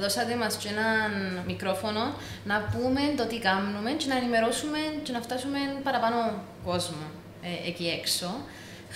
δώσατε 0.00 0.34
μας 0.36 0.54
και 0.56 0.68
έναν 0.68 1.10
μικρόφωνο 1.46 2.14
να 2.44 2.56
πούμε 2.72 3.00
το 3.16 3.24
τι 3.26 3.38
κάνουμε 3.38 3.90
και 3.90 4.06
να 4.08 4.16
ενημερώσουμε 4.16 4.78
και 5.02 5.12
να 5.12 5.20
φτάσουμε 5.20 5.58
παραπάνω 5.82 6.16
κόσμο 6.64 7.06
ε, 7.42 7.68
εκεί 7.68 7.86
έξω. 8.00 8.30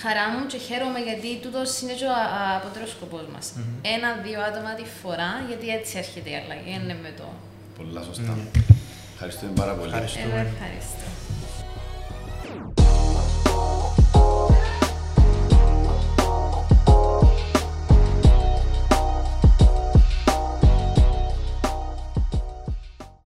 Χαρά 0.03 0.29
μου 0.33 0.47
και 0.47 0.59
χαίρομαι 0.67 1.01
γιατί 1.09 1.29
τούτος 1.43 1.81
είναι 1.81 1.93
και 1.93 2.05
ο 2.05 2.17
απότερος 2.57 2.91
σκοπός 2.91 3.27
μας. 3.35 3.47
Mm-hmm. 3.53 3.95
Ένα-δύο 3.97 4.41
άτομα 4.49 4.75
τη 4.75 4.85
φορά, 5.03 5.31
γιατί 5.49 5.67
έτσι 5.79 5.93
έρχεται 6.03 6.31
η 6.31 6.37
αλλαγή, 6.41 6.73
είναι 6.81 6.97
με 7.03 7.13
το... 7.19 7.27
Πολλά 7.79 8.03
σωστά. 8.03 8.33
Mm-hmm. 8.37 8.77
Ευχαριστούμε 9.19 9.53
πάρα 9.55 9.73
πολύ. 9.73 9.89
Ευχαριστούμε. 9.93 10.47
Ευχαριστώ. 10.53 11.07